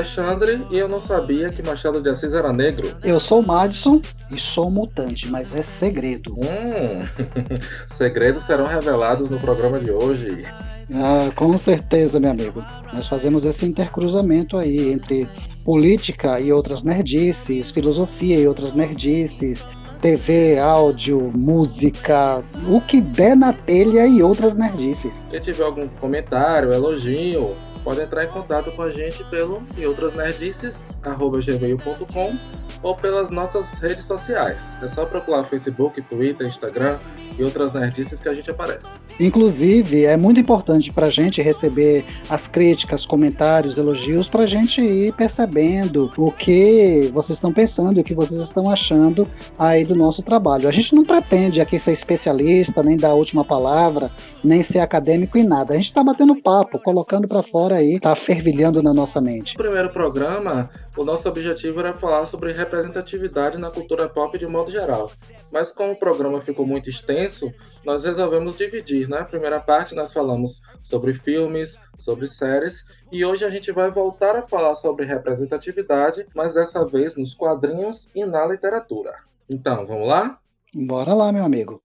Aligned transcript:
Alexandre 0.00 0.66
e 0.70 0.78
eu 0.78 0.88
não 0.88 0.98
sabia 0.98 1.50
que 1.50 1.62
Machado 1.62 2.00
de 2.00 2.08
Assis 2.08 2.32
era 2.32 2.50
negro. 2.52 2.96
Eu 3.04 3.20
sou 3.20 3.40
o 3.40 3.46
Madison 3.46 4.00
e 4.30 4.40
sou 4.40 4.70
mutante, 4.70 5.28
mas 5.28 5.54
é 5.54 5.62
segredo. 5.62 6.32
Hum, 6.32 7.04
segredos 7.86 8.44
serão 8.44 8.66
revelados 8.66 9.28
no 9.28 9.38
programa 9.38 9.78
de 9.78 9.90
hoje. 9.90 10.46
Ah, 10.92 11.30
com 11.36 11.56
certeza, 11.58 12.18
meu 12.18 12.30
amigo. 12.30 12.64
Nós 12.94 13.06
fazemos 13.06 13.44
esse 13.44 13.66
intercruzamento 13.66 14.56
aí 14.56 14.90
entre 14.90 15.28
política 15.64 16.40
e 16.40 16.50
outras 16.50 16.82
nerdices, 16.82 17.70
filosofia 17.70 18.40
e 18.40 18.48
outras 18.48 18.72
nerdices, 18.72 19.62
TV, 20.00 20.58
áudio, 20.58 21.30
música, 21.36 22.42
o 22.66 22.80
que 22.80 23.02
der 23.02 23.36
na 23.36 23.52
telha 23.52 24.06
e 24.06 24.22
outras 24.22 24.54
nerdices. 24.54 25.12
Quem 25.30 25.40
tiver 25.40 25.62
algum 25.62 25.86
comentário, 26.00 26.72
elogio, 26.72 27.54
pode 27.82 28.00
entrar 28.00 28.24
em 28.24 28.28
contato 28.28 28.70
com 28.72 28.82
a 28.82 28.90
gente 28.90 29.24
pelo 29.24 29.62
e 29.76 29.86
nerdices@gmail.com 30.16 32.38
ou 32.82 32.96
pelas 32.96 33.30
nossas 33.30 33.78
redes 33.78 34.04
sociais. 34.04 34.76
É 34.82 34.88
só 34.88 35.04
procurar 35.04 35.44
Facebook, 35.44 36.00
Twitter, 36.02 36.46
Instagram 36.46 36.98
e 37.38 37.44
outras 37.44 37.74
nerdices 37.74 38.20
que 38.20 38.28
a 38.28 38.34
gente 38.34 38.50
aparece. 38.50 38.98
Inclusive, 39.18 40.04
é 40.04 40.16
muito 40.16 40.40
importante 40.40 40.92
para 40.92 41.06
a 41.06 41.10
gente 41.10 41.42
receber 41.42 42.04
as 42.28 42.48
críticas, 42.48 43.04
comentários, 43.04 43.76
elogios, 43.76 44.28
para 44.28 44.44
a 44.44 44.46
gente 44.46 44.80
ir 44.80 45.12
percebendo 45.14 46.10
o 46.16 46.32
que 46.32 47.10
vocês 47.12 47.36
estão 47.36 47.52
pensando, 47.52 48.00
o 48.00 48.04
que 48.04 48.14
vocês 48.14 48.40
estão 48.40 48.70
achando 48.70 49.28
aí 49.58 49.84
do 49.84 49.94
nosso 49.94 50.22
trabalho. 50.22 50.68
A 50.68 50.72
gente 50.72 50.94
não 50.94 51.04
pretende 51.04 51.60
aqui 51.60 51.78
ser 51.78 51.92
especialista, 51.92 52.82
nem 52.82 52.96
dar 52.96 53.10
a 53.10 53.14
última 53.14 53.44
palavra, 53.44 54.10
nem 54.42 54.62
ser 54.62 54.78
acadêmico 54.78 55.36
em 55.36 55.44
nada. 55.44 55.74
A 55.74 55.76
gente 55.76 55.86
está 55.86 56.02
batendo 56.02 56.40
papo, 56.40 56.78
colocando 56.78 57.28
para 57.28 57.42
fora 57.42 57.69
aí, 57.72 57.98
tá 57.98 58.14
fervilhando 58.14 58.82
na 58.82 58.92
nossa 58.92 59.20
mente. 59.20 59.56
No 59.56 59.62
primeiro 59.62 59.90
programa, 59.90 60.70
o 60.96 61.04
nosso 61.04 61.28
objetivo 61.28 61.80
era 61.80 61.94
falar 61.94 62.26
sobre 62.26 62.52
representatividade 62.52 63.58
na 63.58 63.70
cultura 63.70 64.08
pop 64.08 64.36
de 64.38 64.46
modo 64.46 64.70
geral. 64.70 65.10
Mas 65.52 65.72
como 65.72 65.92
o 65.92 65.98
programa 65.98 66.40
ficou 66.40 66.66
muito 66.66 66.88
extenso, 66.88 67.52
nós 67.84 68.04
resolvemos 68.04 68.54
dividir. 68.54 69.08
Na 69.08 69.20
né? 69.20 69.24
primeira 69.24 69.60
parte 69.60 69.94
nós 69.94 70.12
falamos 70.12 70.60
sobre 70.82 71.12
filmes, 71.12 71.78
sobre 71.98 72.26
séries, 72.26 72.84
e 73.10 73.24
hoje 73.24 73.44
a 73.44 73.50
gente 73.50 73.72
vai 73.72 73.90
voltar 73.90 74.36
a 74.36 74.46
falar 74.46 74.74
sobre 74.74 75.04
representatividade, 75.04 76.26
mas 76.34 76.54
dessa 76.54 76.86
vez 76.86 77.16
nos 77.16 77.34
quadrinhos 77.34 78.08
e 78.14 78.24
na 78.24 78.46
literatura. 78.46 79.14
Então, 79.48 79.84
vamos 79.86 80.06
lá? 80.06 80.38
Bora 80.72 81.12
lá, 81.14 81.32
meu 81.32 81.44
amigo. 81.44 81.82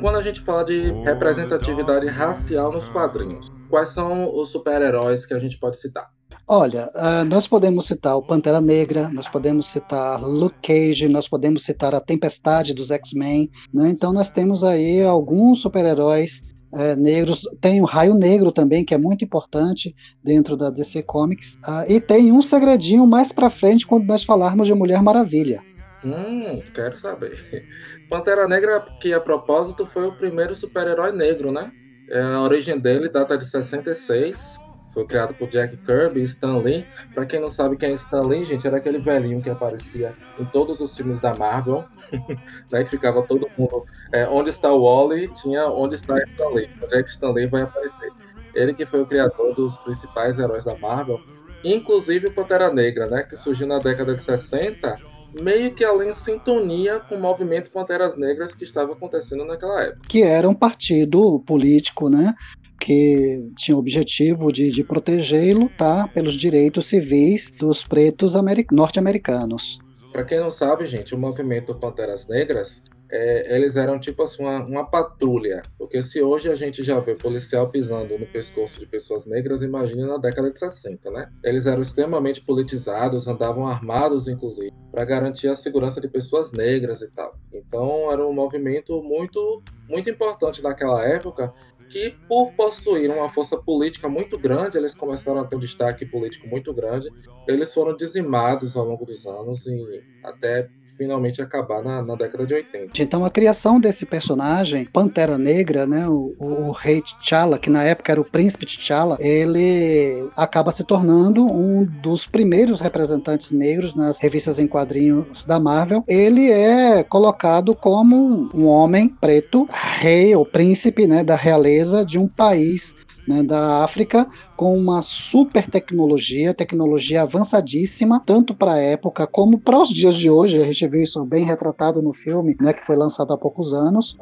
Quando 0.00 0.16
a 0.16 0.22
gente 0.22 0.40
fala 0.40 0.64
de 0.64 0.90
representatividade 1.04 2.06
racial 2.08 2.72
nos 2.72 2.88
quadrinhos, 2.88 3.48
quais 3.70 3.90
são 3.90 4.28
os 4.36 4.50
super-heróis 4.50 5.24
que 5.24 5.32
a 5.32 5.38
gente 5.38 5.56
pode 5.56 5.76
citar? 5.76 6.10
Olha, 6.48 6.90
uh, 6.96 7.24
nós 7.24 7.46
podemos 7.46 7.86
citar 7.86 8.16
o 8.16 8.22
Pantera 8.22 8.60
Negra, 8.60 9.08
nós 9.08 9.28
podemos 9.28 9.68
citar 9.68 10.20
Luke 10.20 10.56
Cage, 10.62 11.08
nós 11.08 11.28
podemos 11.28 11.64
citar 11.64 11.94
a 11.94 12.00
Tempestade 12.00 12.74
dos 12.74 12.90
X-Men, 12.90 13.48
né? 13.72 13.88
Então 13.88 14.12
nós 14.12 14.28
temos 14.28 14.64
aí 14.64 15.00
alguns 15.02 15.62
super-heróis 15.62 16.42
é, 16.74 16.96
negros. 16.96 17.42
Tem 17.60 17.80
o 17.80 17.84
Raio 17.84 18.14
Negro 18.14 18.50
também, 18.50 18.84
que 18.84 18.92
é 18.92 18.98
muito 18.98 19.24
importante 19.24 19.94
dentro 20.22 20.56
da 20.56 20.70
DC 20.70 21.04
Comics. 21.04 21.54
Uh, 21.54 21.88
e 21.88 22.00
tem 22.00 22.32
um 22.32 22.42
segredinho 22.42 23.06
mais 23.06 23.30
para 23.30 23.48
frente 23.48 23.86
quando 23.86 24.06
nós 24.06 24.24
falarmos 24.24 24.66
de 24.66 24.74
Mulher 24.74 25.00
Maravilha. 25.00 25.62
Hum, 26.04 26.60
quero 26.74 26.96
saber. 26.96 27.66
Pantera 28.10 28.46
Negra, 28.46 28.80
que 29.00 29.14
a 29.14 29.20
propósito 29.20 29.86
foi 29.86 30.06
o 30.06 30.12
primeiro 30.12 30.54
super-herói 30.54 31.12
negro, 31.12 31.50
né? 31.50 31.72
É, 32.10 32.20
a 32.20 32.42
origem 32.42 32.78
dele 32.78 33.08
data 33.08 33.36
de 33.38 33.44
66. 33.44 34.58
Foi 34.92 35.04
criado 35.06 35.34
por 35.34 35.48
Jack 35.48 35.76
Kirby 35.78 36.20
e 36.20 36.24
Stan 36.24 36.58
Lee. 36.58 36.86
Pra 37.14 37.26
quem 37.26 37.40
não 37.40 37.50
sabe 37.50 37.76
quem 37.76 37.92
é 37.92 37.94
Stan 37.94 38.20
Lee, 38.20 38.44
gente, 38.44 38.66
era 38.66 38.76
aquele 38.76 38.98
velhinho 38.98 39.42
que 39.42 39.50
aparecia 39.50 40.14
em 40.38 40.44
todos 40.44 40.78
os 40.78 40.94
filmes 40.96 41.18
da 41.18 41.34
Marvel. 41.34 41.84
né, 42.70 42.84
que 42.84 42.90
ficava 42.90 43.22
todo 43.22 43.50
mundo. 43.56 43.84
É, 44.12 44.28
onde 44.28 44.50
está 44.50 44.70
o 44.70 44.82
Wally? 44.82 45.28
Tinha 45.28 45.66
onde 45.66 45.96
está 45.96 46.22
Stan 46.22 46.48
Lee. 46.48 46.70
O 46.80 46.86
Jack 46.86 47.10
Stan 47.10 47.30
Lee 47.30 47.46
vai 47.46 47.62
aparecer. 47.62 48.12
Ele 48.54 48.72
que 48.72 48.86
foi 48.86 49.00
o 49.00 49.06
criador 49.06 49.52
dos 49.54 49.76
principais 49.78 50.38
heróis 50.38 50.64
da 50.64 50.76
Marvel, 50.76 51.20
inclusive 51.64 52.28
o 52.28 52.32
Pantera 52.32 52.70
Negra, 52.72 53.08
né? 53.08 53.24
Que 53.24 53.34
surgiu 53.34 53.66
na 53.66 53.80
década 53.80 54.14
de 54.14 54.22
60 54.22 55.13
meio 55.40 55.74
que 55.74 55.84
além 55.84 56.10
em 56.10 56.12
sintonia 56.12 57.00
com 57.00 57.16
o 57.16 57.20
movimento 57.20 57.70
Panteras 57.72 58.16
Negras 58.16 58.54
que 58.54 58.64
estava 58.64 58.92
acontecendo 58.92 59.44
naquela 59.44 59.82
época. 59.84 60.08
Que 60.08 60.22
era 60.22 60.48
um 60.48 60.54
partido 60.54 61.40
político, 61.40 62.08
né? 62.08 62.34
Que 62.80 63.42
tinha 63.56 63.76
o 63.76 63.80
objetivo 63.80 64.52
de, 64.52 64.70
de 64.70 64.84
proteger 64.84 65.44
e 65.44 65.54
lutar 65.54 66.12
pelos 66.12 66.34
direitos 66.34 66.88
civis 66.88 67.50
dos 67.58 67.82
pretos 67.82 68.34
norte-americanos. 68.70 69.78
Para 70.12 70.24
quem 70.24 70.38
não 70.38 70.50
sabe, 70.50 70.86
gente, 70.86 71.14
o 71.14 71.18
movimento 71.18 71.74
Panteras 71.74 72.28
Negras 72.28 72.84
é, 73.14 73.54
eles 73.54 73.76
eram 73.76 73.96
tipo 73.96 74.24
assim, 74.24 74.42
uma, 74.42 74.58
uma, 74.64 74.84
patrulha. 74.84 75.62
Porque 75.78 76.02
se 76.02 76.20
hoje 76.20 76.50
a 76.50 76.56
gente 76.56 76.82
já 76.82 76.98
vê 76.98 77.14
policial 77.14 77.70
pisando 77.70 78.18
no 78.18 78.26
pescoço 78.26 78.80
de 78.80 78.86
pessoas 78.86 79.24
negras, 79.24 79.62
imagine 79.62 80.04
na 80.04 80.18
década 80.18 80.50
de 80.50 80.58
60, 80.58 81.10
né? 81.12 81.30
Eles 81.44 81.64
eram 81.64 81.80
extremamente 81.80 82.44
politizados, 82.44 83.28
andavam 83.28 83.68
armados, 83.68 84.26
inclusive, 84.26 84.72
para 84.90 85.04
garantir 85.04 85.46
a 85.46 85.54
segurança 85.54 86.00
de 86.00 86.08
pessoas 86.08 86.50
negras 86.50 87.02
e 87.02 87.10
tal. 87.12 87.38
Então 87.52 88.10
era 88.10 88.26
um 88.26 88.32
movimento 88.32 89.00
muito, 89.00 89.62
muito 89.88 90.10
importante 90.10 90.60
naquela 90.60 91.04
época 91.04 91.54
que, 91.88 92.14
por 92.28 92.52
possuir 92.52 93.10
uma 93.10 93.28
força 93.28 93.56
política 93.56 94.08
muito 94.08 94.38
grande, 94.38 94.76
eles 94.76 94.94
começaram 94.94 95.40
a 95.40 95.44
ter 95.44 95.56
um 95.56 95.58
destaque 95.58 96.06
político 96.06 96.48
muito 96.48 96.72
grande. 96.72 97.08
Eles 97.46 97.72
foram 97.72 97.94
dizimados 97.94 98.76
ao 98.76 98.84
longo 98.84 99.04
dos 99.04 99.26
anos 99.26 99.66
e 99.66 100.02
até 100.22 100.68
finalmente 100.96 101.42
acabar 101.42 101.82
na, 101.82 102.02
na 102.02 102.14
década 102.14 102.46
de 102.46 102.54
80. 102.54 103.02
Então, 103.02 103.24
a 103.24 103.30
criação 103.30 103.78
desse 103.78 104.06
personagem, 104.06 104.86
Pantera 104.86 105.36
Negra, 105.36 105.86
né, 105.86 106.08
o, 106.08 106.34
o, 106.38 106.68
o 106.68 106.72
rei 106.72 107.02
T'Challa, 107.02 107.58
que 107.58 107.68
na 107.68 107.84
época 107.84 108.12
era 108.12 108.20
o 108.20 108.24
príncipe 108.24 108.66
T'Challa, 108.66 109.16
ele 109.20 110.28
acaba 110.36 110.72
se 110.72 110.84
tornando 110.84 111.44
um 111.44 111.84
dos 111.84 112.26
primeiros 112.26 112.80
representantes 112.80 113.50
negros 113.50 113.94
nas 113.94 114.18
revistas 114.18 114.58
em 114.58 114.66
quadrinhos 114.66 115.44
da 115.44 115.60
Marvel. 115.60 116.02
Ele 116.08 116.50
é 116.50 117.02
colocado 117.02 117.74
como 117.74 118.48
um 118.54 118.66
homem 118.66 119.08
preto, 119.08 119.68
rei 119.70 120.34
ou 120.34 120.46
príncipe 120.46 121.06
né, 121.06 121.22
da 121.22 121.36
realeza 121.36 121.73
de 122.06 122.18
um 122.18 122.28
país 122.28 122.94
né, 123.26 123.42
da 123.42 123.82
África 123.82 124.26
com 124.56 124.76
uma 124.76 125.02
super 125.02 125.68
tecnologia, 125.68 126.54
tecnologia 126.54 127.22
avançadíssima, 127.22 128.22
tanto 128.24 128.54
para 128.54 128.74
a 128.74 128.80
época 128.80 129.26
como 129.26 129.58
para 129.58 129.80
os 129.80 129.88
dias 129.88 130.14
de 130.16 130.30
hoje. 130.30 130.60
A 130.60 130.64
gente 130.64 130.86
viu 130.86 131.02
isso 131.02 131.24
bem 131.24 131.44
retratado 131.44 132.02
no 132.02 132.12
filme, 132.12 132.56
né, 132.60 132.72
que 132.72 132.84
foi 132.86 132.96
lançado 132.96 133.32
há 133.32 133.38
poucos 133.38 133.72
anos. 133.72 134.16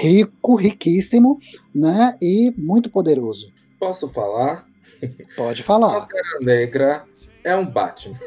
Rico, 0.00 0.56
riquíssimo, 0.56 1.38
né, 1.74 2.16
e 2.20 2.52
muito 2.56 2.90
poderoso. 2.90 3.52
Posso 3.78 4.08
falar? 4.08 4.66
Pode 5.36 5.62
falar. 5.62 6.00
Pantera 6.00 6.38
Negra 6.40 7.04
é 7.44 7.54
um 7.54 7.64
Batman. 7.64 8.18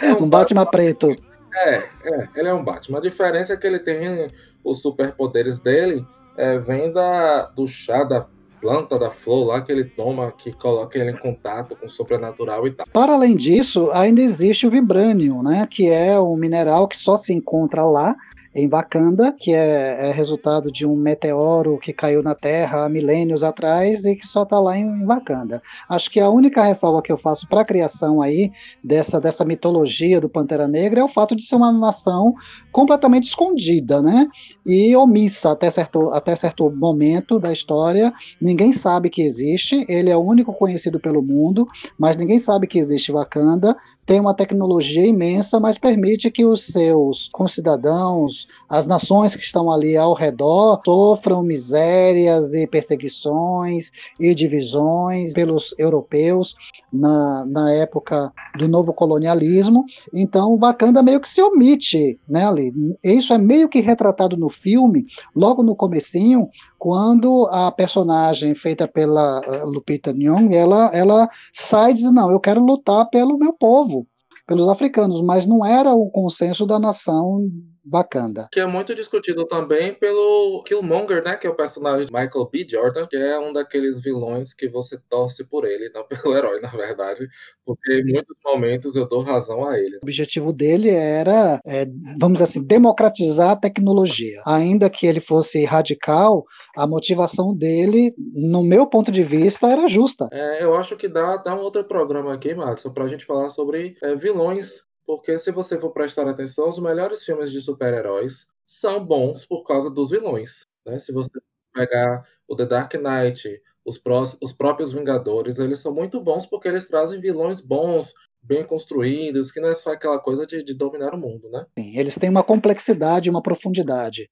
é 0.00 0.08
um, 0.14 0.24
um 0.24 0.28
Batman, 0.28 0.64
Batman 0.64 0.66
preto. 0.66 1.16
É, 1.56 1.76
é, 1.76 2.28
ele 2.34 2.48
é 2.48 2.54
um 2.54 2.64
Batman. 2.64 2.98
A 2.98 3.02
diferença 3.02 3.52
é 3.52 3.56
que 3.56 3.66
ele 3.66 3.78
tem 3.78 4.28
os 4.64 4.80
superpoderes 4.82 5.60
dele 5.60 6.04
é, 6.36 6.58
vem 6.58 6.92
da, 6.92 7.46
do 7.46 7.66
chá 7.66 8.04
da 8.04 8.26
planta 8.60 8.98
da 8.98 9.10
flor 9.10 9.48
lá 9.48 9.60
que 9.60 9.70
ele 9.70 9.84
toma, 9.84 10.32
que 10.32 10.50
coloca 10.50 10.98
ele 10.98 11.10
em 11.10 11.16
contato 11.16 11.76
com 11.76 11.84
o 11.84 11.90
sobrenatural 11.90 12.66
e 12.66 12.70
tal. 12.70 12.86
Para 12.90 13.12
além 13.12 13.36
disso, 13.36 13.90
ainda 13.92 14.22
existe 14.22 14.66
o 14.66 14.70
vibranium, 14.70 15.42
né, 15.42 15.68
que 15.70 15.90
é 15.90 16.18
um 16.18 16.34
mineral 16.34 16.88
que 16.88 16.96
só 16.96 17.18
se 17.18 17.32
encontra 17.34 17.84
lá 17.84 18.16
em 18.54 18.68
Wakanda, 18.68 19.34
que 19.36 19.52
é, 19.52 20.08
é, 20.08 20.12
resultado 20.12 20.70
de 20.70 20.86
um 20.86 20.94
meteoro 20.94 21.76
que 21.78 21.92
caiu 21.92 22.22
na 22.22 22.34
Terra 22.34 22.84
há 22.84 22.88
milênios 22.88 23.42
atrás 23.42 24.04
e 24.04 24.14
que 24.14 24.26
só 24.26 24.44
está 24.44 24.60
lá 24.60 24.78
em, 24.78 25.04
Wakanda. 25.04 25.60
Acho 25.88 26.10
que 26.10 26.20
a 26.20 26.30
única 26.30 26.62
ressalva 26.62 27.02
que 27.02 27.10
eu 27.10 27.18
faço 27.18 27.48
para 27.48 27.62
a 27.62 27.64
criação 27.64 28.22
aí 28.22 28.52
dessa, 28.82 29.20
dessa 29.20 29.44
mitologia 29.44 30.20
do 30.20 30.28
Pantera 30.28 30.68
Negra 30.68 31.00
é 31.00 31.04
o 31.04 31.08
fato 31.08 31.34
de 31.34 31.42
ser 31.42 31.56
uma 31.56 31.72
nação 31.72 32.34
completamente 32.70 33.28
escondida, 33.28 34.00
né? 34.00 34.28
E 34.64 34.94
omissa 34.96 35.52
até 35.52 35.70
certo, 35.70 36.10
até 36.10 36.36
certo 36.36 36.70
momento 36.70 37.40
da 37.40 37.52
história. 37.52 38.12
Ninguém 38.40 38.72
sabe 38.72 39.10
que 39.10 39.22
existe. 39.22 39.84
Ele 39.88 40.10
é 40.10 40.16
o 40.16 40.20
único 40.20 40.52
conhecido 40.52 41.00
pelo 41.00 41.22
mundo, 41.22 41.66
mas 41.98 42.16
ninguém 42.16 42.38
sabe 42.38 42.66
que 42.66 42.78
existe 42.78 43.12
Wakanda. 43.12 43.76
Tem 44.06 44.20
uma 44.20 44.34
tecnologia 44.34 45.06
imensa, 45.06 45.58
mas 45.58 45.78
permite 45.78 46.30
que 46.30 46.44
os 46.44 46.66
seus 46.66 47.28
concidadãos, 47.32 48.46
as 48.68 48.86
nações 48.86 49.34
que 49.34 49.42
estão 49.42 49.70
ali 49.70 49.96
ao 49.96 50.14
redor, 50.14 50.80
sofram 50.84 51.42
misérias 51.42 52.52
e 52.52 52.66
perseguições 52.66 53.90
e 54.20 54.34
divisões 54.34 55.32
pelos 55.32 55.74
europeus 55.78 56.54
na, 56.94 57.44
na 57.46 57.72
época 57.72 58.32
do 58.56 58.68
novo 58.68 58.92
colonialismo. 58.92 59.84
Então, 60.12 60.56
Wakanda 60.56 61.02
meio 61.02 61.20
que 61.20 61.28
se 61.28 61.42
omite 61.42 62.18
né, 62.28 62.46
ali. 62.46 62.72
Isso 63.02 63.32
é 63.32 63.38
meio 63.38 63.68
que 63.68 63.80
retratado 63.80 64.36
no 64.36 64.48
filme, 64.48 65.06
logo 65.34 65.62
no 65.62 65.74
comecinho, 65.74 66.48
quando 66.78 67.46
a 67.50 67.72
personagem 67.72 68.54
feita 68.54 68.86
pela 68.86 69.40
eh, 69.44 69.64
Lupita 69.64 70.12
Nyong'o, 70.12 70.54
ela, 70.54 70.90
ela 70.92 71.28
sai 71.52 71.92
e 71.92 71.94
diz, 71.94 72.12
não, 72.12 72.30
eu 72.30 72.38
quero 72.38 72.64
lutar 72.64 73.08
pelo 73.08 73.38
meu 73.38 73.52
povo, 73.52 74.06
pelos 74.46 74.68
africanos, 74.68 75.22
mas 75.22 75.46
não 75.46 75.64
era 75.64 75.94
o 75.94 76.10
consenso 76.10 76.66
da 76.66 76.78
nação 76.78 77.48
Wakanda. 77.84 78.48
Que 78.50 78.60
é 78.60 78.66
muito 78.66 78.94
discutido 78.94 79.46
também 79.46 79.94
pelo 79.94 80.62
Killmonger, 80.64 81.22
né? 81.22 81.36
Que 81.36 81.46
é 81.46 81.50
o 81.50 81.54
personagem 81.54 82.06
de 82.06 82.12
Michael 82.12 82.48
B. 82.50 82.66
Jordan, 82.68 83.06
que 83.06 83.16
é 83.16 83.38
um 83.38 83.52
daqueles 83.52 84.00
vilões 84.00 84.54
que 84.54 84.68
você 84.68 84.98
torce 85.08 85.44
por 85.44 85.64
ele, 85.64 85.90
não 85.94 86.04
pelo 86.08 86.36
herói, 86.36 86.60
na 86.60 86.68
verdade. 86.68 87.28
Porque 87.64 88.00
em 88.00 88.12
muitos 88.12 88.36
momentos 88.44 88.96
eu 88.96 89.06
dou 89.06 89.20
razão 89.20 89.66
a 89.66 89.78
ele. 89.78 89.96
O 89.96 90.04
objetivo 90.04 90.52
dele 90.52 90.90
era, 90.90 91.60
é, 91.66 91.86
vamos 92.18 92.38
dizer 92.38 92.44
assim, 92.44 92.62
democratizar 92.62 93.50
a 93.50 93.56
tecnologia. 93.56 94.42
Ainda 94.46 94.88
que 94.88 95.06
ele 95.06 95.20
fosse 95.20 95.64
radical, 95.64 96.44
a 96.76 96.86
motivação 96.86 97.54
dele, 97.54 98.14
no 98.34 98.62
meu 98.62 98.86
ponto 98.86 99.12
de 99.12 99.22
vista, 99.22 99.68
era 99.68 99.86
justa. 99.88 100.28
É, 100.32 100.62
eu 100.62 100.74
acho 100.76 100.96
que 100.96 101.08
dá, 101.08 101.36
dá 101.36 101.54
um 101.54 101.60
outro 101.60 101.84
programa 101.84 102.34
aqui, 102.34 102.54
Max, 102.54 102.82
para 102.94 103.04
a 103.04 103.08
gente 103.08 103.24
falar 103.24 103.50
sobre 103.50 103.96
é, 104.02 104.14
vilões 104.14 104.82
porque 105.06 105.38
se 105.38 105.50
você 105.50 105.78
for 105.78 105.90
prestar 105.90 106.28
atenção, 106.28 106.68
os 106.68 106.78
melhores 106.78 107.24
filmes 107.24 107.50
de 107.50 107.60
super-heróis 107.60 108.46
são 108.66 109.04
bons 109.04 109.44
por 109.44 109.64
causa 109.64 109.90
dos 109.90 110.10
vilões. 110.10 110.66
Né? 110.86 110.98
Se 110.98 111.12
você 111.12 111.30
pegar 111.72 112.26
o 112.48 112.56
The 112.56 112.66
Dark 112.66 112.94
Knight, 112.94 113.62
os, 113.84 113.98
prós, 113.98 114.36
os 114.42 114.52
próprios 114.52 114.92
Vingadores, 114.92 115.58
eles 115.58 115.78
são 115.78 115.92
muito 115.92 116.20
bons 116.20 116.46
porque 116.46 116.68
eles 116.68 116.86
trazem 116.86 117.20
vilões 117.20 117.60
bons, 117.60 118.14
bem 118.42 118.64
construídos, 118.64 119.50
que 119.50 119.60
não 119.60 119.68
é 119.68 119.74
só 119.74 119.92
aquela 119.92 120.18
coisa 120.18 120.46
de, 120.46 120.62
de 120.62 120.74
dominar 120.74 121.14
o 121.14 121.18
mundo, 121.18 121.50
né? 121.50 121.66
Sim, 121.78 121.98
eles 121.98 122.14
têm 122.16 122.30
uma 122.30 122.42
complexidade, 122.42 123.30
uma 123.30 123.42
profundidade. 123.42 124.30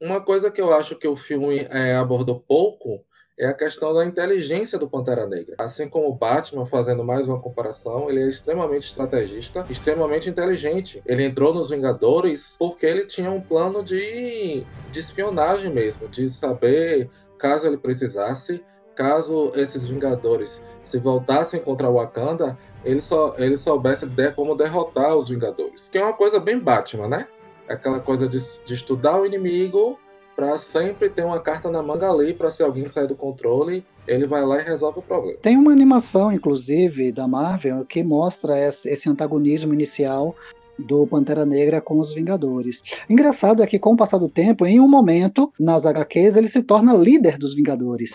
Uma 0.00 0.20
coisa 0.20 0.50
que 0.50 0.60
eu 0.60 0.74
acho 0.74 0.96
que 0.96 1.08
o 1.08 1.16
filme 1.16 1.66
é, 1.70 1.96
abordou 1.96 2.40
pouco 2.40 3.04
é 3.38 3.46
a 3.46 3.54
questão 3.54 3.92
da 3.92 4.04
inteligência 4.04 4.78
do 4.78 4.88
Pantera 4.88 5.26
Negra. 5.26 5.56
Assim 5.58 5.88
como 5.88 6.08
o 6.08 6.14
Batman, 6.14 6.64
fazendo 6.66 7.02
mais 7.02 7.28
uma 7.28 7.40
comparação, 7.40 8.08
ele 8.08 8.22
é 8.22 8.28
extremamente 8.28 8.86
estrategista, 8.86 9.66
extremamente 9.68 10.30
inteligente. 10.30 11.02
Ele 11.04 11.24
entrou 11.24 11.52
nos 11.52 11.70
Vingadores 11.70 12.56
porque 12.58 12.86
ele 12.86 13.06
tinha 13.06 13.30
um 13.30 13.40
plano 13.40 13.82
de, 13.82 14.64
de 14.90 14.98
espionagem 14.98 15.72
mesmo, 15.72 16.08
de 16.08 16.28
saber, 16.28 17.10
caso 17.36 17.66
ele 17.66 17.76
precisasse, 17.76 18.64
caso 18.94 19.50
esses 19.56 19.86
Vingadores 19.86 20.62
se 20.84 20.98
voltassem 20.98 21.60
contra 21.60 21.90
Wakanda, 21.90 22.56
ele, 22.84 23.00
só, 23.00 23.34
ele 23.38 23.56
soubesse 23.56 24.06
de, 24.06 24.30
como 24.30 24.54
derrotar 24.54 25.16
os 25.16 25.28
Vingadores. 25.28 25.88
Que 25.88 25.98
é 25.98 26.02
uma 26.02 26.12
coisa 26.12 26.38
bem 26.38 26.58
Batman, 26.58 27.08
né? 27.08 27.26
Aquela 27.68 27.98
coisa 27.98 28.28
de, 28.28 28.38
de 28.64 28.74
estudar 28.74 29.18
o 29.18 29.26
inimigo 29.26 29.98
para 30.36 30.58
sempre 30.58 31.08
ter 31.08 31.24
uma 31.24 31.40
carta 31.40 31.70
na 31.70 31.82
manga 31.82 32.10
ali 32.10 32.34
para 32.34 32.50
se 32.50 32.62
alguém 32.62 32.88
sair 32.88 33.06
do 33.06 33.14
controle, 33.14 33.84
ele 34.06 34.26
vai 34.26 34.44
lá 34.44 34.60
e 34.60 34.64
resolve 34.64 34.98
o 34.98 35.02
problema. 35.02 35.38
Tem 35.40 35.56
uma 35.56 35.72
animação, 35.72 36.32
inclusive, 36.32 37.12
da 37.12 37.26
Marvel 37.28 37.84
que 37.84 38.02
mostra 38.02 38.58
esse 38.58 39.08
antagonismo 39.08 39.72
inicial 39.72 40.34
do 40.78 41.06
Pantera 41.06 41.46
Negra 41.46 41.80
com 41.80 42.00
os 42.00 42.12
Vingadores. 42.12 42.82
Engraçado 43.08 43.62
é 43.62 43.66
que, 43.66 43.78
com 43.78 43.92
o 43.92 43.96
passar 43.96 44.18
do 44.18 44.28
tempo, 44.28 44.66
em 44.66 44.80
um 44.80 44.88
momento, 44.88 45.52
nas 45.58 45.86
HQs, 45.86 46.36
ele 46.36 46.48
se 46.48 46.62
torna 46.62 46.92
líder 46.94 47.38
dos 47.38 47.54
Vingadores. 47.54 48.12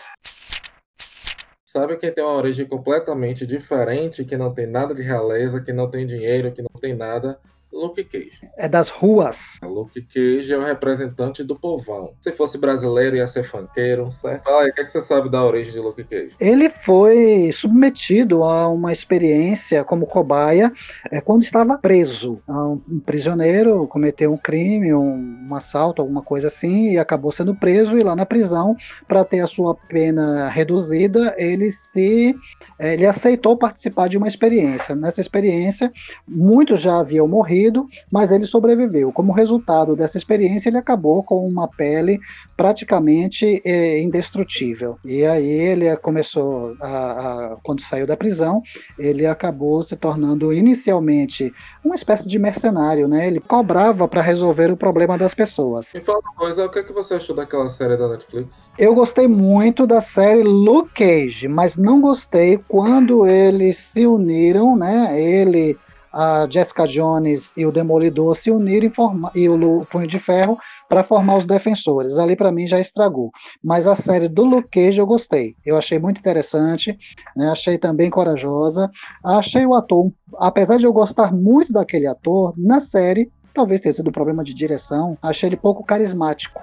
Sabe 1.66 1.96
quem 1.98 2.12
tem 2.12 2.24
uma 2.24 2.34
origem 2.34 2.66
completamente 2.66 3.46
diferente, 3.46 4.26
que 4.26 4.36
não 4.36 4.52
tem 4.54 4.66
nada 4.66 4.94
de 4.94 5.04
realeza, 5.04 5.62
que 5.62 5.72
não 5.72 5.90
tem 5.90 6.06
dinheiro, 6.06 6.52
que 6.52 6.64
não 6.64 6.82
tem 6.82 6.96
nada? 6.96 7.40
Luke 7.72 8.04
Cage. 8.04 8.50
É 8.58 8.68
das 8.68 8.90
ruas. 8.90 9.60
Luke 9.62 10.02
Cage 10.02 10.52
é 10.52 10.58
o 10.58 10.64
representante 10.64 11.44
do 11.44 11.56
povão. 11.56 12.14
Se 12.22 12.32
fosse 12.32 12.58
brasileiro, 12.58 13.16
ia 13.16 13.28
ser 13.28 13.44
funkeiro, 13.44 14.12
certo? 14.12 14.44
Fala 14.44 14.64
aí, 14.64 14.70
o 14.70 14.74
que, 14.74 14.82
é 14.82 14.84
que 14.84 14.92
você 14.92 15.02
sabe 15.02 15.30
da 15.30 15.44
origem 15.44 15.72
de 15.72 15.80
Luke 15.80 16.04
Cage? 16.04 16.36
Ele 16.40 16.70
foi 16.84 17.52
submetido 17.54 18.44
a 18.44 18.68
uma 18.68 18.92
experiência 18.92 19.84
como 19.84 20.08
cobaia 20.08 20.72
é, 21.12 21.22
quando 21.22 21.44
estava 21.44 21.78
preso. 21.78 22.42
Um 22.48 23.00
prisioneiro 23.00 23.88
cometeu 23.88 24.34
um 24.34 24.38
crime, 24.38 24.94
um, 24.94 25.48
um 25.50 25.56
assalto, 25.56 26.02
alguma 26.02 26.22
coisa 26.22 26.48
assim, 26.48 26.94
e 26.94 26.98
acabou 26.98 27.32
sendo 27.32 27.56
preso. 27.56 27.98
E 27.98 28.04
lá 28.04 28.16
na 28.16 28.26
prisão, 28.26 28.76
para 29.08 29.24
ter 29.24 29.42
a 29.42 29.48
sua 29.48 29.76
pena 29.76 30.50
reduzida, 30.50 31.36
ele 31.38 31.72
se 31.72 32.00
é, 32.00 32.36
ele 32.80 33.06
aceitou 33.06 33.58
participar 33.58 34.08
de 34.08 34.18
uma 34.18 34.28
experiência. 34.28 34.96
Nessa 34.96 35.22
experiência, 35.22 35.92
muitos 36.28 36.82
já 36.82 37.00
haviam 37.00 37.28
morrido, 37.28 37.86
mas 38.12 38.32
ele 38.32 38.46
sobreviveu. 38.46 39.12
Como 39.12 39.34
resultado 39.34 39.96
dessa 39.96 40.18
experiência, 40.18 40.70
ele 40.70 40.78
acabou 40.78 41.22
com 41.24 41.48
uma 41.48 41.68
pele 41.68 42.20
praticamente 42.56 43.62
é, 43.66 44.02
indestrutível. 44.02 44.98
E 45.06 45.26
aí 45.26 45.50
ele 45.50 45.96
começou, 45.98 46.76
a, 46.82 46.88
a, 46.88 47.58
quando 47.64 47.82
saiu 47.82 48.08
da 48.08 48.18
prisão, 48.18 48.62
ele 48.98 49.26
acabou 49.26 49.82
se 49.84 49.96
tornando 49.96 50.52
inicialmente 50.54 51.54
uma 51.84 51.96
espécie 51.96 52.28
de 52.28 52.38
mercenário, 52.38 53.08
né? 53.08 53.28
Ele 53.28 53.40
cobrava 53.40 54.08
para 54.08 54.22
resolver 54.22 54.72
o 54.72 54.78
problema 54.78 55.18
das 55.18 55.34
pessoas. 55.34 55.92
Me 55.94 56.02
fala 56.02 56.20
uma 56.20 56.36
coisa, 56.36 56.66
o 56.66 56.70
que, 56.70 56.80
é 56.80 56.84
que 56.84 56.94
você 56.94 57.16
achou 57.16 57.36
daquela 57.36 57.70
série 57.70 57.98
da 57.98 58.08
Netflix? 58.10 58.72
Eu 58.78 58.94
gostei 58.94 59.28
muito 59.28 59.88
da 59.88 60.02
série 60.02 60.44
Luke 60.44 60.94
Cage, 60.94 61.48
mas 61.48 61.78
não 61.78 62.02
gostei 62.02 62.58
quando 62.70 63.26
eles 63.26 63.78
se 63.78 64.06
uniram, 64.06 64.78
né? 64.78 65.20
Ele 65.20 65.78
a 66.12 66.48
Jessica 66.50 66.88
Jones 66.88 67.54
e 67.56 67.66
o 67.66 67.72
Demolidor 67.72 68.36
se 68.36 68.50
uniram 68.50 68.92
e 69.36 69.48
o 69.48 69.86
Punho 69.86 70.08
de 70.08 70.18
Ferro 70.18 70.58
para 70.88 71.04
formar 71.04 71.38
os 71.38 71.46
defensores. 71.46 72.18
Ali 72.18 72.36
para 72.36 72.52
mim 72.52 72.66
já 72.66 72.80
estragou. 72.80 73.32
Mas 73.64 73.86
a 73.86 73.96
série 73.96 74.28
do 74.28 74.44
Luke 74.44 74.70
Cage 74.70 75.00
eu 75.00 75.06
gostei. 75.06 75.56
Eu 75.64 75.78
achei 75.78 76.00
muito 76.00 76.20
interessante, 76.20 76.98
né? 77.36 77.50
achei 77.50 77.78
também 77.78 78.10
corajosa. 78.10 78.90
Achei 79.24 79.66
o 79.66 79.76
ator, 79.76 80.12
apesar 80.38 80.78
de 80.78 80.86
eu 80.86 80.94
gostar 80.94 81.32
muito 81.32 81.72
daquele 81.72 82.08
ator, 82.08 82.54
na 82.58 82.80
série, 82.80 83.32
talvez 83.54 83.80
tenha 83.80 83.94
sido 83.94 84.10
um 84.10 84.14
problema 84.14 84.44
de 84.44 84.54
direção, 84.54 85.18
achei 85.22 85.50
ele 85.50 85.58
pouco 85.58 85.84
carismático. 85.84 86.60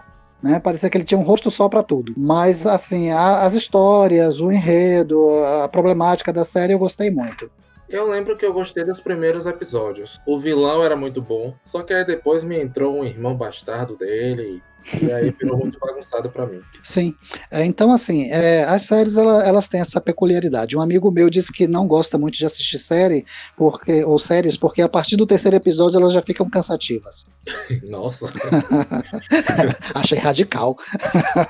Né? 0.46 0.60
Parecia 0.60 0.88
que 0.88 0.96
ele 0.96 1.04
tinha 1.04 1.18
um 1.18 1.24
rosto 1.24 1.50
só 1.50 1.68
para 1.68 1.82
tudo. 1.82 2.14
Mas, 2.16 2.66
assim, 2.66 3.10
a, 3.10 3.42
as 3.42 3.54
histórias, 3.54 4.40
o 4.40 4.52
enredo, 4.52 5.28
a 5.62 5.68
problemática 5.68 6.32
da 6.32 6.44
série 6.44 6.72
eu 6.72 6.78
gostei 6.78 7.10
muito. 7.10 7.50
Eu 7.88 8.08
lembro 8.08 8.36
que 8.36 8.44
eu 8.44 8.52
gostei 8.52 8.84
dos 8.84 9.00
primeiros 9.00 9.46
episódios. 9.46 10.20
O 10.26 10.38
vilão 10.38 10.84
era 10.84 10.96
muito 10.96 11.22
bom, 11.22 11.54
só 11.64 11.82
que 11.82 11.94
aí 11.94 12.04
depois 12.04 12.42
me 12.42 12.60
entrou 12.60 12.96
um 12.96 13.04
irmão 13.04 13.36
bastardo 13.36 13.96
dele 13.96 14.62
e 15.00 15.12
aí 15.12 15.30
virou 15.30 15.58
muito 15.58 15.78
bagunçado 15.78 16.30
para 16.30 16.46
mim. 16.46 16.60
Sim. 16.82 17.14
É, 17.50 17.64
então, 17.64 17.92
assim, 17.92 18.30
é, 18.30 18.64
as 18.64 18.82
séries 18.82 19.16
elas, 19.16 19.46
elas, 19.46 19.68
têm 19.68 19.80
essa 19.80 20.00
peculiaridade. 20.00 20.76
Um 20.76 20.80
amigo 20.80 21.10
meu 21.10 21.28
disse 21.28 21.52
que 21.52 21.66
não 21.66 21.86
gosta 21.86 22.16
muito 22.16 22.36
de 22.36 22.46
assistir 22.46 22.78
série 22.78 23.26
porque, 23.56 24.04
ou 24.04 24.18
séries 24.18 24.56
porque 24.56 24.82
a 24.82 24.88
partir 24.88 25.16
do 25.16 25.26
terceiro 25.26 25.56
episódio 25.56 25.98
elas 25.98 26.12
já 26.12 26.22
ficam 26.22 26.48
cansativas. 26.48 27.26
Nossa. 27.84 28.32
Achei 29.94 30.18
radical. 30.18 30.76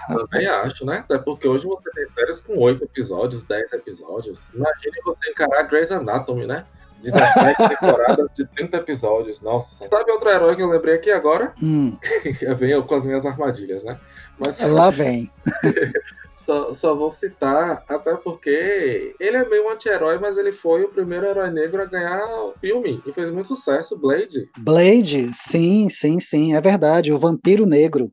Também 0.09 0.47
acho, 0.47 0.85
né? 0.85 0.99
Até 0.99 1.19
porque 1.19 1.47
hoje 1.47 1.65
você 1.65 1.91
tem 1.91 2.07
séries 2.07 2.41
com 2.41 2.59
oito 2.59 2.85
episódios, 2.85 3.43
dez 3.43 3.73
episódios. 3.73 4.45
Imagine 4.55 4.97
você 5.05 5.31
encarar 5.31 5.63
Grey's 5.65 5.91
Anatomy, 5.91 6.47
né? 6.47 6.65
17 7.03 7.69
temporadas 7.69 8.33
de 8.35 8.47
30 8.47 8.77
episódios. 8.79 9.41
Nossa. 9.41 9.89
Sabe 9.89 10.11
outro 10.11 10.29
herói 10.29 10.57
que 10.57 10.63
eu 10.63 10.69
lembrei 10.69 10.95
aqui 10.95 11.11
agora? 11.11 11.53
Hum. 11.63 11.97
eu 12.41 12.57
venho 12.57 12.83
com 12.85 12.95
as 12.95 13.07
minhas 13.07 13.25
armadilhas, 13.25 13.85
né? 13.85 13.99
Mas 14.39 14.61
Lá 14.61 14.91
vem. 14.91 15.31
só, 16.35 16.73
só 16.73 16.95
vou 16.95 17.11
citar, 17.11 17.85
até 17.89 18.15
porque 18.17 19.15
ele 19.19 19.37
é 19.37 19.49
meio 19.49 19.67
um 19.67 19.71
anti-herói, 19.71 20.19
mas 20.19 20.37
ele 20.37 20.53
foi 20.53 20.85
o 20.85 20.89
primeiro 20.89 21.27
herói 21.27 21.51
negro 21.51 21.83
a 21.83 21.87
ganhar 21.87 22.25
o 22.27 22.55
filme 22.61 23.03
e 23.07 23.13
fez 23.13 23.31
muito 23.31 23.49
sucesso, 23.49 23.97
Blade. 23.97 24.51
Blade, 24.59 25.31
sim, 25.35 25.89
sim, 25.91 26.21
sim, 26.21 26.55
é 26.55 26.61
verdade. 26.61 27.13
O 27.13 27.19
Vampiro 27.19 27.67
Negro 27.67 28.11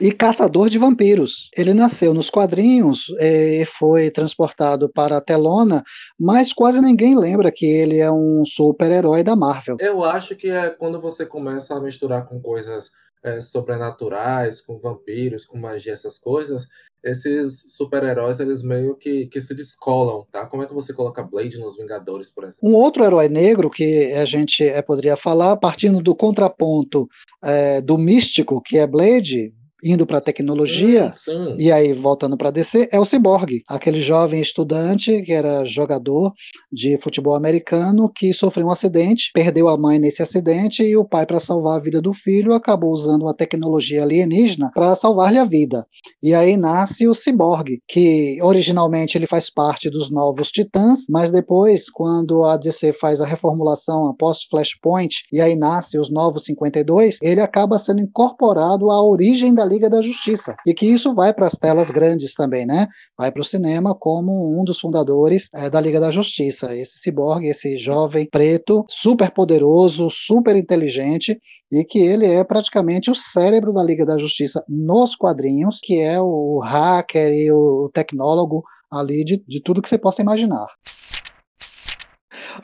e 0.00 0.12
caçador 0.12 0.68
de 0.68 0.78
vampiros. 0.78 1.50
Ele 1.56 1.74
nasceu 1.74 2.14
nos 2.14 2.30
quadrinhos 2.30 3.06
e 3.20 3.66
foi 3.78 4.10
transportado 4.10 4.88
para 4.88 5.16
a 5.16 5.20
telona, 5.20 5.82
mas 6.18 6.52
quase 6.52 6.80
ninguém 6.80 7.16
lembra 7.16 7.52
que 7.52 7.66
ele 7.66 7.98
é 7.98 8.10
um 8.10 8.44
super-herói 8.46 9.22
da 9.22 9.36
Marvel. 9.36 9.76
Eu 9.80 10.04
acho 10.04 10.34
que 10.36 10.50
é 10.50 10.70
quando 10.70 11.00
você 11.00 11.24
começa 11.24 11.74
a 11.74 11.80
misturar 11.80 12.26
com 12.26 12.40
coisas 12.40 12.90
é, 13.22 13.40
sobrenaturais, 13.40 14.60
com 14.60 14.78
vampiros, 14.78 15.44
com 15.44 15.58
magia, 15.58 15.92
essas 15.92 16.18
coisas, 16.18 16.66
esses 17.02 17.64
super-heróis, 17.76 18.40
eles 18.40 18.62
meio 18.62 18.96
que, 18.96 19.26
que 19.26 19.40
se 19.40 19.54
descolam, 19.54 20.26
tá? 20.30 20.46
Como 20.46 20.62
é 20.62 20.66
que 20.66 20.74
você 20.74 20.92
coloca 20.92 21.22
Blade 21.22 21.58
nos 21.58 21.76
Vingadores, 21.76 22.30
por 22.30 22.44
exemplo? 22.44 22.60
Um 22.62 22.74
outro 22.74 23.04
herói 23.04 23.28
negro 23.28 23.70
que 23.70 24.12
a 24.12 24.24
gente 24.24 24.64
é, 24.64 24.80
poderia 24.82 25.16
falar, 25.16 25.56
partindo 25.56 26.02
do 26.02 26.14
contraponto 26.14 27.08
é, 27.42 27.80
do 27.80 27.96
místico, 27.96 28.60
que 28.62 28.78
é 28.78 28.86
Blade, 28.86 29.52
indo 29.82 30.06
para 30.06 30.18
a 30.18 30.22
tecnologia, 30.22 31.10
hum, 31.28 31.56
e 31.58 31.70
aí 31.70 31.92
voltando 31.92 32.36
para 32.36 32.50
DC, 32.50 32.88
é 32.90 32.98
o 32.98 33.04
Cyborg, 33.04 33.62
aquele 33.68 34.00
jovem 34.00 34.40
estudante 34.40 35.22
que 35.22 35.32
era 35.32 35.64
jogador 35.64 36.32
de 36.72 36.98
futebol 36.98 37.34
americano 37.34 38.10
que 38.14 38.32
sofreu 38.32 38.66
um 38.66 38.70
acidente, 38.70 39.30
perdeu 39.32 39.68
a 39.68 39.78
mãe 39.78 39.98
nesse 39.98 40.22
acidente 40.22 40.82
e 40.82 40.96
o 40.96 41.04
pai, 41.04 41.26
para 41.26 41.40
salvar 41.40 41.76
a 41.76 41.82
vida 41.82 42.00
do 42.00 42.12
filho, 42.12 42.52
acabou 42.52 42.92
usando 42.92 43.22
uma 43.22 43.34
tecnologia 43.34 44.02
alienígena 44.02 44.70
para 44.74 44.96
salvar-lhe 44.96 45.38
a 45.38 45.44
vida. 45.44 45.86
E 46.22 46.34
aí 46.34 46.56
nasce 46.56 47.06
o 47.06 47.14
Cyborg, 47.14 47.80
que 47.86 48.38
originalmente 48.42 49.16
ele 49.16 49.26
faz 49.26 49.50
parte 49.50 49.90
dos 49.90 50.10
Novos 50.10 50.50
Titãs, 50.50 51.00
mas 51.08 51.30
depois, 51.30 51.90
quando 51.90 52.44
a 52.44 52.56
DC 52.56 52.92
faz 52.94 53.20
a 53.20 53.26
reformulação 53.26 54.08
após 54.08 54.42
Flashpoint, 54.44 55.24
e 55.32 55.40
aí 55.40 55.54
nasce 55.54 55.98
os 55.98 56.10
Novos 56.10 56.44
52, 56.44 57.18
ele 57.22 57.40
acaba 57.40 57.78
sendo 57.78 58.00
incorporado 58.00 58.90
à 58.90 59.02
origem 59.02 59.54
da 59.54 59.64
Liga 59.68 59.88
da 59.88 60.02
Justiça. 60.02 60.56
E 60.66 60.74
que 60.74 60.86
isso 60.86 61.14
vai 61.14 61.32
para 61.32 61.46
as 61.46 61.54
telas 61.54 61.90
grandes 61.90 62.34
também, 62.34 62.66
né? 62.66 62.88
Vai 63.16 63.30
para 63.30 63.42
o 63.42 63.44
cinema 63.44 63.94
como 63.94 64.58
um 64.58 64.64
dos 64.64 64.80
fundadores 64.80 65.48
é, 65.54 65.70
da 65.70 65.80
Liga 65.80 66.00
da 66.00 66.10
Justiça. 66.10 66.74
Esse 66.74 66.98
ciborgue, 66.98 67.48
esse 67.48 67.78
jovem 67.78 68.28
preto, 68.30 68.84
super 68.88 69.30
poderoso, 69.30 70.10
super 70.10 70.56
inteligente, 70.56 71.38
e 71.70 71.84
que 71.84 71.98
ele 71.98 72.26
é 72.26 72.42
praticamente 72.42 73.10
o 73.10 73.14
cérebro 73.14 73.72
da 73.72 73.82
Liga 73.82 74.04
da 74.04 74.18
Justiça 74.18 74.64
nos 74.68 75.14
quadrinhos, 75.14 75.78
que 75.82 76.00
é 76.00 76.20
o 76.20 76.60
hacker 76.64 77.32
e 77.32 77.52
o 77.52 77.90
tecnólogo 77.92 78.64
ali 78.90 79.22
de, 79.24 79.42
de 79.46 79.62
tudo 79.62 79.82
que 79.82 79.88
você 79.88 79.98
possa 79.98 80.22
imaginar. 80.22 80.66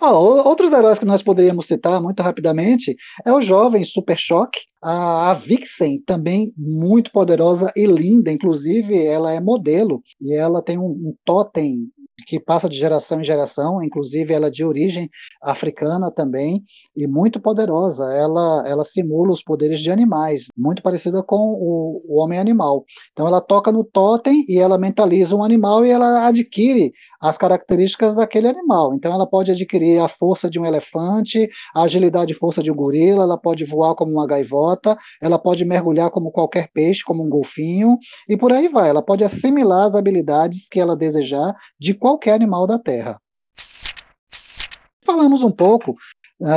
Oh, 0.00 0.48
outros 0.48 0.72
heróis 0.72 0.98
que 0.98 1.04
nós 1.04 1.22
poderíamos 1.22 1.66
citar 1.66 2.00
muito 2.00 2.22
rapidamente 2.22 2.96
é 3.24 3.32
o 3.32 3.40
jovem 3.40 3.84
Super 3.84 4.18
Choque, 4.18 4.60
a, 4.82 5.30
a 5.30 5.34
Vixen, 5.34 6.02
também 6.04 6.52
muito 6.56 7.12
poderosa 7.12 7.72
e 7.76 7.86
linda, 7.86 8.32
inclusive 8.32 9.04
ela 9.04 9.32
é 9.32 9.40
modelo 9.40 10.02
e 10.20 10.34
ela 10.34 10.62
tem 10.62 10.78
um, 10.78 10.86
um 10.86 11.14
totem 11.24 11.88
que 12.26 12.40
passa 12.40 12.68
de 12.68 12.76
geração 12.76 13.20
em 13.20 13.24
geração, 13.24 13.82
inclusive 13.82 14.32
ela 14.32 14.46
é 14.46 14.50
de 14.50 14.64
origem 14.64 15.10
africana 15.42 16.10
também 16.10 16.64
e 16.96 17.06
muito 17.06 17.40
poderosa. 17.40 18.04
Ela, 18.12 18.64
ela 18.66 18.84
simula 18.84 19.32
os 19.32 19.42
poderes 19.42 19.80
de 19.80 19.90
animais, 19.90 20.46
muito 20.56 20.82
parecida 20.82 21.22
com 21.22 21.36
o, 21.36 22.02
o 22.08 22.20
homem 22.20 22.38
animal. 22.38 22.84
Então 23.12 23.26
ela 23.26 23.40
toca 23.40 23.72
no 23.72 23.84
totem 23.84 24.44
e 24.48 24.58
ela 24.58 24.78
mentaliza 24.78 25.34
um 25.34 25.42
animal 25.42 25.84
e 25.84 25.90
ela 25.90 26.26
adquire 26.26 26.92
as 27.20 27.38
características 27.38 28.14
daquele 28.14 28.48
animal. 28.48 28.94
Então 28.94 29.12
ela 29.12 29.26
pode 29.26 29.50
adquirir 29.50 29.98
a 29.98 30.08
força 30.08 30.50
de 30.50 30.60
um 30.60 30.66
elefante, 30.66 31.48
a 31.74 31.82
agilidade 31.82 32.32
e 32.32 32.36
força 32.36 32.62
de 32.62 32.70
um 32.70 32.74
gorila, 32.74 33.22
ela 33.22 33.38
pode 33.38 33.64
voar 33.64 33.94
como 33.94 34.12
uma 34.12 34.26
gaivota, 34.26 34.96
ela 35.22 35.38
pode 35.38 35.64
mergulhar 35.64 36.10
como 36.10 36.30
qualquer 36.30 36.68
peixe, 36.72 37.02
como 37.02 37.24
um 37.24 37.28
golfinho, 37.28 37.96
e 38.28 38.36
por 38.36 38.52
aí 38.52 38.68
vai. 38.68 38.90
Ela 38.90 39.02
pode 39.02 39.24
assimilar 39.24 39.88
as 39.88 39.94
habilidades 39.94 40.68
que 40.70 40.78
ela 40.78 40.96
desejar 40.96 41.54
de 41.80 41.94
qualquer 41.94 42.34
animal 42.34 42.66
da 42.66 42.78
Terra. 42.78 43.18
Falamos 45.04 45.42
um 45.42 45.50
pouco 45.50 45.94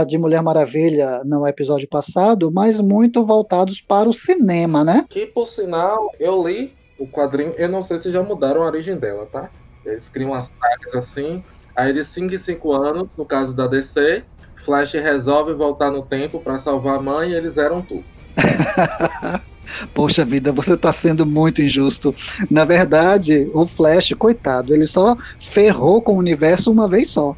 de 0.06 0.17
Mulher 0.17 0.41
Maravilha 0.41 1.22
no 1.24 1.48
episódio 1.48 1.88
passado, 1.88 2.51
mas 2.51 2.79
muito 2.79 3.25
voltados 3.25 3.82
para 3.82 4.10
o 4.10 4.13
cinema, 4.13 4.84
né? 4.84 5.06
Que, 5.10 5.25
por 5.25 5.48
sinal, 5.48 6.12
eu 6.20 6.46
li 6.46 6.74
o 7.00 7.08
quadrinho, 7.08 7.53
eu 7.58 7.70
não 7.70 7.82
sei 7.84 8.00
se 8.00 8.12
já 8.12 8.22
mudaram 8.22 8.63
a 8.63 8.65
origem 8.65 8.98
dela, 8.98 9.25
tá? 9.25 9.50
Eles 9.86 10.10
criam 10.10 10.32
umas 10.32 10.48
sagas 10.48 10.96
assim. 10.96 11.44
Aí 11.75 11.94
de 11.94 12.03
5 12.03 12.34
em 12.34 12.38
5 12.38 12.74
anos, 12.74 13.08
no 13.17 13.25
caso 13.25 13.53
da 13.56 13.67
DC, 13.67 14.24
Flash 14.56 14.94
resolve 14.94 15.53
voltar 15.53 15.91
no 15.91 16.01
tempo 16.01 16.39
para 16.39 16.58
salvar 16.58 16.98
a 16.98 17.01
mãe 17.01 17.29
e 17.29 17.36
eles 17.36 17.58
eram 17.58 17.82
tudo. 17.82 18.03
Poxa 19.94 20.25
vida, 20.25 20.51
você 20.51 20.74
está 20.74 20.91
sendo 20.91 21.25
muito 21.25 21.62
injusto. 21.62 22.15
Na 22.50 22.65
verdade, 22.65 23.50
o 23.53 23.67
Flash, 23.67 24.13
coitado, 24.17 24.74
ele 24.74 24.88
só 24.88 25.15
ferrou 25.39 26.01
com 26.01 26.13
o 26.13 26.17
universo 26.17 26.72
uma 26.72 26.88
vez 26.88 27.12
só. 27.12 27.36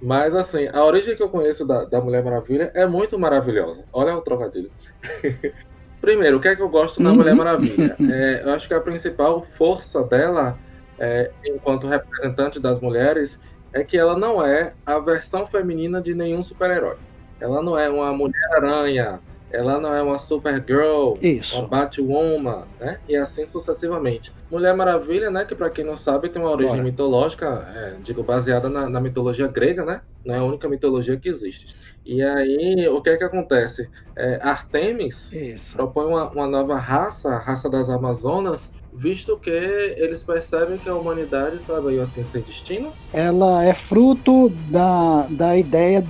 Mas 0.00 0.34
assim, 0.34 0.68
a 0.72 0.84
origem 0.84 1.16
que 1.16 1.22
eu 1.22 1.28
conheço 1.28 1.66
da, 1.66 1.84
da 1.84 2.00
Mulher 2.00 2.22
Maravilha 2.22 2.70
é 2.74 2.86
muito 2.86 3.18
maravilhosa. 3.18 3.84
Olha 3.92 4.16
o 4.16 4.20
trocadilho. 4.20 4.70
Primeiro, 6.00 6.36
o 6.36 6.40
que 6.40 6.48
é 6.48 6.54
que 6.54 6.62
eu 6.62 6.68
gosto 6.68 7.02
da 7.02 7.10
uhum. 7.10 7.16
Mulher 7.16 7.34
Maravilha? 7.34 7.96
É, 8.12 8.42
eu 8.44 8.52
acho 8.52 8.68
que 8.68 8.74
a 8.74 8.80
principal 8.80 9.42
força 9.42 10.02
dela 10.04 10.58
é, 10.98 11.30
enquanto 11.44 11.86
representante 11.86 12.60
das 12.60 12.80
mulheres, 12.80 13.38
é 13.72 13.84
que 13.84 13.98
ela 13.98 14.18
não 14.18 14.44
é 14.44 14.72
a 14.84 14.98
versão 14.98 15.46
feminina 15.46 16.00
de 16.00 16.14
nenhum 16.14 16.42
super-herói. 16.42 16.96
Ela 17.38 17.62
não 17.62 17.78
é 17.78 17.88
uma 17.88 18.12
Mulher-Aranha, 18.12 19.20
ela 19.56 19.80
não 19.80 19.94
é 19.94 20.02
uma 20.02 20.18
Supergirl, 20.18 21.14
Isso. 21.20 21.56
uma 21.58 21.66
Batwoman, 21.66 22.64
né? 22.78 23.00
E 23.08 23.16
assim 23.16 23.46
sucessivamente. 23.46 24.32
Mulher 24.50 24.74
Maravilha, 24.74 25.30
né? 25.30 25.44
Que 25.44 25.54
para 25.54 25.70
quem 25.70 25.84
não 25.84 25.96
sabe 25.96 26.28
tem 26.28 26.40
uma 26.40 26.50
origem 26.50 26.72
Bora. 26.72 26.84
mitológica, 26.84 27.66
é, 27.74 27.96
digo, 28.02 28.22
baseada 28.22 28.68
na, 28.68 28.88
na, 28.88 29.00
mitologia 29.00 29.46
grega, 29.48 29.84
né? 29.84 30.02
Não 30.24 30.34
é 30.34 30.38
a 30.38 30.44
única 30.44 30.68
mitologia 30.68 31.16
que 31.16 31.28
existe. 31.28 31.74
E 32.04 32.22
aí, 32.22 32.86
o 32.88 33.00
que 33.00 33.10
é 33.10 33.16
que 33.16 33.24
acontece? 33.24 33.88
É, 34.14 34.38
Artemis 34.42 35.32
Isso. 35.32 35.76
propõe 35.76 36.06
uma, 36.06 36.28
uma 36.30 36.46
nova 36.46 36.76
raça, 36.76 37.30
a 37.30 37.38
raça 37.38 37.68
das 37.68 37.88
Amazonas, 37.88 38.70
visto 38.92 39.36
que 39.36 39.50
eles 39.50 40.22
percebem 40.22 40.78
que 40.78 40.88
a 40.88 40.94
humanidade 40.94 41.56
está 41.56 41.80
meio 41.80 42.02
assim 42.02 42.22
sem 42.22 42.42
destino? 42.42 42.92
Ela 43.12 43.64
é 43.64 43.74
fruto 43.74 44.48
da, 44.70 45.26
da 45.30 45.56
ideia, 45.56 46.04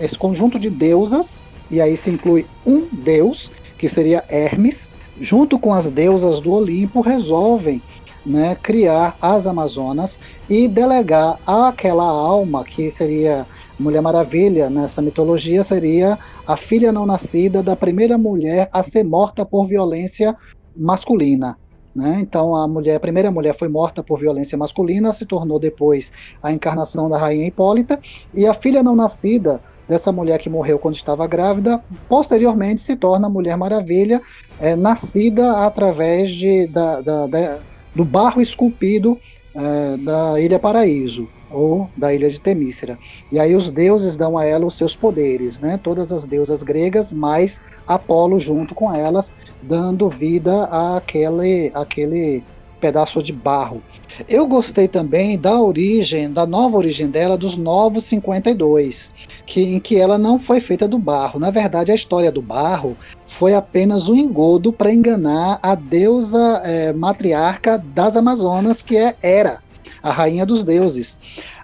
esse 0.00 0.16
conjunto 0.16 0.58
de 0.58 0.68
deusas, 0.68 1.42
e 1.74 1.80
aí 1.80 1.96
se 1.96 2.08
inclui 2.08 2.46
um 2.64 2.86
deus, 2.92 3.50
que 3.76 3.88
seria 3.88 4.24
Hermes, 4.28 4.88
junto 5.20 5.58
com 5.58 5.74
as 5.74 5.90
deusas 5.90 6.38
do 6.38 6.52
Olimpo, 6.52 7.00
resolvem 7.00 7.82
né, 8.24 8.56
criar 8.62 9.16
as 9.20 9.44
Amazonas 9.44 10.18
e 10.48 10.68
delegar 10.68 11.38
àquela 11.44 12.04
alma, 12.04 12.64
que 12.64 12.90
seria 12.92 13.44
Mulher 13.78 14.00
Maravilha, 14.00 14.70
nessa 14.70 15.02
mitologia, 15.02 15.64
seria 15.64 16.16
a 16.46 16.56
filha 16.56 16.92
não 16.92 17.04
nascida 17.04 17.60
da 17.60 17.74
primeira 17.74 18.16
mulher 18.16 18.68
a 18.72 18.84
ser 18.84 19.02
morta 19.02 19.44
por 19.44 19.66
violência 19.66 20.36
masculina. 20.76 21.58
Né? 21.94 22.18
Então 22.20 22.54
a 22.54 22.68
mulher, 22.68 22.94
a 22.96 23.00
primeira 23.00 23.32
mulher 23.32 23.56
foi 23.58 23.68
morta 23.68 24.00
por 24.00 24.20
violência 24.20 24.56
masculina, 24.56 25.12
se 25.12 25.26
tornou 25.26 25.58
depois 25.58 26.12
a 26.40 26.52
encarnação 26.52 27.10
da 27.10 27.18
rainha 27.18 27.48
Hipólita, 27.48 27.98
e 28.32 28.46
a 28.46 28.54
filha 28.54 28.80
não 28.80 28.94
nascida 28.94 29.60
dessa 29.88 30.10
mulher 30.10 30.38
que 30.38 30.48
morreu 30.48 30.78
quando 30.78 30.96
estava 30.96 31.26
grávida, 31.26 31.82
posteriormente 32.08 32.80
se 32.80 32.96
torna 32.96 33.26
a 33.26 33.30
Mulher 33.30 33.56
Maravilha, 33.56 34.20
é, 34.60 34.74
nascida 34.74 35.64
através 35.64 36.30
de, 36.30 36.66
da, 36.66 37.00
da, 37.00 37.26
da, 37.26 37.58
do 37.94 38.04
barro 38.04 38.40
esculpido 38.40 39.18
é, 39.54 39.96
da 39.98 40.40
Ilha 40.40 40.58
Paraíso 40.58 41.28
ou 41.50 41.88
da 41.96 42.12
ilha 42.12 42.28
de 42.28 42.40
Temícera. 42.40 42.98
E 43.30 43.38
aí 43.38 43.54
os 43.54 43.70
deuses 43.70 44.16
dão 44.16 44.36
a 44.36 44.44
ela 44.44 44.66
os 44.66 44.76
seus 44.76 44.96
poderes, 44.96 45.60
né? 45.60 45.78
Todas 45.80 46.12
as 46.12 46.24
deusas 46.24 46.62
gregas, 46.62 47.12
mais 47.12 47.60
Apolo 47.86 48.40
junto 48.40 48.74
com 48.74 48.92
elas, 48.92 49.32
dando 49.62 50.08
vida 50.08 50.64
àquele, 50.64 51.70
àquele 51.72 52.42
pedaço 52.80 53.22
de 53.22 53.32
barro. 53.32 53.80
Eu 54.28 54.46
gostei 54.46 54.86
também 54.86 55.36
da 55.36 55.60
origem, 55.60 56.32
da 56.32 56.46
nova 56.46 56.76
origem 56.76 57.08
dela, 57.08 57.36
dos 57.36 57.56
Novos 57.56 58.04
52, 58.04 59.10
que, 59.44 59.60
em 59.60 59.80
que 59.80 59.96
ela 59.96 60.16
não 60.16 60.38
foi 60.38 60.60
feita 60.60 60.86
do 60.86 60.98
barro. 60.98 61.40
Na 61.40 61.50
verdade, 61.50 61.90
a 61.90 61.94
história 61.94 62.30
do 62.30 62.40
barro 62.40 62.96
foi 63.38 63.54
apenas 63.54 64.08
um 64.08 64.14
engodo 64.14 64.72
para 64.72 64.92
enganar 64.92 65.58
a 65.60 65.74
deusa 65.74 66.62
é, 66.64 66.92
matriarca 66.92 67.76
das 67.76 68.16
Amazonas, 68.16 68.82
que 68.82 68.96
é 68.96 69.16
Hera, 69.20 69.60
a 70.00 70.12
rainha 70.12 70.46
dos 70.46 70.62
deuses. 70.62 71.18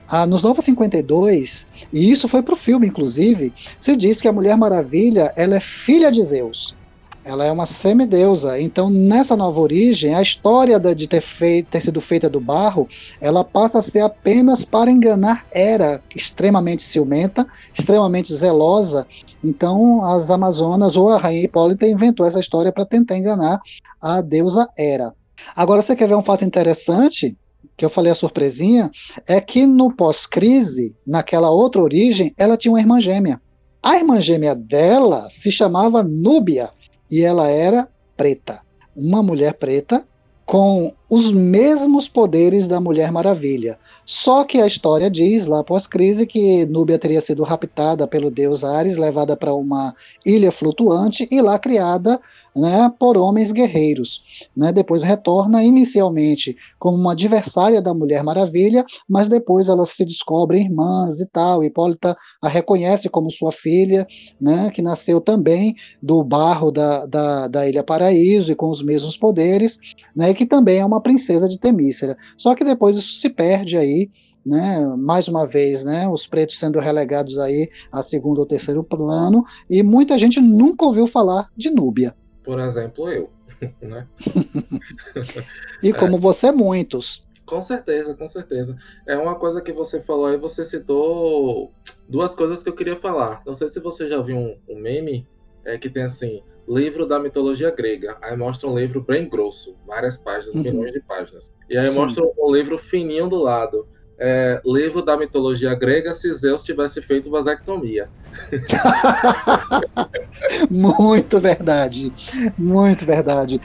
Ah, 0.09 0.27
nos 0.27 0.43
Novos 0.43 0.65
52, 0.65 1.65
e 1.93 2.11
isso 2.11 2.27
foi 2.27 2.43
para 2.43 2.55
o 2.55 2.59
filme, 2.59 2.89
inclusive, 2.89 3.53
se 3.79 3.95
diz 3.95 4.21
que 4.21 4.27
a 4.27 4.33
Mulher 4.33 4.57
Maravilha 4.57 5.33
ela 5.37 5.55
é 5.55 5.61
filha 5.61 6.11
de 6.11 6.25
Zeus. 6.25 6.75
Ela 7.23 7.45
é 7.45 7.53
uma 7.53 7.67
semideusa. 7.67 8.61
Então, 8.61 8.89
nessa 8.89 9.37
nova 9.37 9.61
origem, 9.61 10.15
a 10.15 10.23
história 10.23 10.79
de 10.95 11.07
ter, 11.07 11.21
feito, 11.21 11.71
ter 11.71 11.81
sido 11.81 12.01
feita 12.01 12.31
do 12.31 12.41
barro, 12.41 12.89
ela 13.21 13.45
passa 13.45 13.79
a 13.79 13.83
ser 13.83 14.01
apenas 14.01 14.65
para 14.65 14.91
enganar 14.91 15.45
Hera, 15.53 16.03
extremamente 16.15 16.83
ciumenta, 16.83 17.47
extremamente 17.79 18.35
zelosa. 18.35 19.07
Então, 19.45 20.03
as 20.05 20.31
Amazonas 20.31 20.97
ou 20.97 21.11
a 21.11 21.19
Rainha 21.19 21.45
Hipólita 21.45 21.87
inventou 21.87 22.25
essa 22.25 22.41
história 22.41 22.73
para 22.73 22.87
tentar 22.87 23.19
enganar 23.19 23.61
a 24.01 24.23
deusa 24.23 24.69
Hera. 24.77 25.15
Agora, 25.55 25.83
você 25.83 25.95
quer 25.95 26.09
ver 26.09 26.17
um 26.17 26.25
fato 26.25 26.45
interessante? 26.45 27.37
Que 27.77 27.85
eu 27.85 27.91
falei 27.91 28.13
a 28.13 28.15
surpresinha, 28.15 28.91
é 29.27 29.41
que 29.41 29.67
no 29.67 29.95
pós-crise, 29.95 30.95
naquela 31.07 31.51
outra 31.51 31.83
origem, 31.83 32.35
ela 32.37 32.57
tinha 32.57 32.73
uma 32.73 32.81
irmã 32.81 33.01
gêmea. 33.01 33.41
A 33.83 33.97
irmã 33.97 34.21
gêmea 34.21 34.55
dela 34.55 35.29
se 35.31 35.51
chamava 35.51 36.03
Núbia 36.03 36.71
e 37.11 37.23
ela 37.23 37.49
era 37.49 37.89
preta. 38.17 38.61
Uma 38.97 39.23
mulher 39.23 39.55
preta 39.55 40.05
com 40.51 40.93
os 41.09 41.31
mesmos 41.31 42.09
poderes 42.09 42.67
da 42.67 42.81
Mulher 42.81 43.13
Maravilha. 43.13 43.79
Só 44.05 44.43
que 44.43 44.61
a 44.61 44.67
história 44.67 45.09
diz, 45.09 45.47
lá 45.47 45.63
pós-crise, 45.63 46.27
que 46.27 46.67
Núbia 46.67 46.99
teria 46.99 47.21
sido 47.21 47.45
raptada 47.45 48.05
pelo 48.07 48.33
deus 48.33 48.65
Ares, 48.65 48.97
levada 48.97 49.37
para 49.37 49.55
uma 49.55 49.95
ilha 50.27 50.51
flutuante 50.51 51.29
e 51.31 51.41
lá 51.41 51.57
criada 51.57 52.21
né, 52.61 52.93
por 52.99 53.17
homens 53.17 53.51
guerreiros. 53.51 54.23
Né, 54.55 54.71
depois 54.71 55.03
retorna 55.03 55.65
inicialmente 55.65 56.55
como 56.79 56.99
uma 56.99 57.13
adversária 57.13 57.81
da 57.81 57.95
Mulher 57.95 58.23
Maravilha, 58.23 58.85
mas 59.09 59.29
depois 59.29 59.69
elas 59.69 59.91
se 59.91 60.05
descobrem 60.05 60.65
irmãs 60.65 61.21
e 61.21 61.27
tal. 61.27 61.65
Hipólita 61.65 62.17
a 62.43 62.49
reconhece 62.49 63.09
como 63.09 63.31
sua 63.31 63.51
filha, 63.51 64.07
né, 64.39 64.71
que 64.71 64.83
nasceu 64.83 65.21
também 65.21 65.75
do 66.03 66.23
barro 66.23 66.71
da, 66.71 67.07
da, 67.07 67.49
da 67.49 67.67
Ilha 67.67 67.83
Paraíso 67.83 68.53
e 68.53 68.55
com 68.55 68.69
os 68.69 68.83
mesmos 68.83 69.17
poderes, 69.17 69.79
né, 70.15 70.31
e 70.31 70.35
que 70.35 70.45
também 70.45 70.81
é 70.81 70.85
uma 70.85 71.01
princesa 71.01 71.49
de 71.49 71.59
Temícera. 71.59 72.17
Só 72.37 72.55
que 72.55 72.65
depois 72.65 72.97
isso 72.97 73.15
se 73.15 73.31
perde 73.31 73.77
aí 73.79 74.11
né, 74.45 74.81
mais 74.97 75.29
uma 75.29 75.47
vez, 75.47 75.85
né, 75.85 76.09
os 76.09 76.27
pretos 76.27 76.59
sendo 76.59 76.79
relegados 76.79 77.39
aí 77.39 77.69
a 77.93 78.03
segundo 78.03 78.39
ou 78.39 78.47
terceiro 78.47 78.83
plano, 78.83 79.45
e 79.69 79.83
muita 79.83 80.19
gente 80.19 80.41
nunca 80.41 80.87
ouviu 80.87 81.07
falar 81.07 81.49
de 81.57 81.71
Núbia 81.71 82.15
por 82.43 82.59
exemplo, 82.59 83.09
eu. 83.11 83.31
Né? 83.83 84.07
e 85.83 85.93
como 85.93 86.17
é. 86.17 86.21
você, 86.21 86.51
muitos. 86.51 87.23
Com 87.45 87.63
certeza, 87.63 88.15
com 88.15 88.29
certeza. 88.29 88.77
É 89.07 89.17
uma 89.17 89.35
coisa 89.35 89.61
que 89.61 89.73
você 89.73 90.01
falou 90.01 90.27
aí, 90.27 90.37
você 90.37 90.65
citou 90.65 91.75
duas 92.09 92.35
coisas 92.35 92.63
que 92.63 92.69
eu 92.69 92.75
queria 92.75 92.97
falar. 92.97 93.43
Não 93.45 93.53
sei 93.53 93.69
se 93.69 93.81
você 93.81 94.09
já 94.09 94.23
viu 94.23 94.37
um, 94.37 94.59
um 94.69 94.79
meme 94.79 95.27
é, 95.65 95.77
que 95.77 95.91
tem 95.91 96.05
assim, 96.05 96.43
livro 96.69 97.07
da 97.07 97.19
mitologia 97.19 97.71
grega. 97.71 98.17
Aí 98.23 98.37
mostra 98.37 98.69
um 98.69 98.79
livro 98.79 99.01
bem 99.01 99.29
grosso, 99.29 99.77
várias 99.87 100.17
páginas, 100.17 100.55
uhum. 100.55 100.63
milhões 100.63 100.93
de 100.93 101.01
páginas. 101.01 101.53
E 101.69 101.77
aí 101.77 101.89
Sim. 101.89 101.97
mostra 101.97 102.25
um 102.25 102.55
livro 102.55 102.79
fininho 102.79 103.29
do 103.29 103.43
lado 103.43 103.87
é, 104.21 104.61
livro 104.67 105.01
da 105.01 105.17
mitologia 105.17 105.75
grega 105.75 106.15
se 106.15 106.31
Zeus 106.35 106.63
tivesse 106.63 107.01
feito 107.01 107.31
vasectomia. 107.31 108.09
muito 110.71 111.41
verdade, 111.41 112.13
muito 112.59 113.07
verdade. 113.07 113.59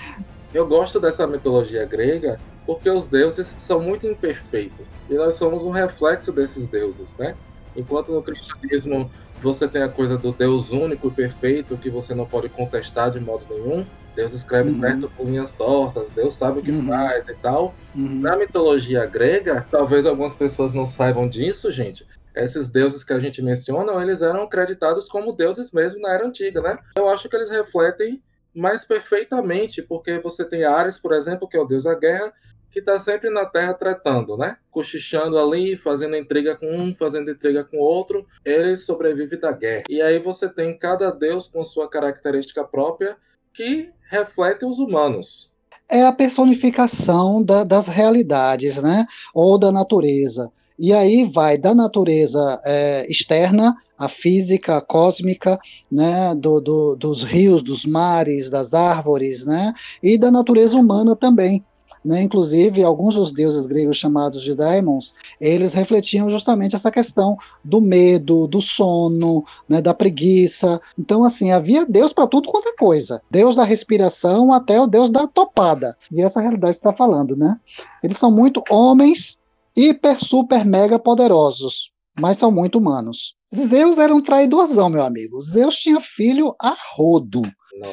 Eu 0.54 0.66
gosto 0.66 0.98
dessa 0.98 1.28
mitologia 1.28 1.86
grega 1.86 2.40
porque 2.66 2.90
os 2.90 3.06
deuses 3.06 3.54
são 3.58 3.82
muito 3.82 4.08
imperfeitos 4.08 4.86
e 5.10 5.14
nós 5.14 5.36
somos 5.36 5.66
um 5.66 5.72
reflexo 5.72 6.32
desses 6.32 6.68
deuses, 6.68 7.16
né? 7.18 7.36
Enquanto 7.76 8.14
no 8.14 8.24
cristianismo 8.24 9.12
você 9.42 9.68
tem 9.68 9.82
a 9.84 9.90
coisa 9.90 10.18
do 10.18 10.32
Deus 10.32 10.72
único 10.72 11.08
e 11.08 11.12
perfeito 11.12 11.78
que 11.78 11.90
você 11.90 12.16
não 12.16 12.26
pode 12.26 12.50
contestar 12.50 13.12
de 13.12 13.20
modo 13.20 13.46
nenhum, 13.50 13.86
Deus 14.16 14.34
escreve 14.34 14.72
uhum. 14.72 14.80
certo 14.80 15.10
com 15.10 15.26
linhas 15.26 15.52
tortas, 15.52 16.10
Deus 16.12 16.34
sabe 16.36 16.60
o 16.60 16.64
que 16.64 16.72
uhum. 16.72 16.88
faz 16.88 17.28
e 17.28 17.36
tal. 17.36 17.76
Uhum. 17.94 18.22
Na 18.22 18.38
mitologia 18.38 19.06
grega, 19.06 19.66
talvez 19.70 20.06
algumas 20.06 20.34
pessoas 20.34 20.74
não 20.74 20.86
saibam 20.86 21.28
disso, 21.28 21.70
gente. 21.70 22.08
Esses 22.34 22.70
deuses 22.70 23.04
que 23.04 23.14
a 23.14 23.20
gente 23.20 23.42
menciona, 23.42 23.94
eles 24.02 24.22
eram 24.22 24.44
acreditados 24.44 25.08
como 25.08 25.32
deuses 25.32 25.72
mesmo 25.72 26.02
na 26.02 26.14
era 26.14 26.26
antiga, 26.26 26.62
né? 26.62 26.78
Eu 26.98 27.10
acho 27.10 27.30
que 27.30 27.36
eles 27.36 27.50
refletem 27.50 28.22
mais 28.54 28.86
perfeitamente, 28.86 29.82
porque 29.82 30.18
você 30.20 30.46
tem 30.46 30.64
Ares, 30.64 30.98
por 30.98 31.12
exemplo, 31.14 31.48
que 31.48 31.58
é 31.58 31.60
o 31.60 31.66
deus 31.66 31.84
da 31.84 31.94
guerra, 31.94 32.34
que 32.76 32.80
está 32.80 33.00
sempre 33.00 33.30
na 33.30 33.46
Terra 33.46 33.74
tratando, 33.74 34.36
né? 34.36 34.58
Cochichando 34.70 35.40
ali, 35.40 35.78
fazendo 35.78 36.18
intriga 36.18 36.58
com 36.58 36.68
um, 36.68 36.94
fazendo 36.94 37.32
intriga 37.32 37.64
com 37.64 37.78
outro. 37.78 38.28
Ele 38.44 38.76
sobrevive 38.76 39.38
da 39.38 39.54
guerra. 39.54 39.84
E 39.90 40.02
aí 40.02 40.20
você 40.20 40.50
tem 40.50 40.78
cada 40.78 41.10
deus 41.10 41.48
com 41.48 41.64
sua 41.64 41.90
característica 41.90 42.66
própria 42.66 43.16
que 43.54 43.90
refletem 44.12 44.68
os 44.68 44.78
humanos. 44.78 45.54
É 45.88 46.04
a 46.04 46.12
personificação 46.12 47.42
da, 47.42 47.64
das 47.64 47.88
realidades, 47.88 48.76
né? 48.82 49.08
Ou 49.34 49.58
da 49.58 49.72
natureza. 49.72 50.52
E 50.78 50.92
aí 50.92 51.32
vai 51.34 51.58
da 51.58 51.74
natureza 51.74 52.60
é, 52.66 53.10
externa, 53.10 53.74
a 53.98 54.10
física 54.10 54.76
a 54.76 54.82
cósmica, 54.82 55.58
né, 55.90 56.36
do, 56.36 56.60
do, 56.60 56.98
dos 56.98 57.24
rios, 57.24 57.64
dos 57.64 57.86
mares, 57.86 58.50
das 58.50 58.74
árvores, 58.74 59.46
né, 59.46 59.74
e 60.04 60.18
da 60.18 60.30
natureza 60.30 60.76
humana 60.76 61.16
também. 61.16 61.64
Né? 62.06 62.22
Inclusive, 62.22 62.84
alguns 62.84 63.16
dos 63.16 63.32
deuses 63.32 63.66
gregos 63.66 63.98
chamados 63.98 64.44
de 64.44 64.54
daimons, 64.54 65.12
eles 65.42 65.74
refletiam 65.74 66.30
justamente 66.30 66.76
essa 66.76 66.92
questão 66.92 67.36
do 67.64 67.82
medo, 67.82 68.46
do 68.46 68.62
sono, 68.62 69.44
né, 69.68 69.82
da 69.82 69.92
preguiça. 69.92 70.80
Então, 71.00 71.24
assim, 71.24 71.52
havia 71.52 71.84
Deus 71.84 72.14
para 72.14 72.28
tudo 72.28 72.52
quanto 72.52 72.70
é 72.70 72.76
coisa. 72.76 73.24
Deus 73.32 73.56
da 73.56 73.64
respiração 73.64 74.54
até 74.54 74.80
o 74.80 74.86
Deus 74.86 75.10
da 75.10 75.26
topada. 75.26 75.98
E 76.12 76.22
essa 76.22 76.40
realidade 76.40 76.76
está 76.76 76.94
falando, 76.94 77.36
né? 77.36 77.60
Eles 78.04 78.20
são 78.20 78.30
muito 78.30 78.62
homens 78.70 79.36
hiper, 79.76 80.24
super, 80.24 80.64
mega 80.64 81.00
poderosos, 81.00 81.90
mas 82.16 82.38
são 82.38 82.52
muito 82.52 82.78
humanos. 82.78 83.34
Zeus 83.56 83.98
era 83.98 84.14
um 84.14 84.22
traidorzão, 84.22 84.90
meu 84.90 85.04
amigo. 85.04 85.42
Zeus 85.44 85.76
tinha 85.78 86.00
filho 86.00 86.56
a 86.62 86.76
rodo. 86.96 87.42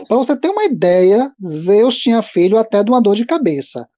Para 0.07 0.17
você 0.17 0.37
ter 0.37 0.49
uma 0.49 0.65
ideia, 0.65 1.33
Zeus 1.45 1.97
tinha 1.97 2.23
filho 2.23 2.59
até 2.59 2.85
de 2.85 2.91
uma 2.91 3.01
dor 3.01 3.17
de 3.17 3.25
cabeça. 3.25 3.89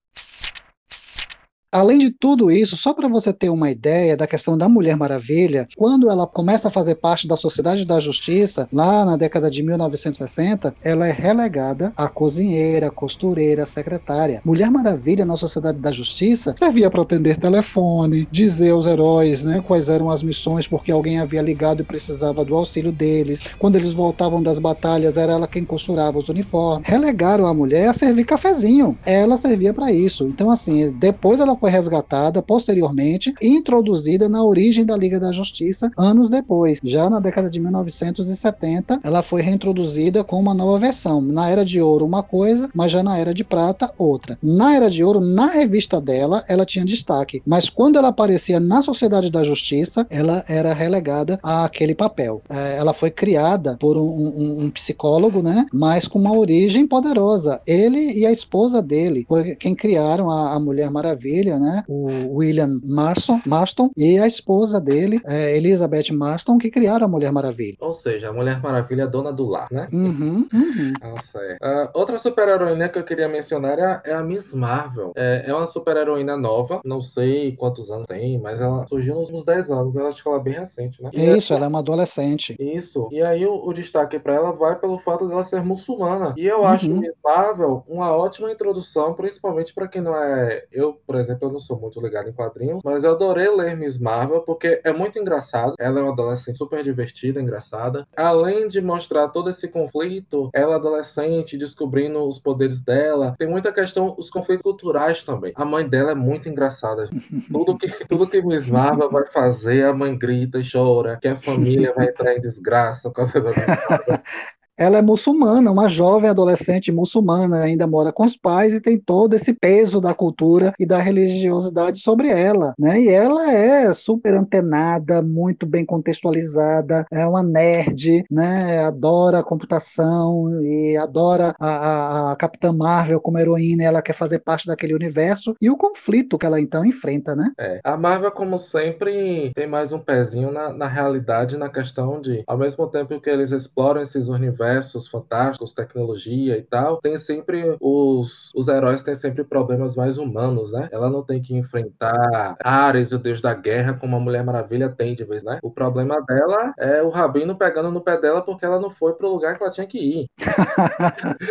Além 1.75 1.99
de 1.99 2.09
tudo 2.09 2.53
isso, 2.53 2.77
só 2.77 2.95
para 2.95 3.09
você 3.09 3.33
ter 3.33 3.49
uma 3.49 3.69
ideia 3.69 4.17
da 4.17 4.29
questão 4.29 4.57
da 4.57 4.69
Mulher 4.69 4.97
Maravilha, 4.97 5.67
quando 5.77 6.09
ela 6.09 6.25
começa 6.25 6.69
a 6.69 6.71
fazer 6.71 6.95
parte 6.95 7.27
da 7.27 7.37
Sociedade 7.37 7.85
da 7.85 7.99
Justiça, 7.99 8.69
lá 8.73 9.05
na 9.05 9.17
década 9.17 9.51
de 9.51 9.61
1960, 9.61 10.73
ela 10.85 11.09
é 11.09 11.11
relegada 11.11 11.93
a 11.97 12.07
cozinheira, 12.07 12.93
costureira, 12.93 13.67
secretária. 13.67 14.41
Mulher 14.45 14.71
Maravilha 14.71 15.25
na 15.25 15.37
Sociedade 15.37 15.79
da 15.81 15.91
Justiça 15.91 16.55
servia 16.57 16.89
para 16.89 17.03
atender 17.03 17.41
telefone, 17.41 18.29
dizer 18.31 18.71
aos 18.71 18.87
heróis 18.87 19.43
né, 19.43 19.61
quais 19.67 19.89
eram 19.89 20.11
as 20.11 20.23
missões, 20.23 20.69
porque 20.69 20.93
alguém 20.93 21.19
havia 21.19 21.43
ligado 21.43 21.81
e 21.81 21.85
precisava 21.85 22.45
do 22.45 22.55
auxílio 22.55 22.93
deles. 22.93 23.41
Quando 23.59 23.75
eles 23.75 23.93
voltavam 23.93 24.41
das 24.41 24.61
batalhas, 24.61 25.17
era 25.17 25.33
ela 25.33 25.49
quem 25.49 25.65
costurava 25.65 26.21
os 26.21 26.29
uniformes. 26.29 26.87
Relegaram 26.89 27.47
a 27.47 27.53
mulher 27.53 27.89
a 27.89 27.95
servir 27.95 28.27
cafezinho. 28.27 28.97
Ela 29.05 29.37
servia 29.37 29.75
para 29.75 29.91
isso. 29.91 30.25
Então, 30.29 30.53
assim, 30.53 30.93
depois 30.93 31.41
ela 31.41 31.64
foi 31.65 31.71
resgatada 31.71 32.43
posteriormente 32.43 33.33
e 33.41 33.49
introduzida 33.49 34.29
na 34.29 34.45
origem 34.45 34.85
da 34.85 34.95
Liga 34.95 35.19
da 35.19 35.33
Justiça 35.33 35.91
anos 35.97 36.29
depois. 36.29 36.79
Já 36.85 37.09
na 37.09 37.19
década 37.19 37.49
de 37.49 37.59
1970, 37.59 39.01
ela 39.03 39.23
foi 39.23 39.41
reintroduzida 39.41 40.23
com 40.23 40.39
uma 40.39 40.53
nova 40.53 40.79
versão. 40.79 41.23
Na 41.23 41.49
Era 41.49 41.65
de 41.65 41.81
Ouro, 41.81 42.05
uma 42.05 42.23
coisa, 42.23 42.69
mas 42.75 42.93
já 42.93 43.03
na 43.03 43.17
Era 43.17 43.33
de 43.33 43.43
Prata, 43.43 43.91
outra. 43.97 44.37
Na 44.43 44.77
Era 44.77 44.91
de 44.91 45.03
Ouro, 45.03 45.23
na 45.23 45.47
revista 45.47 45.99
dela, 46.03 46.45
ela 46.49 46.67
tinha 46.67 46.85
destaque, 46.85 47.43
mas 47.47 47.71
quando 47.71 47.97
ela 47.97 48.09
aparecia 48.09 48.61
na 48.61 48.83
Sociedade 48.83 49.31
da 49.31 49.43
Justiça, 49.43 50.07
ela 50.11 50.45
era 50.47 50.75
relegada 50.75 51.41
àquele 51.43 51.95
papel. 51.95 52.43
É, 52.47 52.77
ela 52.77 52.93
foi 52.93 53.11
criada 53.11 53.79
por 53.81 53.97
um, 53.97 54.03
um, 54.03 54.65
um 54.65 54.71
psicólogo, 54.71 55.41
né? 55.41 55.65
Mas 55.73 56.07
com 56.07 56.19
uma 56.19 56.37
origem 56.37 56.87
poderosa. 56.87 57.63
Ele 57.67 58.13
e 58.13 58.27
a 58.27 58.33
esposa 58.33 58.83
dele 58.83 59.25
foi 59.27 59.55
quem 59.55 59.75
criaram 59.75 60.29
a, 60.29 60.53
a 60.53 60.61
Mulher 60.61 60.91
Maravilha 60.91 61.54
né? 61.59 61.85
O 61.89 62.37
William 62.37 62.81
Marston, 62.85 63.41
Marston 63.47 63.91
e 63.97 64.19
a 64.19 64.27
esposa 64.27 64.81
dele, 64.81 65.21
é, 65.27 65.57
Elizabeth 65.57 66.13
Marston, 66.13 66.59
que 66.59 66.71
criaram 66.71 67.07
a 67.07 67.09
Mulher 67.09 67.33
Maravilha. 67.33 67.77
Ou 67.81 67.93
seja, 67.93 68.31
a 68.31 68.33
Mulher 68.33 68.61
Maravilha 68.61 69.03
é 69.03 69.07
dona 69.07 69.33
do 69.33 69.47
lar, 69.47 69.69
né? 69.71 69.89
Uhum, 69.93 70.47
uhum. 70.53 70.93
Nossa, 71.03 71.39
é. 71.39 71.57
Uh, 71.63 71.91
outra 71.95 72.19
super-heroína 72.19 72.89
que 72.89 72.99
eu 72.99 73.05
queria 73.05 73.29
mencionar 73.29 73.79
é 73.79 73.85
a, 73.85 74.03
é 74.05 74.15
a 74.15 74.23
Miss 74.23 74.53
Marvel. 74.55 75.13
É, 75.17 75.45
é 75.47 75.55
uma 75.55 75.67
super-heroína 75.67 76.37
nova, 76.37 76.81
não 76.85 77.01
sei 77.01 77.57
quantos 77.57 77.91
anos 77.91 78.07
tem, 78.07 78.39
mas 78.39 78.61
ela 78.61 78.87
surgiu 78.87 79.15
nos 79.15 79.31
uns 79.31 79.45
10 79.45 79.71
anos. 79.71 79.95
Eu 79.95 80.07
acho 80.07 80.23
que 80.23 80.29
ela 80.29 80.39
é 80.39 80.43
bem 80.43 80.55
recente, 80.55 81.03
né? 81.03 81.11
Isso, 81.13 81.53
ela 81.53 81.67
é 81.67 81.69
uma 81.69 81.79
adolescente. 81.81 82.57
Isso. 82.59 83.09
E 83.11 83.23
aí 83.23 83.47
o, 83.47 83.67
o 83.67 83.73
destaque 83.73 84.19
para 84.19 84.35
ela 84.35 84.53
vai 84.53 84.79
pelo 84.79 84.99
fato 84.99 85.29
dela 85.29 85.45
ser 85.45 85.63
muçulmana. 85.63 86.35
E 86.37 86.47
eu 86.47 86.61
uhum. 86.61 86.67
acho 86.67 86.91
Miss 86.91 87.15
Marvel 87.23 87.85
uma 87.89 88.15
ótima 88.15 88.51
introdução, 88.51 89.15
principalmente 89.15 89.75
para 89.75 89.89
quem 89.89 90.03
não 90.03 90.17
é. 90.17 90.65
Eu, 90.73 90.95
por 91.07 91.17
exemplo, 91.17 91.34
eu 91.43 91.51
não 91.51 91.61
sou 91.61 91.79
muito 91.79 92.01
ligado 92.01 92.29
em 92.29 92.33
quadrinhos, 92.33 92.81
mas 92.85 93.05
eu 93.05 93.13
adorei 93.13 93.49
ler 93.49 93.77
Miss 93.77 93.99
Marvel 93.99 94.41
porque 94.43 94.81
é 94.85 94.93
muito 94.93 95.19
engraçado. 95.19 95.75
Ela 95.79 96.01
é 96.01 96.03
uma 96.03 96.13
adolescente 96.13 96.59
super 96.59 96.83
divertida, 96.83 97.41
engraçada. 97.41 98.07
Além 98.17 98.69
de 98.69 98.81
mostrar 98.81 99.29
todo 99.29 99.51
esse 99.51 99.69
conflito, 99.69 100.51
ela 100.53 100.77
adolescente 100.77 101.57
descobrindo 101.57 102.27
os 102.27 102.39
poderes 102.39 102.81
dela, 102.81 103.35
tem 103.39 103.49
muita 103.49 103.73
questão, 103.73 104.15
os 104.19 104.31
conflitos 104.31 104.63
culturais 104.63 105.23
também. 105.23 105.53
A 105.57 105.65
mãe 105.65 105.89
dela 105.89 106.13
é 106.13 106.15
muito 106.15 106.49
engraçada. 106.49 107.09
Tudo 107.51 107.79
que, 107.79 107.89
tudo 108.07 108.29
que 108.29 108.43
Miss 108.43 108.69
Marvel 108.69 109.09
vai 109.11 109.27
fazer, 109.27 109.85
a 109.85 109.93
mãe 109.93 110.17
grita 110.17 110.59
e 110.59 110.71
chora, 110.71 111.19
que 111.21 111.29
a 111.29 111.37
família 111.37 111.93
vai 111.95 112.07
entrar 112.07 112.35
em 112.35 112.41
desgraça 112.41 113.09
por 113.09 113.17
causa 113.17 113.41
da 113.41 113.51
Miss 113.51 113.67
Marvel. 113.67 114.21
ela 114.77 114.99
é 114.99 115.03
muçulmana, 115.03 115.71
uma 115.71 115.89
jovem 115.89 116.29
adolescente 116.29 116.91
muçulmana, 116.91 117.63
ainda 117.63 117.87
mora 117.87 118.13
com 118.13 118.25
os 118.25 118.37
pais 118.37 118.75
e 118.75 118.81
tem 118.81 118.99
todo 118.99 119.35
esse 119.35 119.53
peso 119.53 120.01
da 120.01 120.13
cultura 120.13 120.73
e 120.79 120.87
da 120.87 120.99
religiosidade 120.99 122.01
sobre 122.01 122.29
ela, 122.29 122.75
né? 122.79 123.01
E 123.01 123.09
ela 123.09 123.53
é 123.53 123.93
super 123.93 124.35
antenada, 124.35 125.23
muito 125.23 125.67
bem 125.67 125.85
contextualizada, 125.85 127.07
é 127.11 127.25
uma 127.27 127.43
nerd, 127.43 128.25
né? 128.31 128.85
Adora 128.85 129.43
computação 129.43 130.63
e 130.65 130.97
adora 130.97 131.55
a, 131.59 131.69
a, 131.69 132.33
a 132.33 132.37
Capitã 132.37 132.73
Marvel 132.73 133.21
como 133.21 133.39
heroína, 133.39 133.85
ela 133.85 134.03
quer 134.03 134.17
fazer 134.17 134.41
parte 134.41 134.67
daquele 134.67 134.95
universo 134.95 135.55
e 135.61 135.71
o 135.71 135.77
conflito 135.77 136.37
que 136.39 136.47
ela 136.47 136.61
então 136.61 136.85
enfrenta, 136.85 137.37
né? 137.37 137.53
É, 137.59 137.81
a 137.85 137.97
Marvel, 137.97 138.33
como 138.33 138.59
sempre, 138.59 139.53
tem 139.55 139.67
mais 139.67 139.93
um 139.93 139.99
pezinho 139.99 140.51
na, 140.51 140.73
na 140.73 140.89
realidade, 140.89 141.57
na 141.57 141.69
questão 141.69 142.21
de, 142.21 142.43
ao 142.47 142.59
mesmo 142.59 142.87
tempo 142.89 143.21
que 143.21 143.31
eles 143.31 143.53
exploram 143.53 144.03
esses 144.03 144.29
universos 144.29 144.64
fantásticos, 145.09 145.73
tecnologia 145.73 146.57
e 146.57 146.63
tal, 146.63 146.99
tem 147.01 147.17
sempre 147.19 147.77
os, 147.81 148.51
os 148.55 148.69
heróis 148.69 149.03
têm 149.03 149.15
sempre 149.15 149.45
problemas 149.45 149.97
mais 149.97 150.19
humanos, 150.19 150.73
né? 150.73 150.89
Ela 150.93 151.11
não 151.11 151.23
tem 151.23 151.41
que 151.41 151.55
enfrentar 151.55 152.57
Ares, 152.63 153.13
o 153.13 153.19
deus 153.19 153.41
da 153.41 153.55
guerra, 153.55 153.95
como 153.95 154.17
a 154.17 154.21
Mulher 154.21 154.45
Maravilha 154.45 154.89
tem 154.89 155.15
de 155.15 155.25
vez, 155.25 155.45
né? 155.45 155.59
O 155.63 155.71
problema 155.71 156.21
dela 156.23 156.73
é 156.79 157.03
o 157.03 157.11
Rabino 157.11 157.57
pegando 157.57 157.91
no 157.91 158.01
pé 158.01 158.19
dela 158.19 158.43
porque 158.43 158.65
ela 158.65 158.81
não 158.81 158.91
foi 158.91 159.15
pro 159.15 159.31
lugar 159.31 159.57
que 159.57 159.63
ela 159.63 159.73
tinha 159.73 159.87
que 159.87 159.99
ir. 159.99 160.27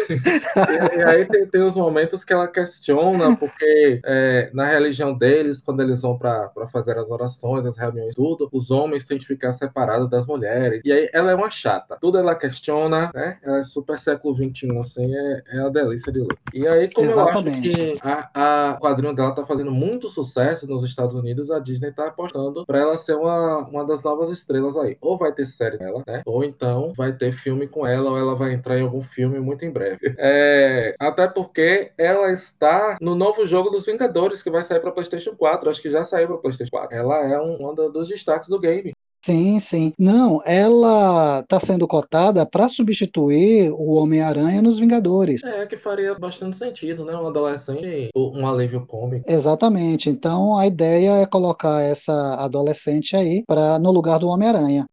e, 0.10 0.98
e, 0.98 1.04
aí 1.04 1.26
tem, 1.26 1.48
tem 1.48 1.62
os 1.64 1.76
momentos 1.76 2.24
que 2.24 2.34
ela 2.34 2.48
questiona, 2.48 3.36
porque 3.36 4.02
é, 4.06 4.50
na 4.54 4.66
religião 4.66 5.14
deles, 5.14 5.62
quando 5.62 5.82
eles 5.82 6.02
vão 6.02 6.18
para 6.18 6.52
fazer 6.72 6.98
as 6.98 7.10
orações, 7.10 7.66
as 7.66 7.78
reuniões, 7.78 8.16
tudo, 8.16 8.50
os 8.52 8.72
homens 8.72 9.06
têm 9.06 9.18
que 9.18 9.26
ficar 9.26 9.54
separados 9.54 10.10
das 10.10 10.26
mulheres. 10.26 10.82
E 10.84 10.92
aí 10.92 11.10
ela 11.14 11.32
é 11.32 11.36
uma 11.36 11.50
chata. 11.50 11.98
Tudo 12.00 12.18
ela 12.18 12.36
questiona, 12.36 13.03
né? 13.14 13.38
Ela 13.42 13.60
é 13.60 13.64
super 13.64 13.98
século 13.98 14.36
XXI, 14.36 14.78
assim, 14.78 15.16
é, 15.16 15.44
é 15.54 15.60
a 15.60 15.70
delícia 15.70 16.12
de 16.12 16.20
ler. 16.20 16.38
E 16.54 16.68
aí, 16.68 16.90
como 16.92 17.10
Exatamente. 17.10 17.68
eu 17.68 17.74
acho 17.74 18.02
que 18.02 18.08
a, 18.08 18.72
a 18.72 18.78
quadrinho 18.80 19.16
dela 19.16 19.34
tá 19.34 19.46
fazendo 19.46 19.72
muito 19.72 20.10
sucesso 20.10 20.68
nos 20.68 20.84
Estados 20.84 21.16
Unidos, 21.16 21.52
a 21.52 21.60
Disney 21.60 21.92
tá 21.92 22.08
apostando 22.08 22.66
para 22.66 22.80
ela 22.80 22.98
ser 22.98 23.16
uma, 23.16 23.60
uma 23.68 23.86
das 23.86 24.04
novas 24.04 24.30
estrelas 24.30 24.78
aí. 24.78 24.98
Ou 25.02 25.18
vai 25.18 25.32
ter 25.32 25.46
série 25.46 25.78
com 25.78 25.84
ela, 25.84 26.04
né? 26.08 26.22
Ou 26.26 26.44
então 26.44 26.94
vai 26.96 27.12
ter 27.12 27.32
filme 27.32 27.68
com 27.68 27.86
ela, 27.86 28.12
ou 28.12 28.18
ela 28.18 28.36
vai 28.36 28.54
entrar 28.54 28.78
em 28.78 28.84
algum 28.84 29.02
filme 29.02 29.40
muito 29.40 29.66
em 29.66 29.72
breve. 29.72 30.16
É, 30.18 30.96
até 31.00 31.28
porque 31.28 31.92
ela 31.98 32.32
está 32.32 32.98
no 33.02 33.16
novo 33.16 33.46
jogo 33.46 33.70
dos 33.70 33.86
Vingadores, 33.86 34.42
que 34.42 34.50
vai 34.50 34.64
sair 34.64 34.80
para 34.80 34.92
PlayStation 34.92 35.36
4. 35.36 35.70
Acho 35.70 35.82
que 35.82 35.92
já 35.92 36.06
saiu 36.06 36.28
para 36.28 36.38
PlayStation 36.38 36.72
4. 36.72 36.98
Ela 36.98 37.18
é 37.28 37.40
um, 37.40 37.70
um 37.70 37.76
dos 37.76 38.08
destaques 38.08 38.50
do 38.50 38.60
game. 38.60 38.94
Sim, 39.26 39.58
sim. 39.60 39.94
Não, 39.98 40.42
ela 40.46 41.40
está 41.40 41.58
sendo 41.58 41.88
cotada 41.88 42.46
para 42.46 42.68
substituir 42.68 43.72
o 43.72 43.94
Homem-Aranha 43.94 44.62
nos 44.62 44.80
Vingadores. 44.80 45.42
É, 45.44 45.66
que 45.66 45.78
faria 45.78 46.14
bastante 46.14 46.58
sentido, 46.58 47.06
né? 47.06 47.16
Um 47.16 47.28
adolescente, 47.28 48.10
um 48.14 48.46
alívio 48.46 48.86
cômico. 48.86 49.24
Exatamente. 49.32 50.10
Então 50.10 50.58
a 50.58 50.68
ideia 50.68 51.22
é 51.22 51.26
colocar 51.26 51.82
essa 51.82 52.36
adolescente 52.36 53.16
aí 53.16 53.44
para 53.48 53.80
no 53.80 53.92
lugar 53.92 54.20
do 54.20 54.28
Homem-Aranha. 54.28 54.86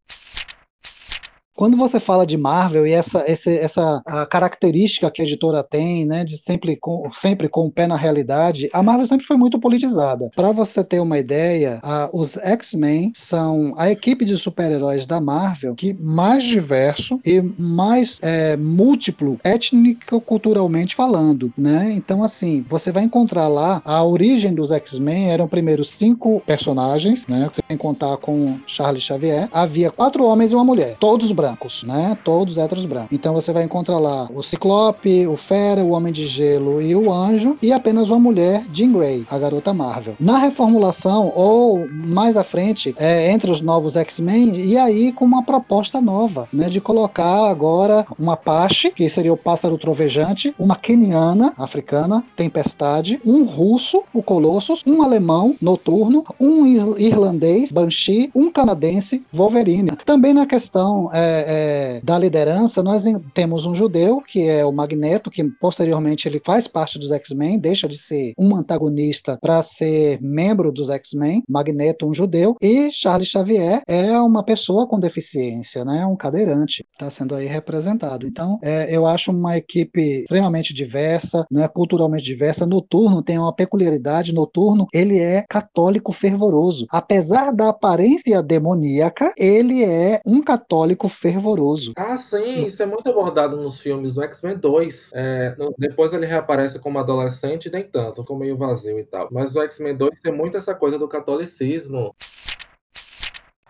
Quando 1.61 1.77
você 1.77 2.01
fala 2.01 2.27
de 2.27 2.39
Marvel 2.39 2.87
e 2.87 2.93
essa, 2.93 3.23
essa, 3.27 3.51
essa 3.51 4.03
característica 4.31 5.11
que 5.11 5.21
a 5.21 5.27
editora 5.27 5.63
tem, 5.63 6.07
né, 6.07 6.25
de 6.25 6.43
sempre 6.43 6.75
com, 6.75 7.11
sempre 7.13 7.51
com 7.51 7.67
o 7.67 7.71
pé 7.71 7.87
na 7.87 7.99
realidade, 7.99 8.71
a 8.73 8.83
Marvel 8.83 9.05
sempre 9.05 9.27
foi 9.27 9.37
muito 9.37 9.61
politizada. 9.61 10.31
Para 10.35 10.53
você 10.53 10.83
ter 10.83 11.01
uma 11.01 11.19
ideia, 11.19 11.79
a, 11.83 12.09
os 12.15 12.39
X-Men 12.39 13.13
são 13.15 13.75
a 13.77 13.91
equipe 13.91 14.25
de 14.25 14.39
super-heróis 14.39 15.05
da 15.05 15.21
Marvel 15.21 15.75
que 15.75 15.93
mais 16.01 16.45
diverso 16.45 17.21
e 17.27 17.43
mais 17.59 18.19
é, 18.23 18.57
múltiplo 18.57 19.37
étnico-culturalmente 19.45 20.97
falando, 20.97 21.53
né? 21.59 21.93
Então, 21.93 22.25
assim, 22.25 22.65
você 22.71 22.91
vai 22.91 23.03
encontrar 23.03 23.49
lá 23.49 23.83
a 23.85 24.03
origem 24.03 24.55
dos 24.55 24.71
X-Men 24.71 25.31
eram 25.31 25.47
primeiro 25.47 25.85
cinco 25.85 26.43
personagens, 26.47 27.27
né? 27.27 27.51
Sem 27.69 27.77
contar 27.77 28.17
com 28.17 28.59
Charles 28.67 29.03
Xavier. 29.03 29.47
Havia 29.53 29.91
quatro 29.91 30.25
homens 30.25 30.53
e 30.53 30.55
uma 30.55 30.65
mulher, 30.65 30.97
todos 30.99 31.31
brancos 31.31 31.50
brancos, 31.51 31.83
né? 31.83 32.17
Todos 32.25 32.59
héteros 32.59 32.87
brancos. 32.87 33.13
Então 33.13 33.35
você 33.35 33.53
vai 33.53 33.65
encontrar 33.65 33.99
lá 33.99 34.29
o 34.33 34.43
Ciclope, 34.43 35.27
o 35.27 35.37
Fera, 35.37 35.83
o 35.83 35.91
Homem 35.91 36.13
de 36.13 36.27
Gelo 36.27 36.81
e 36.81 36.95
o 36.95 37.13
Anjo, 37.13 37.57
e 37.61 37.73
apenas 37.73 38.09
uma 38.09 38.19
mulher, 38.19 38.65
Jean 38.73 38.93
Grey, 38.93 39.27
a 39.29 39.39
garota 39.39 39.75
Marvel. 39.75 40.15
Na 40.21 40.39
reformulação, 40.39 41.33
ou 41.35 41.87
mais 41.89 42.37
à 42.37 42.45
frente, 42.45 42.95
é, 42.99 43.31
entre 43.33 43.51
os 43.51 43.61
novos 43.61 43.97
X-Men, 43.97 44.57
e 44.57 44.77
aí 44.77 45.13
com 45.13 45.25
uma 45.25 45.43
proposta 45.43 46.01
nova, 46.01 46.49
né? 46.53 46.69
De 46.69 46.81
colocar 46.81 47.49
agora 47.49 48.07
uma 48.19 48.35
Apache, 48.41 48.91
que 48.91 49.09
seria 49.09 49.33
o 49.33 49.37
pássaro 49.37 49.77
trovejante, 49.77 50.55
uma 50.59 50.77
keniana, 50.77 51.53
africana, 51.59 52.25
Tempestade, 52.37 53.21
um 53.25 53.45
russo, 53.45 54.03
o 54.15 54.23
Colossus, 54.23 54.83
um 54.87 55.03
alemão, 55.03 55.57
Noturno, 55.61 56.25
um 56.41 56.65
irlandês, 56.97 57.71
Banshee, 57.71 58.31
um 58.35 58.51
canadense, 58.51 59.23
Wolverine. 59.33 59.91
Também 60.07 60.33
na 60.33 60.47
questão 60.47 61.11
é, 61.31 61.97
é, 61.97 62.01
da 62.03 62.19
liderança, 62.19 62.83
nós 62.83 63.05
temos 63.35 63.65
um 63.65 63.75
judeu, 63.75 64.21
que 64.21 64.49
é 64.49 64.65
o 64.65 64.73
Magneto, 64.73 65.31
que 65.31 65.43
posteriormente 65.61 66.27
ele 66.27 66.41
faz 66.45 66.67
parte 66.67 66.99
dos 66.99 67.11
X-Men, 67.11 67.59
deixa 67.59 67.89
de 67.89 67.99
ser 67.99 68.33
um 68.39 68.57
antagonista 68.57 69.39
para 69.41 69.63
ser 69.63 70.21
membro 70.21 70.73
dos 70.73 70.91
X-Men, 70.91 71.43
Magneto, 71.49 72.07
um 72.07 72.15
judeu, 72.15 72.57
e 72.61 72.91
Charles 72.91 73.29
Xavier 73.29 73.83
é 73.87 74.19
uma 74.21 74.43
pessoa 74.43 74.87
com 74.87 74.99
deficiência, 74.99 75.85
né, 75.85 76.05
um 76.05 76.17
cadeirante, 76.17 76.85
está 76.93 77.11
sendo 77.11 77.35
aí 77.35 77.47
representado. 77.47 78.27
Então, 78.27 78.59
é, 78.63 78.95
eu 78.95 79.07
acho 79.07 79.31
uma 79.31 79.57
equipe 79.57 80.23
extremamente 80.23 80.75
diversa, 80.75 81.47
né, 81.51 81.69
culturalmente 81.69 82.25
diversa. 82.25 82.67
Noturno 82.67 83.23
tem 83.23 83.39
uma 83.39 83.55
peculiaridade, 83.55 84.35
Noturno, 84.35 84.87
ele 84.93 85.19
é 85.19 85.45
católico 85.49 86.13
fervoroso. 86.13 86.87
Apesar 86.91 87.53
da 87.53 87.69
aparência 87.69 88.43
demoníaca, 88.43 89.33
ele 89.37 89.85
é 89.85 90.21
um 90.27 90.43
católico 90.43 91.09
fervoroso. 91.21 91.93
Ah, 91.97 92.17
sim, 92.17 92.65
isso 92.65 92.83
é 92.83 92.87
muito 92.87 93.09
abordado 93.09 93.57
nos 93.57 93.79
filmes 93.79 94.15
do 94.15 94.23
X-Men 94.23 94.57
2. 94.57 95.11
É, 95.15 95.55
depois 95.79 96.13
ele 96.15 96.25
reaparece 96.25 96.79
como 96.79 96.99
adolescente, 96.99 97.71
nem 97.71 97.85
tanto, 97.85 98.25
como 98.25 98.41
meio 98.41 98.57
vazio 98.57 98.99
e 98.99 99.05
tal. 99.05 99.29
Mas 99.31 99.53
no 99.53 99.61
X-Men 99.61 99.97
2 99.97 100.21
tem 100.21 100.33
muito 100.33 100.57
essa 100.57 100.75
coisa 100.75 100.99
do 100.99 101.07
catolicismo. 101.07 102.17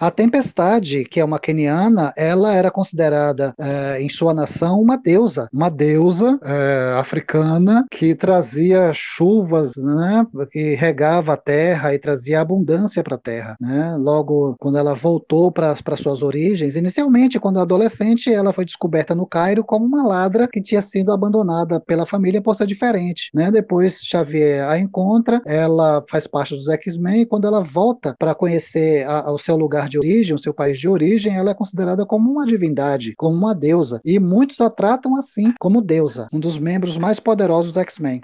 A 0.00 0.10
Tempestade, 0.10 1.04
que 1.04 1.20
é 1.20 1.24
uma 1.24 1.38
keniana, 1.38 2.10
ela 2.16 2.54
era 2.54 2.70
considerada 2.70 3.54
é, 3.58 4.00
em 4.00 4.08
sua 4.08 4.32
nação 4.32 4.80
uma 4.80 4.96
deusa, 4.96 5.46
uma 5.52 5.68
deusa 5.68 6.40
é, 6.42 6.98
africana 6.98 7.84
que 7.90 8.14
trazia 8.14 8.92
chuvas, 8.94 9.76
né, 9.76 10.26
que 10.50 10.74
regava 10.74 11.34
a 11.34 11.36
terra 11.36 11.94
e 11.94 11.98
trazia 11.98 12.40
abundância 12.40 13.04
para 13.04 13.16
a 13.16 13.18
terra. 13.18 13.56
Né? 13.60 13.94
Logo, 13.98 14.56
quando 14.58 14.78
ela 14.78 14.94
voltou 14.94 15.52
para 15.52 15.76
suas 15.98 16.22
origens, 16.22 16.76
inicialmente, 16.76 17.38
quando 17.38 17.60
adolescente, 17.60 18.32
ela 18.32 18.54
foi 18.54 18.64
descoberta 18.64 19.14
no 19.14 19.26
Cairo 19.26 19.62
como 19.62 19.84
uma 19.84 20.06
ladra 20.06 20.48
que 20.50 20.62
tinha 20.62 20.80
sido 20.80 21.12
abandonada 21.12 21.78
pela 21.78 22.06
família 22.06 22.40
por 22.40 22.56
ser 22.56 22.66
diferente. 22.66 23.30
Né? 23.34 23.50
Depois, 23.50 24.00
Xavier 24.02 24.66
a 24.66 24.78
encontra, 24.78 25.42
ela 25.44 26.02
faz 26.08 26.26
parte 26.26 26.54
dos 26.54 26.66
X-Men 26.68 27.20
e 27.20 27.26
quando 27.26 27.46
ela 27.46 27.62
volta 27.62 28.16
para 28.18 28.34
conhecer 28.34 29.06
a, 29.06 29.30
o 29.30 29.36
seu 29.36 29.56
lugar 29.56 29.89
de 29.90 29.98
origem, 29.98 30.34
o 30.34 30.38
seu 30.38 30.54
país 30.54 30.78
de 30.78 30.88
origem, 30.88 31.36
ela 31.36 31.50
é 31.50 31.54
considerada 31.54 32.06
como 32.06 32.30
uma 32.30 32.46
divindade, 32.46 33.14
como 33.16 33.36
uma 33.36 33.54
deusa, 33.54 34.00
e 34.04 34.18
muitos 34.18 34.60
a 34.60 34.70
tratam 34.70 35.16
assim, 35.16 35.52
como 35.58 35.82
deusa, 35.82 36.28
um 36.32 36.38
dos 36.38 36.58
membros 36.58 36.96
mais 36.96 37.18
poderosos 37.18 37.72
do 37.72 37.80
X-Men. 37.80 38.20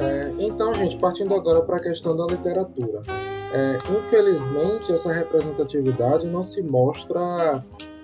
É, 0.00 0.32
então, 0.38 0.74
gente, 0.74 0.96
partindo 0.96 1.34
agora 1.34 1.62
para 1.62 1.76
a 1.76 1.80
questão 1.80 2.16
da 2.16 2.26
literatura. 2.26 3.02
É, 3.54 3.76
infelizmente, 3.98 4.90
essa 4.90 5.12
representatividade 5.12 6.26
não 6.26 6.42
se 6.42 6.62
mostra 6.62 7.62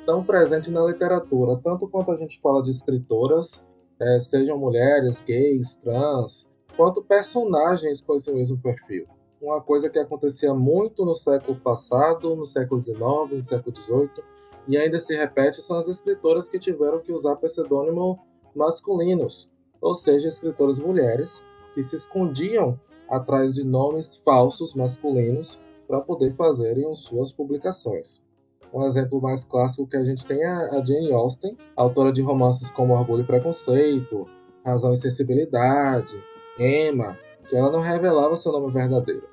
tão 0.09 0.25
presente 0.25 0.71
na 0.71 0.83
literatura, 0.87 1.61
tanto 1.63 1.87
quanto 1.87 2.11
a 2.11 2.17
gente 2.17 2.41
fala 2.41 2.63
de 2.63 2.71
escritoras, 2.71 3.63
é, 4.01 4.19
sejam 4.19 4.57
mulheres, 4.57 5.21
gays, 5.21 5.77
trans, 5.77 6.51
quanto 6.75 7.05
personagens 7.05 8.01
com 8.01 8.15
esse 8.15 8.33
mesmo 8.33 8.57
perfil. 8.59 9.07
Uma 9.39 9.61
coisa 9.61 9.91
que 9.91 9.99
acontecia 9.99 10.55
muito 10.55 11.05
no 11.05 11.15
século 11.15 11.61
passado, 11.61 12.35
no 12.35 12.47
século 12.47 12.83
XIX, 12.83 12.99
no 13.33 13.43
século 13.43 13.77
XVIII, 13.77 14.25
e 14.67 14.79
ainda 14.79 14.99
se 14.99 15.15
repete 15.15 15.61
são 15.61 15.77
as 15.77 15.89
escritoras 15.89 16.49
que 16.49 16.59
tiveram 16.59 17.01
que 17.01 17.13
usar 17.13 17.37
pseudônimo 17.37 18.19
masculinos, 18.57 19.51
ou 19.79 19.93
seja, 19.93 20.29
escritoras 20.29 20.79
mulheres 20.79 21.45
que 21.75 21.83
se 21.83 21.97
escondiam 21.97 22.81
atrás 23.11 23.55
de 23.55 23.63
nomes 23.63 24.17
falsos 24.17 24.73
masculinos 24.73 25.61
para 25.87 26.01
poder 26.01 26.35
fazerem 26.35 26.95
suas 26.95 27.31
publicações. 27.31 28.27
Um 28.73 28.85
exemplo 28.85 29.21
mais 29.21 29.45
clássico 29.45 29.87
que 29.87 29.97
a 29.97 30.05
gente 30.05 30.27
tem 30.27 30.43
é 30.43 30.47
a 30.47 30.85
Jane 30.85 31.13
Austen, 31.13 31.57
autora 31.75 32.13
de 32.13 32.21
romances 32.21 32.71
como 32.71 32.95
Orgulho 32.95 33.23
e 33.23 33.27
Preconceito, 33.27 34.27
Razão 34.65 34.93
e 34.93 34.97
Sensibilidade, 34.97 36.23
Emma, 36.59 37.19
que 37.49 37.57
ela 37.57 37.71
não 37.71 37.81
revelava 37.81 38.37
seu 38.37 38.53
nome 38.53 38.71
verdadeiro. 38.73 39.27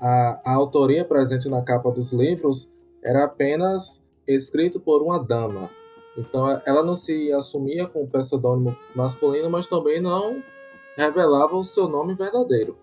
A, 0.00 0.40
a 0.44 0.54
autoria 0.54 1.04
presente 1.04 1.48
na 1.48 1.62
capa 1.62 1.90
dos 1.90 2.12
livros 2.12 2.72
era 3.02 3.24
apenas 3.24 4.04
escrito 4.26 4.80
por 4.80 5.02
uma 5.02 5.22
dama. 5.22 5.70
Então 6.16 6.60
ela 6.64 6.82
não 6.82 6.96
se 6.96 7.32
assumia 7.32 7.86
com 7.86 8.02
o 8.02 8.08
pseudônimo 8.08 8.76
masculino, 8.94 9.50
mas 9.50 9.66
também 9.66 10.00
não 10.00 10.42
revelava 10.96 11.56
o 11.56 11.64
seu 11.64 11.88
nome 11.88 12.14
verdadeiro. 12.14 12.76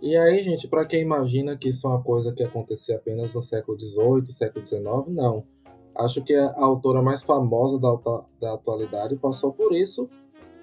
E 0.00 0.16
aí, 0.16 0.42
gente, 0.42 0.68
para 0.68 0.84
quem 0.84 1.00
imagina 1.00 1.56
que 1.56 1.70
isso 1.70 1.86
é 1.86 1.90
uma 1.90 2.02
coisa 2.02 2.32
que 2.32 2.42
acontecia 2.42 2.96
apenas 2.96 3.34
no 3.34 3.42
século 3.42 3.78
XVIII, 3.78 4.30
século 4.30 4.66
XIX, 4.66 4.84
não. 5.08 5.44
Acho 5.94 6.22
que 6.22 6.34
a 6.34 6.52
autora 6.58 7.00
mais 7.00 7.22
famosa 7.22 7.78
da, 7.78 7.96
da 8.38 8.54
atualidade 8.54 9.16
passou 9.16 9.52
por 9.52 9.72
isso 9.74 10.08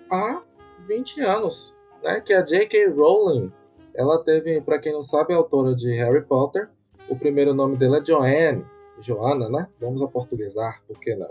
há 0.09 0.43
20 0.87 1.21
anos, 1.21 1.75
né? 2.03 2.21
Que 2.21 2.33
é 2.33 2.37
a 2.37 2.41
J.K. 2.43 2.89
Rowling. 2.89 3.51
Ela 3.95 4.23
teve, 4.23 4.61
para 4.61 4.77
quem 4.77 4.93
não 4.93 5.01
sabe, 5.01 5.33
é 5.33 5.35
autora 5.35 5.73
de 5.73 5.91
Harry 5.93 6.23
Potter. 6.23 6.69
O 7.09 7.15
primeiro 7.15 7.53
nome 7.53 7.75
dela 7.75 7.97
é 7.97 8.05
Joanne, 8.05 8.65
Joana, 8.99 9.49
né? 9.49 9.67
Vamos 9.79 10.01
a 10.01 10.07
portuguesar, 10.07 10.83
por 10.87 10.99
que 10.99 11.15
não? 11.15 11.29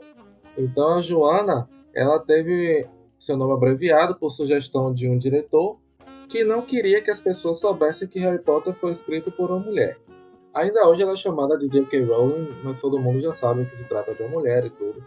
Então 0.58 0.94
a 0.94 1.00
Joana, 1.00 1.68
ela 1.94 2.18
teve 2.18 2.86
seu 3.16 3.36
nome 3.36 3.52
abreviado 3.52 4.16
por 4.16 4.30
sugestão 4.30 4.92
de 4.92 5.08
um 5.08 5.16
diretor 5.16 5.78
que 6.32 6.42
não 6.42 6.62
queria 6.62 7.02
que 7.02 7.10
as 7.10 7.20
pessoas 7.20 7.58
soubessem 7.58 8.08
que 8.08 8.18
Harry 8.18 8.38
Potter 8.38 8.72
foi 8.72 8.90
escrito 8.90 9.30
por 9.30 9.50
uma 9.50 9.60
mulher. 9.60 9.98
Ainda 10.54 10.88
hoje 10.88 11.02
ela 11.02 11.12
é 11.12 11.16
chamada 11.16 11.58
de 11.58 11.68
J.K. 11.68 12.04
Rowling, 12.04 12.48
mas 12.64 12.80
todo 12.80 12.98
mundo 12.98 13.20
já 13.20 13.32
sabe 13.32 13.66
que 13.66 13.76
se 13.76 13.84
trata 13.84 14.14
de 14.14 14.22
uma 14.22 14.30
mulher 14.30 14.64
e 14.64 14.70
tudo. 14.70 15.04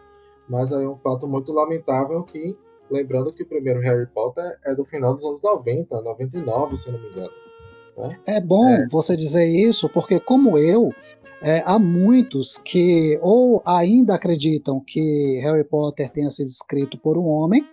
Mas 0.48 0.72
é 0.72 0.88
um 0.88 0.96
fato 0.96 1.28
muito 1.28 1.52
lamentável 1.52 2.22
que, 2.24 2.56
lembrando 2.92 3.34
que 3.34 3.42
o 3.42 3.48
primeiro 3.48 3.80
Harry 3.80 4.06
Potter 4.06 4.44
é 4.64 4.76
do 4.76 4.86
final 4.86 5.16
dos 5.16 5.26
anos 5.26 5.42
90, 5.42 6.00
99, 6.00 6.76
se 6.76 6.92
não 6.92 7.00
me 7.00 7.10
engano. 7.10 7.34
Né? 7.98 8.20
É 8.28 8.40
bom 8.40 8.70
é. 8.70 8.88
você 8.92 9.16
dizer 9.16 9.48
isso, 9.48 9.90
porque 9.90 10.20
como 10.20 10.60
eu, 10.60 10.92
é, 11.42 11.64
há 11.66 11.80
muitos 11.80 12.60
que 12.60 13.18
ou 13.24 13.64
ainda 13.66 14.14
acreditam 14.14 14.80
que 14.80 15.40
Harry 15.42 15.64
Potter 15.64 16.08
tenha 16.12 16.30
sido 16.30 16.50
escrito 16.50 17.00
por 17.00 17.18
um 17.18 17.26
homem, 17.26 17.68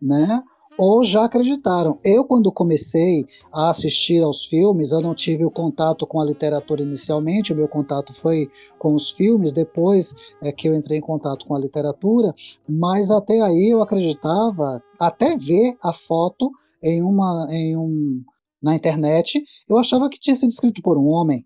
né? 0.00 0.42
Ou 0.78 1.02
já 1.02 1.24
acreditaram. 1.24 1.98
Eu, 2.04 2.24
quando 2.24 2.52
comecei 2.52 3.26
a 3.52 3.70
assistir 3.70 4.22
aos 4.22 4.46
filmes, 4.46 4.92
eu 4.92 5.00
não 5.00 5.12
tive 5.12 5.44
o 5.44 5.50
contato 5.50 6.06
com 6.06 6.20
a 6.20 6.24
literatura 6.24 6.82
inicialmente, 6.82 7.52
o 7.52 7.56
meu 7.56 7.66
contato 7.66 8.14
foi 8.14 8.48
com 8.78 8.94
os 8.94 9.10
filmes, 9.10 9.50
depois 9.50 10.14
é 10.40 10.52
que 10.52 10.68
eu 10.68 10.74
entrei 10.74 10.98
em 10.98 11.02
contato 11.02 11.44
com 11.44 11.56
a 11.56 11.58
literatura, 11.58 12.32
mas 12.68 13.10
até 13.10 13.40
aí 13.40 13.70
eu 13.70 13.82
acreditava, 13.82 14.80
até 15.00 15.36
ver 15.36 15.76
a 15.82 15.92
foto 15.92 16.52
em 16.80 17.02
uma, 17.02 17.48
em 17.50 17.76
um, 17.76 18.22
na 18.62 18.76
internet, 18.76 19.44
eu 19.68 19.76
achava 19.76 20.08
que 20.08 20.20
tinha 20.20 20.36
sido 20.36 20.50
escrito 20.50 20.80
por 20.80 20.96
um 20.96 21.08
homem. 21.08 21.44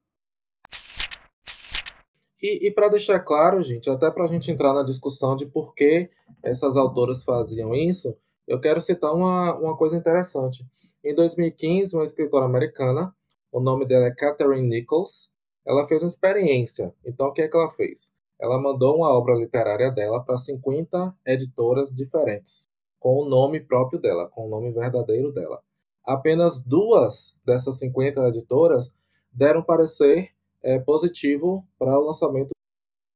E, 2.42 2.66
e 2.66 2.70
para 2.70 2.88
deixar 2.88 3.20
claro, 3.20 3.62
gente, 3.62 3.88
até 3.88 4.10
para 4.10 4.24
a 4.24 4.26
gente 4.26 4.50
entrar 4.50 4.74
na 4.74 4.82
discussão 4.82 5.36
de 5.36 5.46
por 5.46 5.74
que 5.74 6.10
essas 6.42 6.76
autoras 6.76 7.22
faziam 7.22 7.72
isso, 7.72 8.14
eu 8.46 8.60
quero 8.60 8.80
citar 8.80 9.14
uma, 9.14 9.54
uma 9.58 9.76
coisa 9.76 9.96
interessante. 9.96 10.66
Em 11.04 11.14
2015, 11.14 11.96
uma 11.96 12.04
escritora 12.04 12.44
americana, 12.44 13.14
o 13.50 13.60
nome 13.60 13.84
dela 13.84 14.06
é 14.06 14.14
Catherine 14.14 14.66
Nichols, 14.66 15.30
ela 15.64 15.86
fez 15.86 16.02
uma 16.02 16.08
experiência. 16.08 16.94
Então, 17.04 17.28
o 17.28 17.32
que 17.32 17.42
é 17.42 17.48
que 17.48 17.56
ela 17.56 17.70
fez? 17.70 18.12
Ela 18.40 18.60
mandou 18.60 18.96
uma 18.96 19.16
obra 19.16 19.34
literária 19.34 19.90
dela 19.90 20.22
para 20.24 20.36
50 20.36 21.16
editoras 21.26 21.94
diferentes, 21.94 22.68
com 22.98 23.22
o 23.22 23.28
nome 23.28 23.60
próprio 23.60 24.00
dela, 24.00 24.28
com 24.28 24.46
o 24.46 24.48
nome 24.48 24.72
verdadeiro 24.72 25.32
dela. 25.32 25.62
Apenas 26.04 26.60
duas 26.60 27.36
dessas 27.44 27.78
50 27.78 28.28
editoras 28.28 28.92
deram 29.30 29.62
parecer 29.62 30.30
é, 30.62 30.78
positivo 30.78 31.64
para 31.78 31.98
o 31.98 32.06
lançamento 32.06 32.50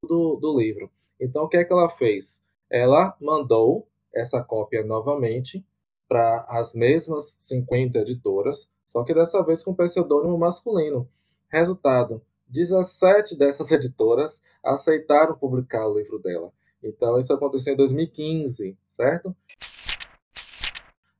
do, 0.03 0.37
do 0.37 0.57
livro. 0.57 0.89
Então, 1.19 1.43
o 1.43 1.49
que 1.49 1.57
é 1.57 1.65
que 1.65 1.73
ela 1.73 1.89
fez? 1.89 2.41
Ela 2.69 3.15
mandou 3.19 3.87
essa 4.17 4.43
cópia 4.43 4.83
novamente 4.83 5.65
para 6.07 6.45
as 6.49 6.73
mesmas 6.73 7.35
50 7.39 7.99
editoras, 7.99 8.69
só 8.85 9.03
que 9.03 9.13
dessa 9.13 9.43
vez 9.43 9.63
com 9.63 9.75
pseudônimo 9.75 10.37
masculino. 10.37 11.09
Resultado: 11.49 12.21
17 12.47 13.37
dessas 13.37 13.69
editoras 13.71 14.41
aceitaram 14.63 15.37
publicar 15.37 15.87
o 15.87 15.97
livro 15.97 16.19
dela. 16.19 16.51
Então, 16.81 17.17
isso 17.17 17.33
aconteceu 17.33 17.73
em 17.73 17.77
2015, 17.77 18.77
certo? 18.87 19.35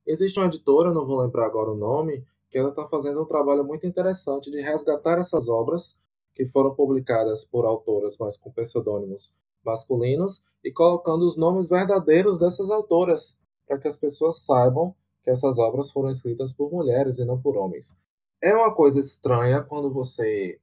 Existe 0.06 0.40
uma 0.40 0.46
editora, 0.46 0.94
não 0.94 1.06
vou 1.06 1.20
lembrar 1.20 1.46
agora 1.46 1.72
o 1.72 1.76
nome, 1.76 2.26
que 2.50 2.58
ela 2.58 2.70
está 2.70 2.88
fazendo 2.88 3.22
um 3.22 3.26
trabalho 3.26 3.64
muito 3.64 3.86
interessante 3.86 4.50
de 4.50 4.62
resgatar 4.62 5.20
essas 5.20 5.50
obras 5.50 5.98
que 6.34 6.46
foram 6.46 6.74
publicadas 6.74 7.44
por 7.44 7.66
autoras, 7.66 8.16
mas 8.18 8.38
com 8.38 8.52
pseudônimos 8.52 9.36
masculinos, 9.68 10.42
e 10.64 10.72
colocando 10.72 11.26
os 11.26 11.36
nomes 11.36 11.70
verdadeiros 11.70 12.40
dessas 12.40 12.70
autoras, 12.72 13.38
para 13.68 13.78
que 13.78 13.88
as 13.88 13.98
pessoas 13.98 14.40
saibam 14.40 14.96
que 15.22 15.30
essas 15.30 15.60
obras 15.60 15.92
foram 15.92 16.10
escritas 16.10 16.54
por 16.54 16.72
mulheres 16.72 17.20
e 17.20 17.26
não 17.26 17.40
por 17.40 17.58
homens. 17.58 17.98
É 18.42 18.56
uma 18.56 18.74
coisa 18.74 19.00
estranha 19.00 19.62
quando 19.62 19.92
você 19.94 20.60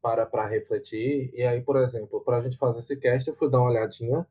para 0.00 0.24
para 0.24 0.46
refletir, 0.46 1.30
e 1.34 1.42
aí, 1.42 1.60
por 1.60 1.76
exemplo, 1.76 2.20
para 2.22 2.38
a 2.38 2.40
gente 2.40 2.56
fazer 2.56 2.78
esse 2.78 2.96
cast, 2.96 3.28
eu 3.28 3.36
fui 3.36 3.50
dar 3.50 3.58
uma 3.58 3.70
olhadinha 3.70 4.26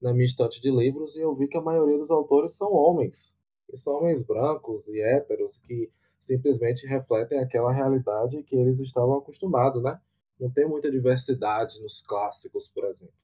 na 0.00 0.12
minha 0.12 0.26
estante 0.26 0.60
de 0.60 0.70
livros 0.70 1.16
e 1.16 1.20
eu 1.20 1.34
vi 1.34 1.48
que 1.48 1.56
a 1.56 1.62
maioria 1.62 1.96
dos 1.96 2.10
autores 2.10 2.52
são 2.56 2.72
homens. 2.72 3.38
E 3.72 3.76
são 3.76 3.94
homens 3.94 4.22
brancos 4.22 4.88
e 4.88 5.00
héteros 5.00 5.56
que 5.58 5.90
simplesmente 6.20 6.86
refletem 6.86 7.38
aquela 7.38 7.72
realidade 7.72 8.42
que 8.42 8.56
eles 8.56 8.78
estavam 8.80 9.16
acostumados, 9.16 9.82
né? 9.82 9.98
Não 10.38 10.50
tem 10.50 10.68
muita 10.68 10.90
diversidade 10.90 11.80
nos 11.80 12.02
clássicos, 12.02 12.68
por 12.68 12.84
exemplo. 12.84 13.23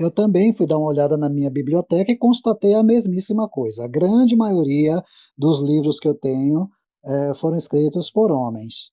Eu 0.00 0.12
também 0.12 0.54
fui 0.54 0.64
dar 0.64 0.78
uma 0.78 0.86
olhada 0.86 1.16
na 1.16 1.28
minha 1.28 1.50
biblioteca 1.50 2.12
e 2.12 2.16
constatei 2.16 2.72
a 2.72 2.84
mesmíssima 2.84 3.48
coisa. 3.48 3.84
A 3.84 3.88
grande 3.88 4.36
maioria 4.36 5.02
dos 5.36 5.60
livros 5.60 5.98
que 5.98 6.06
eu 6.06 6.14
tenho 6.14 6.70
é, 7.04 7.34
foram 7.34 7.56
escritos 7.56 8.08
por 8.08 8.30
homens. 8.30 8.92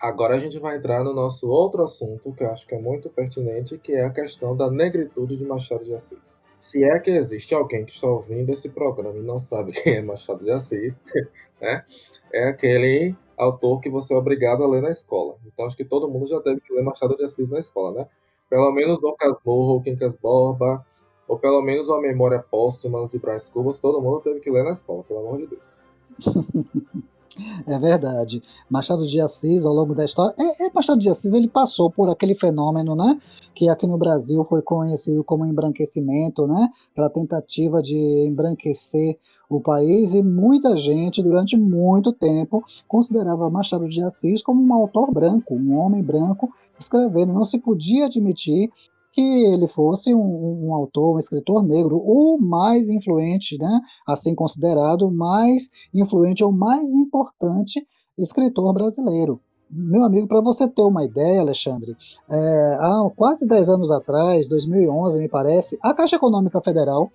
Agora 0.00 0.34
a 0.34 0.38
gente 0.38 0.58
vai 0.58 0.78
entrar 0.78 1.04
no 1.04 1.14
nosso 1.14 1.48
outro 1.48 1.84
assunto 1.84 2.32
que 2.32 2.42
eu 2.42 2.50
acho 2.50 2.66
que 2.66 2.74
é 2.74 2.80
muito 2.80 3.08
pertinente, 3.08 3.78
que 3.78 3.92
é 3.92 4.04
a 4.04 4.10
questão 4.10 4.56
da 4.56 4.68
negritude 4.68 5.36
de 5.36 5.44
Machado 5.44 5.84
de 5.84 5.94
Assis. 5.94 6.42
Se 6.58 6.82
é 6.82 6.98
que 6.98 7.12
existe 7.12 7.54
alguém 7.54 7.84
que 7.84 7.92
está 7.92 8.08
ouvindo 8.08 8.50
esse 8.50 8.70
programa 8.70 9.16
e 9.16 9.22
não 9.22 9.38
sabe 9.38 9.70
quem 9.80 9.94
é 9.94 10.02
Machado 10.02 10.44
de 10.44 10.50
Assis, 10.50 11.00
né? 11.62 11.84
É 12.32 12.48
aquele 12.48 13.14
autor 13.36 13.78
que 13.78 13.88
você 13.88 14.12
é 14.12 14.16
obrigado 14.16 14.64
a 14.64 14.66
ler 14.66 14.82
na 14.82 14.90
escola. 14.90 15.36
Então 15.46 15.66
acho 15.66 15.76
que 15.76 15.84
todo 15.84 16.10
mundo 16.10 16.26
já 16.26 16.42
que 16.42 16.74
ler 16.74 16.82
Machado 16.82 17.16
de 17.16 17.22
Assis 17.22 17.48
na 17.48 17.60
escola, 17.60 18.00
né? 18.00 18.08
Pelo 18.50 18.70
menos 18.72 19.00
Dom 19.00 19.14
Casmurro, 19.14 19.80
Quincas 19.80 20.16
Borba, 20.16 20.84
ou 21.28 21.38
pelo 21.38 21.62
menos 21.62 21.88
uma 21.88 22.00
memória 22.00 22.44
póstuma 22.50 23.02
de 23.04 23.18
Brás 23.18 23.48
Cubas, 23.48 23.78
todo 23.78 24.02
mundo 24.02 24.20
teve 24.20 24.40
que 24.40 24.50
ler 24.50 24.64
na 24.64 24.72
escola, 24.72 25.04
pelo 25.04 25.20
amor 25.20 25.38
de 25.38 25.46
Deus. 25.46 25.80
É 27.66 27.78
verdade. 27.78 28.42
Machado 28.68 29.06
de 29.06 29.20
Assis, 29.20 29.64
ao 29.64 29.72
longo 29.72 29.94
da 29.94 30.04
história, 30.04 30.34
é, 30.38 30.66
é, 30.66 30.70
Machado 30.74 31.00
de 31.00 31.08
Assis 31.08 31.32
ele 31.32 31.48
passou 31.48 31.90
por 31.90 32.10
aquele 32.10 32.34
fenômeno, 32.34 32.94
né, 32.94 33.18
que 33.54 33.68
aqui 33.68 33.86
no 33.86 33.96
Brasil 33.96 34.44
foi 34.44 34.60
conhecido 34.62 35.22
como 35.22 35.46
embranquecimento, 35.46 36.46
né, 36.46 36.68
pela 36.94 37.08
tentativa 37.08 37.80
de 37.80 37.96
embranquecer 38.28 39.18
o 39.48 39.60
país 39.60 40.12
e 40.12 40.22
muita 40.22 40.76
gente 40.76 41.22
durante 41.22 41.56
muito 41.56 42.12
tempo 42.12 42.62
considerava 42.86 43.50
Machado 43.50 43.88
de 43.88 44.02
Assis 44.02 44.42
como 44.42 44.62
um 44.62 44.74
autor 44.74 45.10
branco, 45.10 45.54
um 45.54 45.76
homem 45.78 46.02
branco 46.02 46.52
escrevendo. 46.80 47.32
Não 47.32 47.44
se 47.44 47.58
podia 47.58 48.06
admitir 48.06 48.70
que 49.12 49.20
ele 49.20 49.68
fosse 49.68 50.14
um, 50.14 50.68
um, 50.68 50.74
autor, 50.74 51.16
um 51.16 51.18
escritor 51.18 51.62
negro, 51.62 51.96
o 51.98 52.38
mais 52.40 52.88
influente, 52.88 53.58
né, 53.58 53.80
assim 54.06 54.34
considerado, 54.34 55.02
o 55.02 55.10
mais 55.10 55.68
influente 55.92 56.44
ou 56.44 56.52
mais 56.52 56.92
importante 56.92 57.84
escritor 58.16 58.72
brasileiro. 58.72 59.40
Meu 59.68 60.04
amigo, 60.04 60.26
para 60.26 60.40
você 60.40 60.66
ter 60.66 60.82
uma 60.82 61.04
ideia, 61.04 61.40
Alexandre, 61.40 61.96
é, 62.28 62.76
há 62.80 63.08
quase 63.16 63.46
10 63.46 63.68
anos 63.68 63.90
atrás, 63.90 64.48
2011 64.48 65.18
me 65.18 65.28
parece, 65.28 65.78
a 65.80 65.94
Caixa 65.94 66.16
Econômica 66.16 66.60
Federal 66.60 67.10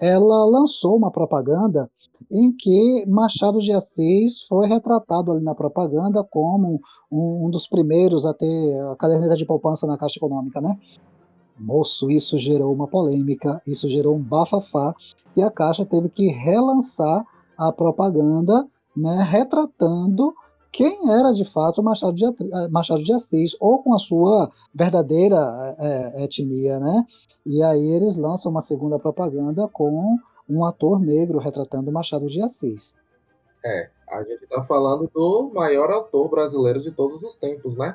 ela 0.00 0.44
lançou 0.44 0.96
uma 0.96 1.10
propaganda 1.10 1.90
em 2.30 2.52
que 2.52 3.04
Machado 3.06 3.60
de 3.60 3.72
Assis 3.72 4.42
foi 4.48 4.66
retratado 4.66 5.32
ali 5.32 5.42
na 5.42 5.54
propaganda 5.54 6.24
como 6.24 6.80
um, 7.10 7.46
um 7.46 7.50
dos 7.50 7.66
primeiros 7.66 8.26
a 8.26 8.34
ter 8.34 8.80
a 8.92 8.96
caderneta 8.96 9.36
de 9.36 9.44
poupança 9.44 9.86
na 9.86 9.96
Caixa 9.96 10.18
Econômica, 10.18 10.60
né? 10.60 10.76
Moço, 11.58 12.10
isso 12.10 12.38
gerou 12.38 12.72
uma 12.72 12.88
polêmica, 12.88 13.60
isso 13.66 13.88
gerou 13.88 14.16
um 14.16 14.22
bafafá, 14.22 14.94
e 15.36 15.42
a 15.42 15.50
Caixa 15.50 15.84
teve 15.84 16.08
que 16.08 16.28
relançar 16.28 17.24
a 17.56 17.70
propaganda, 17.70 18.66
né, 18.96 19.22
retratando 19.22 20.34
quem 20.72 21.10
era 21.10 21.32
de 21.32 21.44
fato 21.44 21.82
Machado 21.82 22.14
de, 22.14 22.24
eh, 22.24 22.68
Machado 22.70 23.02
de 23.02 23.12
Assis, 23.12 23.54
ou 23.60 23.82
com 23.82 23.94
a 23.94 23.98
sua 23.98 24.50
verdadeira 24.74 25.36
é, 25.78 26.24
etnia, 26.24 26.78
né? 26.78 27.04
E 27.44 27.62
aí 27.62 27.84
eles 27.84 28.16
lançam 28.16 28.50
uma 28.50 28.60
segunda 28.60 28.98
propaganda 28.98 29.68
com 29.68 30.16
um 30.50 30.64
ator 30.64 31.00
negro 31.00 31.38
retratando 31.38 31.92
Machado 31.92 32.28
de 32.28 32.42
Assis. 32.42 32.94
É, 33.64 33.88
a 34.08 34.22
gente 34.22 34.42
está 34.42 34.62
falando 34.62 35.08
do 35.14 35.50
maior 35.54 35.90
autor 35.90 36.28
brasileiro 36.28 36.80
de 36.80 36.90
todos 36.90 37.22
os 37.22 37.34
tempos, 37.34 37.76
né? 37.76 37.94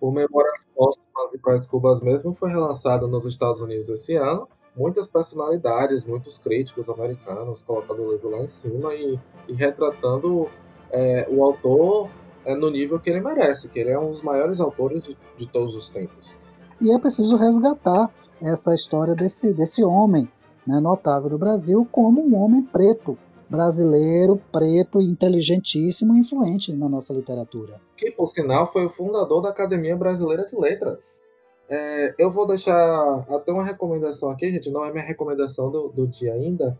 O 0.00 0.10
Memórias 0.10 0.66
Póstumas 0.74 1.32
e 1.32 1.38
Brás 1.38 1.66
Cubas 1.66 2.02
mesmo 2.02 2.34
foi 2.34 2.50
relançado 2.50 3.08
nos 3.08 3.24
Estados 3.24 3.60
Unidos 3.60 3.88
esse 3.88 4.14
ano. 4.16 4.46
Muitas 4.76 5.06
personalidades, 5.06 6.04
muitos 6.04 6.36
críticos 6.36 6.88
americanos 6.88 7.62
colocando 7.62 8.02
o 8.02 8.12
livro 8.12 8.28
lá 8.28 8.42
em 8.42 8.48
cima 8.48 8.92
e, 8.94 9.18
e 9.48 9.54
retratando 9.54 10.48
é, 10.90 11.26
o 11.30 11.42
autor 11.42 12.10
é, 12.44 12.54
no 12.54 12.68
nível 12.70 12.98
que 12.98 13.08
ele 13.08 13.20
merece, 13.20 13.68
que 13.68 13.78
ele 13.78 13.90
é 13.90 13.98
um 13.98 14.10
dos 14.10 14.20
maiores 14.20 14.60
autores 14.60 15.04
de, 15.04 15.16
de 15.38 15.46
todos 15.46 15.74
os 15.74 15.88
tempos. 15.88 16.36
E 16.80 16.90
é 16.90 16.98
preciso 16.98 17.36
resgatar 17.36 18.12
essa 18.42 18.74
história 18.74 19.14
desse, 19.14 19.52
desse 19.52 19.82
homem 19.82 20.28
né, 20.66 20.80
notável 20.80 21.30
do 21.30 21.38
Brasil 21.38 21.86
como 21.90 22.22
um 22.22 22.36
homem 22.42 22.62
preto, 22.62 23.18
brasileiro, 23.48 24.40
preto, 24.50 25.00
inteligentíssimo 25.00 26.16
e 26.16 26.20
influente 26.20 26.72
na 26.72 26.88
nossa 26.88 27.12
literatura. 27.12 27.80
Que, 27.96 28.10
por 28.10 28.26
sinal, 28.26 28.70
foi 28.70 28.86
o 28.86 28.88
fundador 28.88 29.42
da 29.42 29.50
Academia 29.50 29.96
Brasileira 29.96 30.44
de 30.44 30.56
Letras. 30.56 31.20
É, 31.68 32.14
eu 32.18 32.30
vou 32.30 32.46
deixar 32.46 33.20
até 33.28 33.52
uma 33.52 33.64
recomendação 33.64 34.30
aqui, 34.30 34.50
gente, 34.50 34.70
não 34.70 34.84
é 34.84 34.92
minha 34.92 35.04
recomendação 35.04 35.70
do, 35.70 35.88
do 35.88 36.06
dia 36.06 36.32
ainda, 36.34 36.78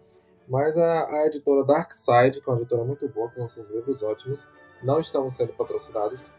mas 0.49 0.77
a, 0.77 1.07
a 1.09 1.27
editora 1.27 1.64
Dark 1.64 1.90
Side, 1.92 2.40
que 2.40 2.49
é 2.49 2.53
uma 2.53 2.59
editora 2.59 2.85
muito 2.85 3.09
boa, 3.09 3.31
que 3.31 3.40
lança 3.40 3.61
os 3.61 3.70
livros 3.70 4.03
ótimos, 4.03 4.49
não 4.83 5.01
estamos 5.01 5.35
sendo 5.35 5.55
patrocinados, 5.55 6.33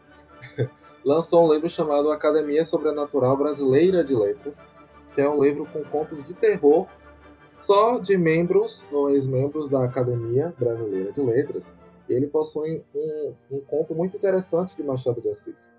lançou 1.04 1.44
um 1.44 1.52
livro 1.52 1.68
chamado 1.68 2.10
Academia 2.10 2.64
Sobrenatural 2.64 3.36
Brasileira 3.36 4.04
de 4.04 4.14
Letras, 4.14 4.58
que 5.12 5.20
é 5.20 5.28
um 5.28 5.42
livro 5.42 5.66
com 5.72 5.82
contos 5.84 6.22
de 6.22 6.34
terror 6.34 6.86
só 7.60 7.98
de 7.98 8.16
membros 8.16 8.86
ou 8.92 9.10
ex-membros 9.10 9.68
da 9.68 9.84
Academia 9.84 10.54
Brasileira 10.58 11.12
de 11.12 11.20
Letras. 11.20 11.74
Ele 12.08 12.26
possui 12.26 12.82
um, 12.94 13.34
um 13.50 13.60
conto 13.60 13.94
muito 13.94 14.16
interessante 14.16 14.76
de 14.76 14.82
Machado 14.82 15.20
de 15.20 15.28
Assis. 15.28 15.72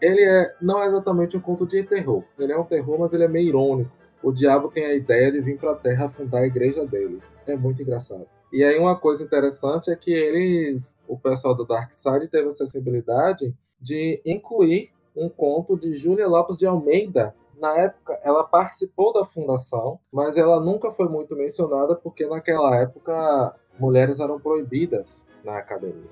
Ele 0.00 0.22
é 0.22 0.54
não 0.60 0.82
é 0.82 0.86
exatamente 0.86 1.36
um 1.36 1.40
conto 1.40 1.66
de 1.66 1.82
terror. 1.82 2.24
Ele 2.38 2.52
é 2.52 2.58
um 2.58 2.64
terror, 2.64 2.98
mas 2.98 3.12
ele 3.12 3.24
é 3.24 3.28
meio 3.28 3.48
irônico. 3.48 3.90
O 4.22 4.32
diabo 4.32 4.68
tem 4.68 4.84
a 4.86 4.94
ideia 4.94 5.30
de 5.30 5.40
vir 5.40 5.58
para 5.58 5.72
a 5.72 5.76
Terra 5.76 6.08
fundar 6.08 6.40
a 6.40 6.46
igreja 6.46 6.86
dele. 6.86 7.22
É 7.46 7.56
muito 7.56 7.82
engraçado. 7.82 8.26
E 8.50 8.64
aí 8.64 8.78
uma 8.78 8.96
coisa 8.96 9.22
interessante 9.22 9.90
é 9.90 9.96
que 9.96 10.12
eles, 10.12 10.98
o 11.06 11.18
pessoal 11.18 11.54
do 11.54 11.66
Dark 11.66 11.92
Side 11.92 12.28
teve 12.28 12.48
a 12.48 12.52
sensibilidade 12.52 13.54
de 13.80 14.22
incluir 14.24 14.90
um 15.14 15.28
conto 15.28 15.76
de 15.76 15.92
Júlia 15.92 16.26
Lopes 16.26 16.56
de 16.56 16.66
Almeida 16.66 17.34
na 17.58 17.76
época, 17.78 18.18
ela 18.22 18.44
participou 18.44 19.12
da 19.12 19.24
fundação, 19.24 19.98
mas 20.12 20.36
ela 20.36 20.60
nunca 20.60 20.90
foi 20.90 21.08
muito 21.08 21.36
mencionada 21.36 21.94
porque 21.94 22.26
naquela 22.26 22.76
época 22.76 23.54
mulheres 23.78 24.20
eram 24.20 24.38
proibidas 24.38 25.28
na 25.44 25.58
academia. 25.58 26.10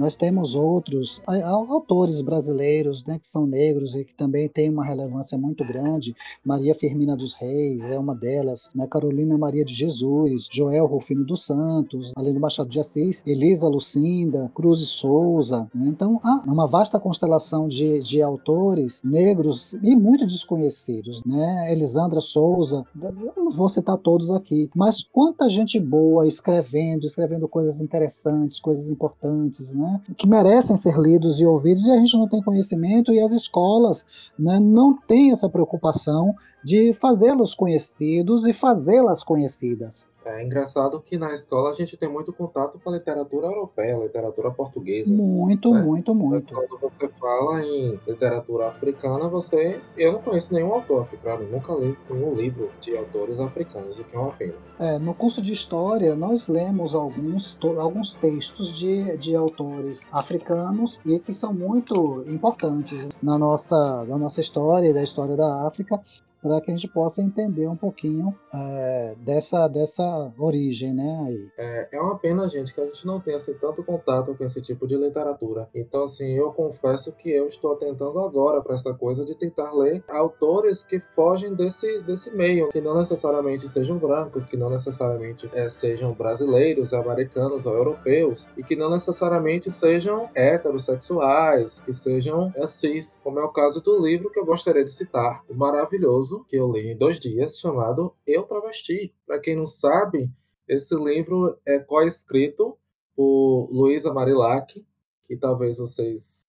Nós 0.00 0.16
temos 0.16 0.54
outros 0.54 1.20
autores 1.26 2.22
brasileiros 2.22 3.04
né, 3.04 3.18
que 3.18 3.28
são 3.28 3.46
negros 3.46 3.94
e 3.94 4.02
que 4.02 4.14
também 4.14 4.48
têm 4.48 4.70
uma 4.70 4.82
relevância 4.82 5.36
muito 5.36 5.62
grande. 5.62 6.16
Maria 6.42 6.74
Firmina 6.74 7.14
dos 7.14 7.34
Reis 7.34 7.82
é 7.82 7.98
uma 7.98 8.14
delas, 8.14 8.70
né, 8.74 8.86
Carolina 8.86 9.36
Maria 9.36 9.62
de 9.62 9.74
Jesus, 9.74 10.48
Joel 10.50 10.86
Rufino 10.86 11.22
dos 11.22 11.44
Santos, 11.44 12.14
além 12.16 12.32
do 12.32 12.40
Machado 12.40 12.70
de 12.70 12.80
Assis, 12.80 13.22
Elisa 13.26 13.68
Lucinda, 13.68 14.50
Cruz 14.54 14.80
e 14.80 14.86
Souza. 14.86 15.68
Né? 15.74 15.88
Então, 15.88 16.18
há 16.24 16.44
uma 16.46 16.66
vasta 16.66 16.98
constelação 16.98 17.68
de, 17.68 18.00
de 18.00 18.22
autores 18.22 19.02
negros 19.04 19.74
e 19.82 19.94
muito 19.94 20.26
desconhecidos. 20.26 21.22
Né? 21.26 21.70
Elisandra 21.70 22.22
Souza, 22.22 22.86
eu 22.98 23.32
não 23.36 23.50
vou 23.50 23.68
citar 23.68 23.98
todos 23.98 24.30
aqui, 24.30 24.70
mas 24.74 25.02
quanta 25.02 25.50
gente 25.50 25.78
boa 25.78 26.26
escrevendo, 26.26 27.04
escrevendo 27.04 27.46
coisas 27.46 27.82
interessantes, 27.82 28.58
coisas 28.58 28.88
importantes, 28.88 29.74
né? 29.74 29.89
Né, 29.90 30.00
que 30.16 30.26
merecem 30.26 30.76
ser 30.76 30.96
lidos 30.96 31.40
e 31.40 31.46
ouvidos 31.46 31.86
e 31.86 31.90
a 31.90 31.96
gente 31.96 32.16
não 32.16 32.28
tem 32.28 32.42
conhecimento 32.42 33.12
e 33.12 33.20
as 33.20 33.32
escolas 33.32 34.04
né, 34.38 34.58
não 34.60 34.96
têm 34.96 35.32
essa 35.32 35.48
preocupação 35.48 36.34
de 36.64 36.92
fazê-los 36.94 37.54
conhecidos 37.54 38.46
e 38.46 38.52
fazê-las 38.52 39.22
conhecidas. 39.22 40.08
É 40.24 40.44
engraçado 40.44 41.00
que 41.00 41.16
na 41.16 41.32
escola 41.32 41.70
a 41.70 41.74
gente 41.74 41.96
tem 41.96 42.08
muito 42.08 42.32
contato 42.32 42.78
com 42.78 42.90
a 42.90 42.92
literatura 42.92 43.46
europeia, 43.46 43.96
a 43.96 44.00
literatura 44.00 44.50
portuguesa. 44.50 45.12
Muito, 45.12 45.72
né? 45.72 45.82
muito, 45.82 46.14
muito. 46.14 46.54
Mas 46.54 46.68
quando 46.68 46.80
você 46.80 47.08
fala 47.08 47.62
em 47.64 47.98
literatura 48.06 48.68
africana, 48.68 49.28
você. 49.28 49.80
Eu 49.96 50.12
não 50.12 50.22
conheço 50.22 50.52
nenhum 50.52 50.72
autor 50.72 51.02
africano, 51.02 51.50
nunca 51.50 51.72
li 51.74 51.96
nenhum 52.10 52.34
livro 52.34 52.70
de 52.80 52.96
autores 52.96 53.40
africanos, 53.40 53.98
o 53.98 54.04
que 54.04 54.14
é 54.14 54.18
uma 54.18 54.32
pena. 54.32 54.54
É, 54.78 54.98
no 54.98 55.14
curso 55.14 55.40
de 55.40 55.52
História, 55.52 56.14
nós 56.14 56.48
lemos 56.48 56.94
alguns, 56.94 57.58
alguns 57.78 58.14
textos 58.14 58.76
de, 58.76 59.16
de 59.16 59.34
autores 59.34 60.02
africanos 60.12 60.98
e 61.04 61.18
que 61.18 61.32
são 61.32 61.52
muito 61.52 62.24
importantes 62.26 63.08
na 63.22 63.38
nossa, 63.38 64.04
na 64.04 64.18
nossa 64.18 64.40
história 64.40 64.88
e 64.88 64.94
da 64.94 65.02
história 65.02 65.36
da 65.36 65.66
África 65.66 66.00
para 66.42 66.60
que 66.60 66.70
a 66.70 66.74
gente 66.74 66.88
possa 66.88 67.20
entender 67.20 67.66
um 67.68 67.76
pouquinho 67.76 68.34
é, 68.52 69.14
dessa, 69.18 69.68
dessa 69.68 70.32
origem, 70.38 70.94
né? 70.94 71.24
Aí. 71.26 71.48
É, 71.58 71.88
é 71.92 72.00
uma 72.00 72.18
pena, 72.18 72.48
gente, 72.48 72.74
que 72.74 72.80
a 72.80 72.86
gente 72.86 73.06
não 73.06 73.20
tenha 73.20 73.36
assim, 73.36 73.54
tanto 73.54 73.82
contato 73.82 74.34
com 74.34 74.44
esse 74.44 74.60
tipo 74.60 74.86
de 74.86 74.96
literatura. 74.96 75.68
Então, 75.74 76.04
assim, 76.04 76.32
eu 76.32 76.52
confesso 76.52 77.12
que 77.12 77.30
eu 77.30 77.46
estou 77.46 77.72
atentando 77.72 78.18
agora 78.20 78.62
para 78.62 78.74
essa 78.74 78.94
coisa 78.94 79.24
de 79.24 79.34
tentar 79.34 79.72
ler 79.72 80.02
autores 80.08 80.82
que 80.82 81.00
fogem 81.14 81.54
desse, 81.54 82.00
desse 82.02 82.30
meio, 82.30 82.68
que 82.68 82.80
não 82.80 82.96
necessariamente 82.96 83.68
sejam 83.68 83.98
brancos, 83.98 84.46
que 84.46 84.56
não 84.56 84.70
necessariamente 84.70 85.48
é, 85.52 85.68
sejam 85.68 86.12
brasileiros, 86.12 86.92
americanos 86.92 87.66
ou 87.66 87.74
europeus, 87.74 88.48
e 88.56 88.62
que 88.62 88.76
não 88.76 88.90
necessariamente 88.90 89.70
sejam 89.70 90.28
heterossexuais, 90.34 91.80
que 91.80 91.92
sejam 91.92 92.52
é, 92.56 92.66
cis, 92.66 93.20
como 93.22 93.38
é 93.38 93.44
o 93.44 93.48
caso 93.48 93.80
do 93.80 94.04
livro 94.04 94.30
que 94.30 94.38
eu 94.38 94.44
gostaria 94.44 94.84
de 94.84 94.90
citar, 94.90 95.42
o 95.48 95.54
maravilhoso 95.54 96.29
que 96.44 96.56
eu 96.56 96.70
li 96.70 96.92
em 96.92 96.96
dois 96.96 97.18
dias, 97.18 97.58
chamado 97.58 98.14
Eu 98.26 98.44
Travesti. 98.44 99.14
Para 99.26 99.40
quem 99.40 99.56
não 99.56 99.66
sabe, 99.66 100.30
esse 100.68 100.94
livro 100.94 101.58
é 101.66 101.78
co-escrito 101.78 102.78
por 103.16 103.68
Luísa 103.72 104.12
Marilac, 104.12 104.86
que 105.24 105.36
talvez 105.36 105.78
vocês 105.78 106.40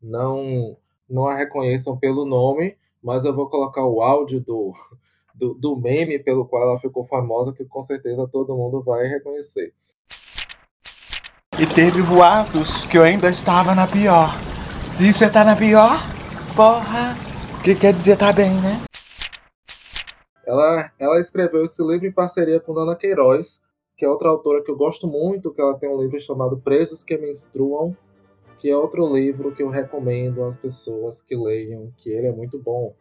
não, 0.00 0.76
não 1.08 1.26
a 1.26 1.34
reconheçam 1.36 1.96
pelo 1.96 2.24
nome, 2.24 2.76
mas 3.02 3.24
eu 3.24 3.34
vou 3.34 3.48
colocar 3.48 3.86
o 3.86 4.00
áudio 4.00 4.40
do, 4.40 4.72
do, 5.34 5.54
do 5.54 5.76
meme 5.76 6.18
pelo 6.18 6.46
qual 6.46 6.62
ela 6.62 6.80
ficou 6.80 7.04
famosa, 7.04 7.52
que 7.52 7.64
com 7.64 7.82
certeza 7.82 8.26
todo 8.26 8.56
mundo 8.56 8.82
vai 8.82 9.06
reconhecer. 9.06 9.74
E 11.58 11.66
teve 11.66 12.02
boatos 12.02 12.86
que 12.86 12.96
eu 12.96 13.02
ainda 13.02 13.28
estava 13.28 13.74
na 13.74 13.86
pior. 13.86 14.32
Se 14.96 15.12
você 15.12 15.28
tá 15.28 15.44
na 15.44 15.56
pior, 15.56 15.98
porra, 16.54 17.16
o 17.58 17.62
que 17.62 17.74
quer 17.74 17.92
dizer 17.92 18.16
tá 18.16 18.32
bem, 18.32 18.54
né? 18.60 18.87
Ela, 20.48 20.90
ela 20.98 21.20
escreveu 21.20 21.62
esse 21.62 21.82
livro 21.84 22.06
em 22.06 22.12
parceria 22.12 22.58
com 22.58 22.72
Dana 22.72 22.96
Queiroz, 22.96 23.60
que 23.94 24.02
é 24.02 24.08
outra 24.08 24.30
autora 24.30 24.64
que 24.64 24.70
eu 24.70 24.76
gosto 24.78 25.06
muito, 25.06 25.52
que 25.52 25.60
ela 25.60 25.78
tem 25.78 25.90
um 25.90 26.00
livro 26.00 26.18
chamado 26.18 26.58
Presos 26.58 27.04
que 27.04 27.18
Menstruam, 27.18 27.94
que 28.56 28.70
é 28.70 28.74
outro 28.74 29.06
livro 29.12 29.54
que 29.54 29.62
eu 29.62 29.68
recomendo 29.68 30.42
às 30.42 30.56
pessoas 30.56 31.20
que 31.20 31.36
leiam, 31.36 31.92
que 31.98 32.08
ele 32.08 32.28
é 32.28 32.32
muito 32.32 32.58
bom, 32.58 32.94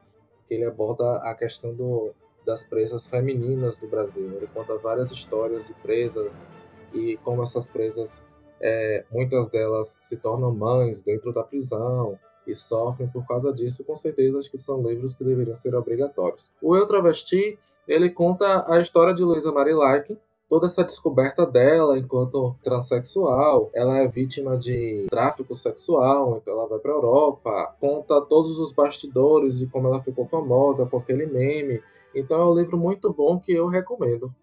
que 0.45 0.55
ele 0.55 0.65
aborda 0.65 1.19
a 1.19 1.33
questão 1.33 1.73
do, 1.73 2.13
das 2.45 2.65
presas 2.65 3.07
femininas 3.07 3.77
do 3.77 3.87
Brasil. 3.87 4.29
Ele 4.35 4.47
conta 4.47 4.77
várias 4.77 5.09
histórias 5.09 5.67
de 5.67 5.73
presas 5.75 6.45
e 6.93 7.15
como 7.23 7.43
essas 7.43 7.69
presas, 7.69 8.25
é, 8.59 9.05
muitas 9.09 9.49
delas 9.49 9.95
se 10.01 10.17
tornam 10.17 10.53
mães 10.53 11.01
dentro 11.01 11.31
da 11.31 11.45
prisão, 11.45 12.19
e 12.47 12.55
sofrem 12.55 13.07
por 13.09 13.25
causa 13.27 13.53
disso, 13.53 13.83
com 13.83 13.95
certeza 13.95 14.37
acho 14.37 14.49
que 14.49 14.57
são 14.57 14.81
livros 14.81 15.15
que 15.15 15.23
deveriam 15.23 15.55
ser 15.55 15.75
obrigatórios. 15.75 16.51
O 16.61 16.75
Eu 16.75 16.87
Travesti, 16.87 17.57
ele 17.87 18.09
conta 18.09 18.65
a 18.67 18.79
história 18.79 19.13
de 19.13 19.23
Luisa 19.23 19.51
Marilac, 19.51 20.17
toda 20.49 20.67
essa 20.67 20.83
descoberta 20.83 21.45
dela 21.45 21.97
enquanto 21.97 22.55
transexual, 22.63 23.69
ela 23.73 23.97
é 23.97 24.07
vítima 24.07 24.57
de 24.57 25.07
tráfico 25.09 25.53
sexual, 25.53 26.37
então 26.37 26.53
ela 26.53 26.67
vai 26.67 26.79
para 26.79 26.91
Europa, 26.93 27.75
conta 27.79 28.21
todos 28.21 28.57
os 28.59 28.71
bastidores 28.71 29.59
de 29.59 29.67
como 29.67 29.87
ela 29.87 30.01
ficou 30.01 30.25
famosa 30.25 30.85
com 30.85 30.97
aquele 30.97 31.25
meme. 31.25 31.81
Então 32.15 32.41
é 32.41 32.45
um 32.45 32.55
livro 32.55 32.77
muito 32.77 33.11
bom 33.13 33.39
que 33.39 33.51
eu 33.51 33.67
recomendo 33.67 34.33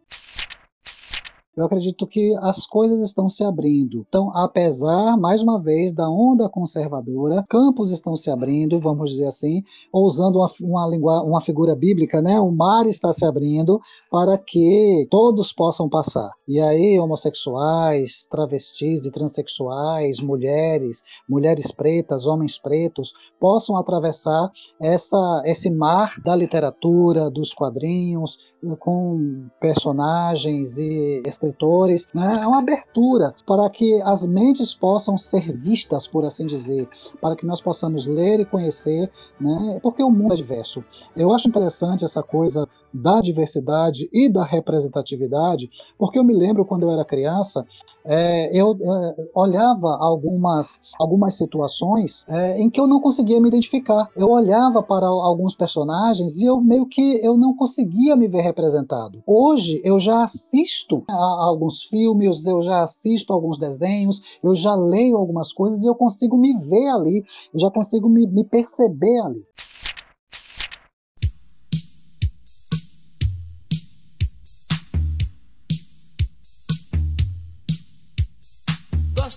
eu 1.56 1.64
acredito 1.64 2.06
que 2.06 2.34
as 2.40 2.66
coisas 2.66 3.00
estão 3.00 3.28
se 3.28 3.44
abrindo. 3.44 4.04
Então, 4.08 4.30
apesar, 4.34 5.16
mais 5.16 5.42
uma 5.42 5.60
vez, 5.60 5.92
da 5.92 6.08
onda 6.08 6.48
conservadora, 6.48 7.44
campos 7.48 7.90
estão 7.90 8.16
se 8.16 8.30
abrindo, 8.30 8.80
vamos 8.80 9.10
dizer 9.12 9.26
assim, 9.26 9.62
ou 9.92 10.04
usando 10.04 10.36
uma, 10.36 10.50
uma, 10.60 10.86
língua, 10.88 11.22
uma 11.22 11.40
figura 11.40 11.76
bíblica, 11.76 12.20
né? 12.20 12.40
O 12.40 12.50
mar 12.50 12.86
está 12.86 13.12
se 13.12 13.24
abrindo 13.24 13.80
para 14.10 14.36
que 14.36 15.06
todos 15.10 15.52
possam 15.52 15.88
passar. 15.88 16.30
E 16.46 16.60
aí, 16.60 16.98
homossexuais, 16.98 18.26
travestis 18.30 19.04
e 19.04 19.10
transexuais, 19.10 20.20
mulheres, 20.20 21.02
mulheres 21.28 21.70
pretas, 21.70 22.26
homens 22.26 22.58
pretos, 22.58 23.12
possam 23.40 23.76
atravessar 23.76 24.50
essa, 24.80 25.42
esse 25.44 25.70
mar 25.70 26.20
da 26.24 26.34
literatura, 26.34 27.30
dos 27.30 27.52
quadrinhos, 27.52 28.36
com 28.78 29.46
personagens 29.60 30.76
e 30.78 31.22
escritores, 31.26 32.06
né? 32.14 32.34
é 32.40 32.46
uma 32.46 32.58
abertura 32.58 33.34
para 33.46 33.68
que 33.70 34.00
as 34.02 34.26
mentes 34.26 34.74
possam 34.74 35.18
ser 35.18 35.52
vistas, 35.56 36.06
por 36.06 36.24
assim 36.24 36.46
dizer, 36.46 36.88
para 37.20 37.36
que 37.36 37.46
nós 37.46 37.60
possamos 37.60 38.06
ler 38.06 38.40
e 38.40 38.44
conhecer, 38.44 39.10
né? 39.40 39.78
porque 39.82 40.02
o 40.02 40.10
mundo 40.10 40.34
é 40.34 40.36
diverso. 40.36 40.84
Eu 41.16 41.32
acho 41.32 41.48
interessante 41.48 42.04
essa 42.04 42.22
coisa 42.22 42.68
da 42.92 43.20
diversidade 43.20 44.08
e 44.12 44.28
da 44.28 44.44
representatividade, 44.44 45.70
porque 45.98 46.18
eu 46.18 46.24
me 46.24 46.34
lembro 46.34 46.64
quando 46.64 46.84
eu 46.84 46.90
era 46.90 47.04
criança, 47.04 47.66
é, 48.06 48.56
eu 48.56 48.76
é, 48.80 49.28
olhava 49.34 49.96
algumas, 49.96 50.80
algumas 50.98 51.34
situações 51.34 52.24
é, 52.28 52.60
em 52.60 52.68
que 52.68 52.78
eu 52.78 52.86
não 52.86 53.00
conseguia 53.00 53.40
me 53.40 53.48
identificar. 53.48 54.10
Eu 54.16 54.30
olhava 54.30 54.82
para 54.82 55.06
alguns 55.06 55.54
personagens 55.54 56.38
e 56.38 56.44
eu 56.44 56.60
meio 56.60 56.86
que 56.86 57.20
eu 57.24 57.36
não 57.36 57.56
conseguia 57.56 58.14
me 58.14 58.28
ver 58.28 58.42
representado. 58.42 59.22
Hoje 59.26 59.80
eu 59.84 59.98
já 59.98 60.24
assisto 60.24 61.02
a, 61.08 61.14
a 61.14 61.44
alguns 61.44 61.84
filmes, 61.84 62.44
eu 62.46 62.62
já 62.62 62.82
assisto 62.82 63.32
alguns 63.32 63.58
desenhos, 63.58 64.20
eu 64.42 64.54
já 64.54 64.74
leio 64.74 65.16
algumas 65.16 65.52
coisas 65.52 65.82
e 65.82 65.86
eu 65.86 65.94
consigo 65.94 66.36
me 66.36 66.54
ver 66.58 66.88
ali, 66.88 67.24
eu 67.52 67.60
já 67.60 67.70
consigo 67.70 68.08
me, 68.08 68.26
me 68.26 68.44
perceber 68.44 69.18
ali. 69.20 69.44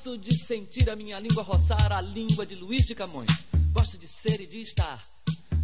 Gosto 0.07 0.19
de 0.19 0.37
sentir 0.37 0.89
a 0.89 0.95
minha 0.95 1.19
língua 1.19 1.43
roçar 1.43 1.91
a 1.91 1.99
língua 1.99 2.45
de 2.45 2.55
Luiz 2.55 2.85
de 2.85 2.95
Camões. 2.95 3.45
Gosto 3.73 3.97
de 3.97 4.07
ser 4.07 4.39
e 4.39 4.45
de 4.45 4.61
estar. 4.61 5.03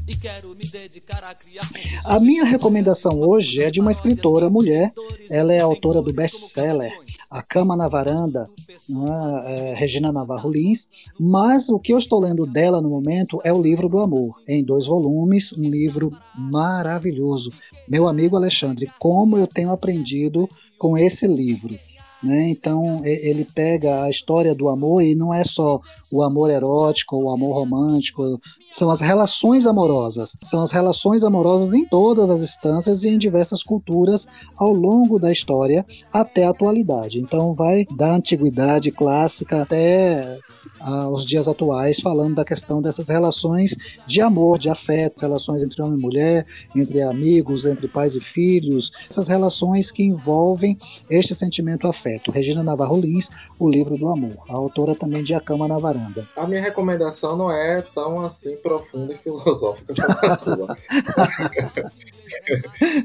E 0.06 0.18
quero 0.18 0.50
me 0.50 0.70
dedicar 0.70 1.24
a 1.24 1.34
criar. 1.34 1.64
A 2.04 2.20
minha 2.20 2.44
recomendação 2.44 3.22
hoje 3.22 3.64
é 3.64 3.72
de 3.72 3.80
uma 3.80 3.90
escritora 3.90 4.50
mulher. 4.50 4.92
Ela 5.30 5.54
é 5.54 5.62
autora 5.62 6.02
do 6.02 6.12
best-seller 6.12 6.92
A 7.32 7.42
Cama 7.42 7.78
na 7.78 7.88
Varanda, 7.88 8.50
né, 8.90 9.44
é, 9.46 9.74
Regina 9.76 10.12
Navarro 10.12 10.52
Lins. 10.52 10.90
Mas 11.18 11.70
o 11.70 11.80
que 11.80 11.94
eu 11.94 11.98
estou 11.98 12.20
lendo 12.20 12.46
dela 12.46 12.82
no 12.82 12.90
momento 12.90 13.40
é 13.46 13.54
o 13.54 13.62
livro 13.62 13.88
do 13.88 14.00
amor, 14.00 14.42
em 14.46 14.62
dois 14.62 14.88
volumes, 14.88 15.54
um 15.54 15.70
livro 15.70 16.12
maravilhoso. 16.36 17.50
Meu 17.88 18.10
amigo 18.10 18.36
Alexandre, 18.36 18.92
como 19.00 19.38
eu 19.38 19.48
tenho 19.48 19.72
aprendido 19.72 20.50
com 20.78 20.98
esse 20.98 21.26
livro. 21.26 21.80
Né? 22.24 22.50
Então 22.50 23.02
ele 23.04 23.46
pega 23.54 24.04
a 24.04 24.10
história 24.10 24.56
do 24.56 24.70
amor 24.70 25.04
e 25.04 25.14
não 25.14 25.34
é 25.34 25.44
só 25.44 25.82
o 26.12 26.24
amor 26.24 26.50
erótico, 26.50 27.18
o 27.18 27.30
amor 27.30 27.54
romântico, 27.54 28.40
são 28.74 28.90
as 28.90 29.00
relações 29.00 29.66
amorosas. 29.68 30.36
São 30.44 30.62
as 30.62 30.72
relações 30.72 31.24
amorosas 31.24 31.74
em 31.74 31.86
todas 31.86 32.30
as 32.30 32.42
instâncias 32.42 33.04
e 33.04 33.10
em 33.10 33.18
diversas 33.18 33.64
culturas 33.64 34.28
ao 34.58 34.74
longo 34.74 35.20
da 35.20 35.32
história 35.32 35.86
até 36.12 36.46
a 36.46 36.50
atualidade. 36.50 37.20
Então 37.20 37.54
vai 37.54 37.86
da 37.96 38.16
antiguidade 38.16 38.92
clássica 38.92 39.62
até 39.62 40.40
aos 40.80 41.26
dias 41.26 41.48
atuais, 41.48 42.00
falando 42.00 42.36
da 42.36 42.46
questão 42.46 42.82
dessas 42.82 43.08
relações 43.08 43.76
de 44.08 44.22
amor, 44.22 44.58
de 44.58 44.70
afeto, 44.70 45.22
relações 45.22 45.62
entre 45.62 45.82
homem 45.82 45.98
e 45.98 46.02
mulher, 46.02 46.46
entre 46.76 47.02
amigos, 47.02 47.66
entre 47.66 47.88
pais 47.88 48.16
e 48.16 48.22
filhos, 48.22 48.92
essas 49.10 49.28
relações 49.28 49.92
que 49.92 50.04
envolvem 50.04 50.78
este 51.10 51.34
sentimento 51.34 51.88
afeto. 51.88 52.32
Regina 52.32 52.64
Navarro 52.64 53.00
Lins, 53.00 53.30
O 53.60 53.70
Livro 53.70 53.98
do 53.98 54.10
Amor, 54.10 54.44
a 54.50 54.56
autora 54.56 54.96
também 54.96 55.24
de 55.24 55.34
A 55.34 55.40
Cama 55.40 55.68
na 55.68 55.78
Varanda. 55.78 56.28
A 56.36 56.48
minha 56.48 56.62
recomendação 56.62 57.38
não 57.38 57.52
é 57.52 57.82
tão 57.82 58.22
assim 58.22 58.56
profunda 58.64 59.14
e 59.14 59.18
filosófica 59.18 59.94
como 59.94 60.32
a 60.32 60.38
sua. 60.38 60.76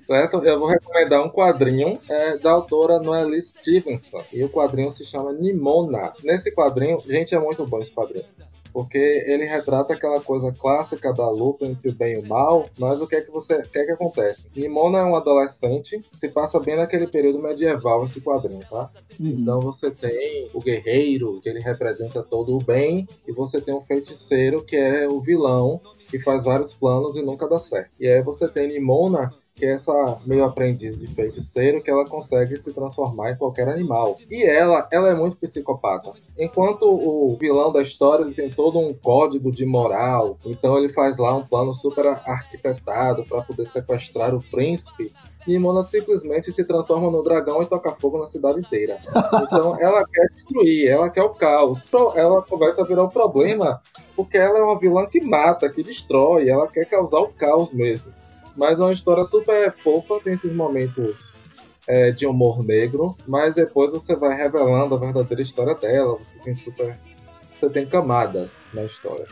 certo? 0.07 0.45
Eu 0.45 0.59
vou 0.59 0.69
recomendar 0.69 1.23
um 1.23 1.29
quadrinho 1.29 1.99
é, 2.09 2.39
da 2.39 2.53
autora 2.53 2.99
Noelle 2.99 3.43
Stevenson. 3.43 4.23
E 4.33 4.43
o 4.45 4.49
quadrinho 4.49 4.91
se 4.91 5.05
chama 5.05 5.33
Nimona. 5.33 6.13
Nesse 6.23 6.55
quadrinho, 6.55 6.99
gente, 7.01 7.35
é 7.35 7.39
muito 7.39 7.67
bom 7.67 7.81
esse 7.81 7.91
quadrinho 7.91 8.25
porque 8.79 9.24
ele 9.26 9.45
retrata 9.45 9.93
aquela 9.93 10.20
coisa 10.20 10.53
clássica 10.53 11.12
da 11.12 11.29
luta 11.29 11.66
entre 11.66 11.89
o 11.89 11.93
bem 11.93 12.14
e 12.14 12.18
o 12.18 12.29
mal, 12.29 12.70
mas 12.79 13.01
o 13.01 13.09
que 13.09 13.16
é 13.16 13.20
que 13.20 13.29
você 13.29 13.61
quer 13.62 13.85
que 13.85 13.91
acontece? 13.91 14.47
Nimona 14.55 14.99
é 14.99 15.03
um 15.03 15.16
adolescente, 15.16 16.01
se 16.12 16.29
passa 16.29 16.61
bem 16.61 16.76
naquele 16.76 17.09
período 17.09 17.43
medieval 17.43 18.05
esse 18.05 18.20
quadrinho, 18.20 18.64
tá? 18.70 18.89
Uhum. 19.18 19.31
Então 19.31 19.61
você 19.61 19.91
tem 19.91 20.49
o 20.55 20.61
guerreiro, 20.61 21.41
que 21.41 21.49
ele 21.49 21.59
representa 21.59 22.22
todo 22.22 22.57
o 22.57 22.62
bem, 22.62 23.09
e 23.26 23.33
você 23.33 23.61
tem 23.61 23.74
o 23.74 23.81
feiticeiro, 23.81 24.62
que 24.62 24.76
é 24.76 25.09
o 25.09 25.20
vilão, 25.20 25.81
que 26.09 26.20
faz 26.20 26.45
vários 26.45 26.72
planos 26.72 27.16
e 27.16 27.22
nunca 27.22 27.49
dá 27.49 27.59
certo. 27.59 27.95
E 27.99 28.07
aí 28.07 28.22
você 28.22 28.47
tem 28.47 28.68
Nimona, 28.68 29.35
que 29.59 29.67
é 29.67 29.73
essa 29.73 30.21
meio 30.25 30.45
aprendiz 30.45 31.01
de 31.01 31.09
feiticeiro 31.09 31.83
que 31.83 31.91
ela 31.91 32.05
consegue 32.05 32.57
se 32.57 32.73
transformar 32.73 33.33
em 33.33 33.37
qualquer 33.37 33.69
animal. 33.69 34.17
E 34.31 34.45
ela, 34.45 34.89
ela 34.93 35.09
é 35.09 35.15
muito 35.15 35.37
psicopata. 35.37 36.13
Enquanto 36.39 36.85
o 36.85 37.37
vilão 37.37 37.73
da 37.73 37.83
história 37.83 38.23
ele 38.23 38.35
tem 38.35 38.49
todo 38.49 38.79
um 38.79 38.95
código 38.95 39.51
de 39.51 39.67
moral, 39.67 40.39
então 40.47 40.79
ele 40.79 40.89
faz 40.89 41.19
lá 41.19 41.35
um 41.35 41.45
plano 41.45 41.75
super 41.75 42.07
arquitetado 42.07 43.25
para 43.25 43.43
poder 43.43 43.65
sequestrar 43.65 44.33
o 44.33 44.41
príncipe. 44.41 45.13
E 45.47 45.59
Mona 45.59 45.83
simplesmente 45.83 46.53
se 46.53 46.63
transforma 46.63 47.11
no 47.11 47.25
dragão 47.25 47.63
e 47.63 47.67
toca 47.67 47.91
fogo 47.93 48.19
na 48.19 48.27
cidade 48.27 48.61
inteira. 48.61 48.99
Então 49.43 49.81
ela 49.81 50.05
quer 50.07 50.29
destruir, 50.33 50.89
ela 50.89 51.11
quer 51.11 51.23
o 51.23 51.31
caos. 51.31 51.87
Então, 51.89 52.17
ela 52.17 52.43
começa 52.43 52.83
a 52.83 52.85
virar 52.85 53.05
um 53.05 53.09
problema 53.09 53.81
porque 54.15 54.37
ela 54.37 54.59
é 54.59 54.63
uma 54.63 54.79
vilã 54.79 55.07
que 55.07 55.21
mata, 55.21 55.69
que 55.71 55.83
destrói, 55.83 56.49
ela 56.49 56.69
quer 56.69 56.85
causar 56.85 57.21
o 57.21 57.29
caos 57.29 57.73
mesmo. 57.73 58.13
Mas 58.59 58.81
é 58.81 58.83
uma 58.83 58.93
história 58.93 59.23
super 59.23 59.71
fofa, 59.71 60.19
tem 60.19 60.33
esses 60.33 60.53
momentos 60.53 61.41
é, 61.87 62.11
de 62.11 62.27
humor 62.27 62.65
negro, 62.65 63.15
mas 63.25 63.55
depois 63.55 63.93
você 63.93 64.17
vai 64.17 64.37
revelando 64.37 64.97
a 64.97 64.99
verdadeira 64.99 65.41
história 65.41 65.77
dela, 65.77 66.19
você 66.19 66.41
tem 66.41 66.57
super. 66.57 66.99
Você 67.55 67.71
tem 67.71 67.87
camadas 67.87 68.69
na 68.75 68.85
história. 68.85 69.27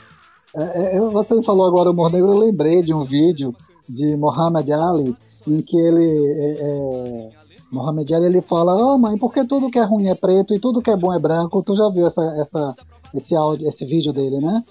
É, 0.54 0.96
é, 0.96 1.00
você 1.00 1.34
me 1.34 1.44
falou 1.44 1.66
agora 1.66 1.90
humor 1.90 2.10
negro, 2.12 2.30
eu 2.30 2.38
lembrei 2.38 2.82
de 2.82 2.94
um 2.94 3.04
vídeo 3.04 3.52
de 3.88 4.16
Muhammad 4.16 4.70
Ali, 4.70 5.16
em 5.44 5.60
que 5.60 5.76
ele. 5.76 6.06
É, 6.06 6.52
é 6.60 7.46
Muhammad 7.72 8.08
Ali 8.12 8.26
ele 8.26 8.42
fala, 8.42 8.76
oh 8.76 8.96
mãe, 8.96 9.18
por 9.18 9.34
que 9.34 9.44
tudo 9.44 9.70
que 9.72 9.78
é 9.78 9.82
ruim 9.82 10.06
é 10.06 10.14
preto 10.14 10.54
e 10.54 10.60
tudo 10.60 10.80
que 10.80 10.90
é 10.90 10.96
bom 10.96 11.12
é 11.12 11.18
branco? 11.18 11.64
Tu 11.64 11.74
já 11.74 11.88
viu 11.88 12.06
essa, 12.06 12.22
essa, 12.40 12.76
esse 13.12 13.34
áudio, 13.34 13.68
esse 13.68 13.84
vídeo 13.84 14.12
dele, 14.12 14.38
né? 14.38 14.62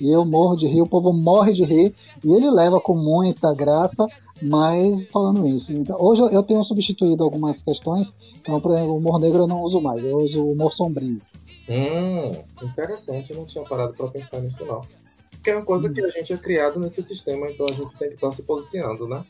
E 0.00 0.10
eu 0.10 0.24
morro 0.24 0.56
de 0.56 0.66
rir, 0.66 0.82
o 0.82 0.88
povo 0.88 1.12
morre 1.12 1.52
de 1.52 1.64
rir, 1.64 1.94
e 2.24 2.32
ele 2.32 2.50
leva 2.50 2.80
com 2.80 2.94
muita 2.94 3.54
graça, 3.54 4.06
mas 4.42 5.04
falando 5.06 5.46
isso. 5.46 5.72
Então, 5.72 5.96
hoje 6.00 6.22
eu 6.22 6.42
tenho 6.42 6.62
substituído 6.62 7.24
algumas 7.24 7.62
questões, 7.62 8.14
então, 8.40 8.60
por 8.60 8.72
exemplo, 8.72 8.92
o 8.92 8.98
humor 8.98 9.18
negro 9.18 9.40
eu 9.40 9.46
não 9.46 9.62
uso 9.62 9.80
mais, 9.80 10.04
eu 10.04 10.18
uso 10.18 10.42
o 10.42 10.52
humor 10.52 10.72
sombrio. 10.72 11.20
Hum, 11.68 12.30
interessante, 12.62 13.32
eu 13.32 13.38
não 13.38 13.46
tinha 13.46 13.64
parado 13.64 13.92
para 13.94 14.08
pensar 14.08 14.40
nisso 14.40 14.64
não. 14.64 14.82
Porque 15.30 15.50
é 15.50 15.56
uma 15.56 15.64
coisa 15.64 15.88
hum. 15.88 15.92
que 15.92 16.00
a 16.00 16.08
gente 16.08 16.32
é 16.32 16.36
criado 16.36 16.78
nesse 16.78 17.02
sistema, 17.02 17.50
então 17.50 17.66
a 17.68 17.72
gente 17.72 17.96
tem 17.96 18.08
que 18.08 18.14
estar 18.14 18.30
tá 18.30 18.32
se 18.32 18.42
posicionando, 18.42 19.08
né? 19.08 19.24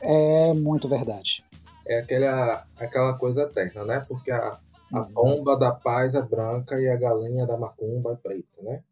É 0.00 0.52
muito 0.54 0.88
verdade. 0.88 1.44
É 1.86 2.00
aquela, 2.00 2.66
aquela 2.76 3.14
coisa 3.14 3.42
eterna, 3.42 3.84
né? 3.84 4.04
Porque 4.06 4.30
a, 4.30 4.58
a 4.92 5.00
bomba 5.14 5.56
da 5.56 5.72
paz 5.72 6.14
é 6.14 6.22
branca 6.22 6.78
e 6.80 6.88
a 6.88 6.96
galinha 6.96 7.46
da 7.46 7.56
macumba 7.56 8.12
é 8.12 8.16
preta, 8.16 8.62
né? 8.62 8.82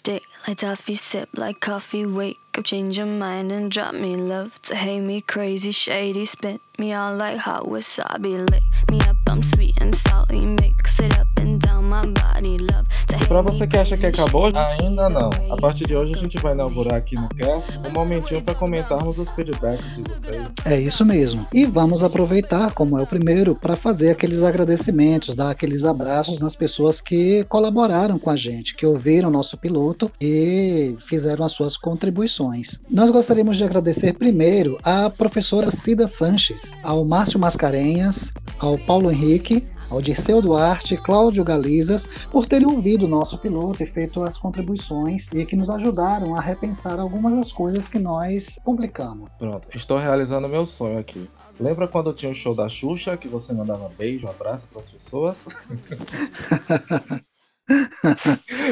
Stick 0.00 0.24
like 0.48 0.56
toffee, 0.56 0.94
sip 0.94 1.28
like 1.34 1.60
coffee, 1.60 2.06
wake 2.06 2.40
up, 2.56 2.64
change 2.64 2.96
your 2.96 3.04
mind 3.04 3.52
and 3.52 3.70
drop 3.70 3.92
me 3.92 4.16
love 4.16 4.62
to 4.62 4.74
hate 4.74 5.00
me 5.00 5.20
crazy, 5.20 5.72
shady, 5.72 6.24
spit 6.24 6.62
me 6.78 6.94
all 6.94 7.14
like 7.14 7.36
hot 7.36 7.64
wasabi, 7.64 8.48
lick 8.48 8.62
me 8.90 8.98
up, 9.02 9.16
I'm 9.30 9.44
sweet 9.44 9.80
and 9.80 9.94
salty, 9.94 10.44
mix 10.44 10.98
it 10.98 11.16
up 11.16 11.28
and 11.36 11.60
down 11.60 11.84
my 11.84 12.02
body, 12.02 12.58
love 12.58 12.88
pra 13.30 13.42
você 13.42 13.64
que 13.64 13.78
acha 13.78 13.96
que 13.96 14.06
acabou, 14.06 14.46
ainda 14.46 15.08
não. 15.08 15.30
A 15.48 15.56
partir 15.56 15.86
de 15.86 15.94
hoje 15.94 16.14
a 16.16 16.18
gente 16.18 16.36
vai 16.38 16.52
inaugurar 16.52 16.94
aqui 16.94 17.14
no 17.14 17.28
cast 17.28 17.78
um 17.78 17.92
momentinho 17.92 18.42
para 18.42 18.56
comentarmos 18.56 19.20
os 19.20 19.30
feedbacks 19.30 19.94
de 19.94 20.02
vocês. 20.02 20.52
É 20.64 20.80
isso 20.80 21.04
mesmo. 21.04 21.46
E 21.54 21.64
vamos 21.64 22.02
aproveitar, 22.02 22.72
como 22.72 22.98
é 22.98 23.02
o 23.02 23.06
primeiro, 23.06 23.54
para 23.54 23.76
fazer 23.76 24.10
aqueles 24.10 24.42
agradecimentos, 24.42 25.36
dar 25.36 25.50
aqueles 25.50 25.84
abraços 25.84 26.40
nas 26.40 26.56
pessoas 26.56 27.00
que 27.00 27.44
colaboraram 27.44 28.18
com 28.18 28.30
a 28.30 28.36
gente, 28.36 28.74
que 28.74 28.84
ouviram 28.84 29.30
nosso 29.30 29.56
piloto 29.56 30.10
e 30.20 30.96
fizeram 31.06 31.44
as 31.44 31.52
suas 31.52 31.76
contribuições. 31.76 32.80
Nós 32.90 33.10
gostaríamos 33.10 33.56
de 33.56 33.62
agradecer 33.62 34.12
primeiro 34.14 34.76
à 34.82 35.08
professora 35.08 35.70
Cida 35.70 36.08
Sanches, 36.08 36.72
ao 36.82 37.04
Márcio 37.04 37.38
Mascarenhas, 37.38 38.32
ao 38.60 38.76
Paulo 38.78 39.10
Henrique, 39.10 39.66
ao 39.88 40.00
Dirceu 40.02 40.40
Duarte, 40.40 40.96
Cláudio 40.96 41.42
Galizas, 41.42 42.06
por 42.30 42.46
terem 42.46 42.66
ouvido 42.68 43.06
o 43.06 43.08
nosso 43.08 43.36
piloto 43.38 43.82
e 43.82 43.86
feito 43.86 44.22
as 44.22 44.36
contribuições 44.36 45.26
e 45.32 45.44
que 45.46 45.56
nos 45.56 45.70
ajudaram 45.70 46.36
a 46.36 46.40
repensar 46.40 47.00
algumas 47.00 47.34
das 47.34 47.50
coisas 47.50 47.88
que 47.88 47.98
nós 47.98 48.58
publicamos. 48.64 49.30
Pronto, 49.38 49.66
estou 49.74 49.98
realizando 49.98 50.48
meu 50.48 50.66
sonho 50.66 50.98
aqui. 50.98 51.28
Lembra 51.58 51.88
quando 51.88 52.12
tinha 52.12 52.30
o 52.30 52.34
show 52.34 52.54
da 52.54 52.68
Xuxa 52.68 53.16
que 53.16 53.26
você 53.26 53.52
mandava 53.52 53.90
beijo, 53.98 54.28
abraço 54.28 54.68
para 54.68 54.80
as 54.80 54.90
pessoas? 54.90 55.46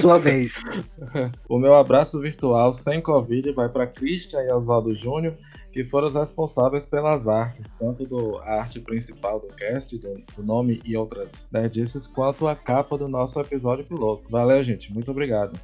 Sua 0.01 0.19
vez. 0.19 0.61
o 1.49 1.59
meu 1.59 1.75
abraço 1.75 2.21
virtual 2.21 2.73
sem 2.73 3.01
Covid 3.01 3.53
vai 3.53 3.69
para 3.69 3.87
Christian 3.87 4.43
e 4.43 4.53
Oswaldo 4.53 4.95
Júnior, 4.95 5.37
que 5.73 5.85
foram 5.85 6.09
os 6.09 6.15
responsáveis 6.15 6.87
pelas 6.87 7.29
artes, 7.29 7.75
tanto 7.75 8.05
do 8.05 8.39
a 8.39 8.61
arte 8.61 8.81
principal 8.81 9.41
do 9.41 9.49
cast, 9.49 9.97
do, 9.99 10.15
do 10.37 10.43
nome 10.43 10.81
e 10.85 10.97
outras 10.97 11.49
nerdices, 11.53 12.07
quanto 12.07 12.47
a 12.47 12.55
capa 12.55 12.99
do 12.99 13.09
nosso 13.09 13.39
episódio 13.41 13.85
piloto. 13.85 14.29
Valeu, 14.29 14.63
gente. 14.63 14.93
Muito 14.93 15.11
obrigado. 15.11 15.59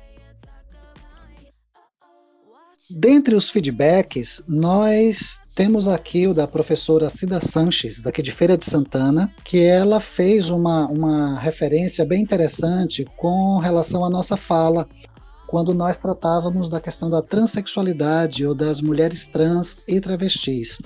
Dentre 2.90 3.34
os 3.34 3.48
feedbacks, 3.48 4.44
nós 4.46 5.40
temos 5.54 5.88
aqui 5.88 6.26
o 6.26 6.34
da 6.34 6.46
professora 6.46 7.08
Cida 7.08 7.40
Sanches, 7.40 8.02
daqui 8.02 8.20
de 8.20 8.30
Feira 8.30 8.58
de 8.58 8.68
Santana, 8.68 9.32
que 9.42 9.64
ela 9.64 10.00
fez 10.00 10.50
uma, 10.50 10.86
uma 10.88 11.38
referência 11.38 12.04
bem 12.04 12.20
interessante 12.20 13.06
com 13.16 13.56
relação 13.56 14.04
à 14.04 14.10
nossa 14.10 14.36
fala, 14.36 14.86
quando 15.46 15.72
nós 15.72 15.96
tratávamos 15.96 16.68
da 16.68 16.78
questão 16.78 17.08
da 17.08 17.22
transexualidade 17.22 18.46
ou 18.46 18.54
das 18.54 18.82
mulheres 18.82 19.26
trans 19.26 19.78
e 19.88 19.98
travestis. 19.98 20.76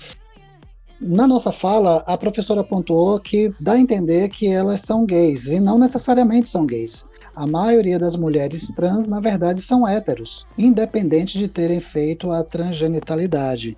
Na 1.00 1.26
nossa 1.26 1.50
fala, 1.50 2.04
a 2.06 2.16
professora 2.16 2.62
pontuou 2.62 3.18
que 3.18 3.52
dá 3.58 3.72
a 3.72 3.80
entender 3.80 4.28
que 4.28 4.46
elas 4.46 4.82
são 4.82 5.04
gays, 5.04 5.46
e 5.46 5.58
não 5.58 5.76
necessariamente 5.76 6.48
são 6.48 6.64
gays 6.64 7.04
a 7.38 7.46
maioria 7.46 8.00
das 8.00 8.16
mulheres 8.16 8.66
trans, 8.74 9.06
na 9.06 9.20
verdade, 9.20 9.62
são 9.62 9.86
héteros, 9.86 10.44
independente 10.58 11.38
de 11.38 11.46
terem 11.46 11.80
feito 11.80 12.32
a 12.32 12.42
transgenitalidade. 12.42 13.76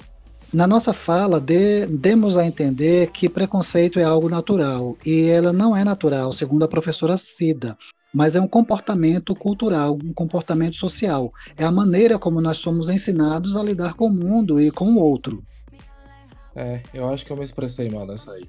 Na 0.52 0.66
nossa 0.66 0.94
fala, 0.94 1.38
de, 1.38 1.86
demos 1.86 2.38
a 2.38 2.46
entender 2.46 3.10
que 3.10 3.28
preconceito 3.28 4.00
é 4.00 4.02
algo 4.02 4.30
natural, 4.30 4.96
e 5.04 5.28
ela 5.28 5.52
não 5.52 5.76
é 5.76 5.84
natural, 5.84 6.32
segundo 6.32 6.64
a 6.64 6.68
professora 6.68 7.18
Cida, 7.18 7.76
mas 8.14 8.34
é 8.34 8.40
um 8.40 8.48
comportamento 8.48 9.34
cultural, 9.34 9.98
um 10.02 10.14
comportamento 10.14 10.76
social. 10.76 11.30
É 11.54 11.62
a 11.62 11.70
maneira 11.70 12.18
como 12.18 12.40
nós 12.40 12.56
somos 12.56 12.88
ensinados 12.88 13.56
a 13.56 13.62
lidar 13.62 13.92
com 13.92 14.06
o 14.06 14.10
mundo 14.10 14.58
e 14.58 14.70
com 14.70 14.86
o 14.86 14.98
outro. 14.98 15.44
É, 16.56 16.80
eu 16.94 17.06
acho 17.10 17.26
que 17.26 17.30
eu 17.30 17.36
me 17.36 17.44
expressei 17.44 17.90
mal 17.90 18.06
nessa 18.06 18.32
aí. 18.32 18.44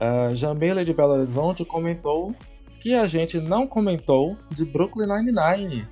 Uh, 0.00 0.34
Jamila 0.36 0.84
de 0.84 0.94
Belo 0.94 1.14
Horizonte 1.14 1.64
comentou 1.64 2.32
que 2.80 2.94
a 2.94 3.06
gente 3.06 3.38
não 3.38 3.66
comentou 3.66 4.36
de 4.50 4.64
Brooklyn 4.64 5.06
Nine-Nine, 5.06 5.86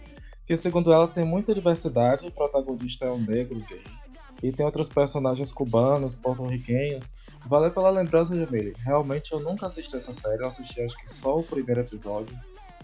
que 0.46 0.56
segundo 0.56 0.92
ela 0.92 1.06
tem 1.06 1.24
muita 1.24 1.54
diversidade, 1.54 2.26
o 2.26 2.32
protagonista 2.32 3.04
é 3.04 3.10
um 3.10 3.18
negro 3.18 3.62
gay, 3.68 3.84
e 4.42 4.50
tem 4.50 4.64
outros 4.64 4.88
personagens 4.88 5.52
cubanos, 5.52 6.16
porto-riquenhos. 6.16 7.12
Valeu 7.46 7.70
pela 7.70 7.90
lembrança, 7.90 8.36
Jamile. 8.36 8.74
Realmente 8.78 9.32
eu 9.32 9.40
nunca 9.40 9.66
assisti 9.66 9.96
essa 9.96 10.12
série, 10.12 10.42
eu 10.42 10.46
assisti 10.46 10.80
acho 10.80 10.96
que 10.96 11.10
só 11.10 11.38
o 11.38 11.42
primeiro 11.42 11.80
episódio. 11.80 12.38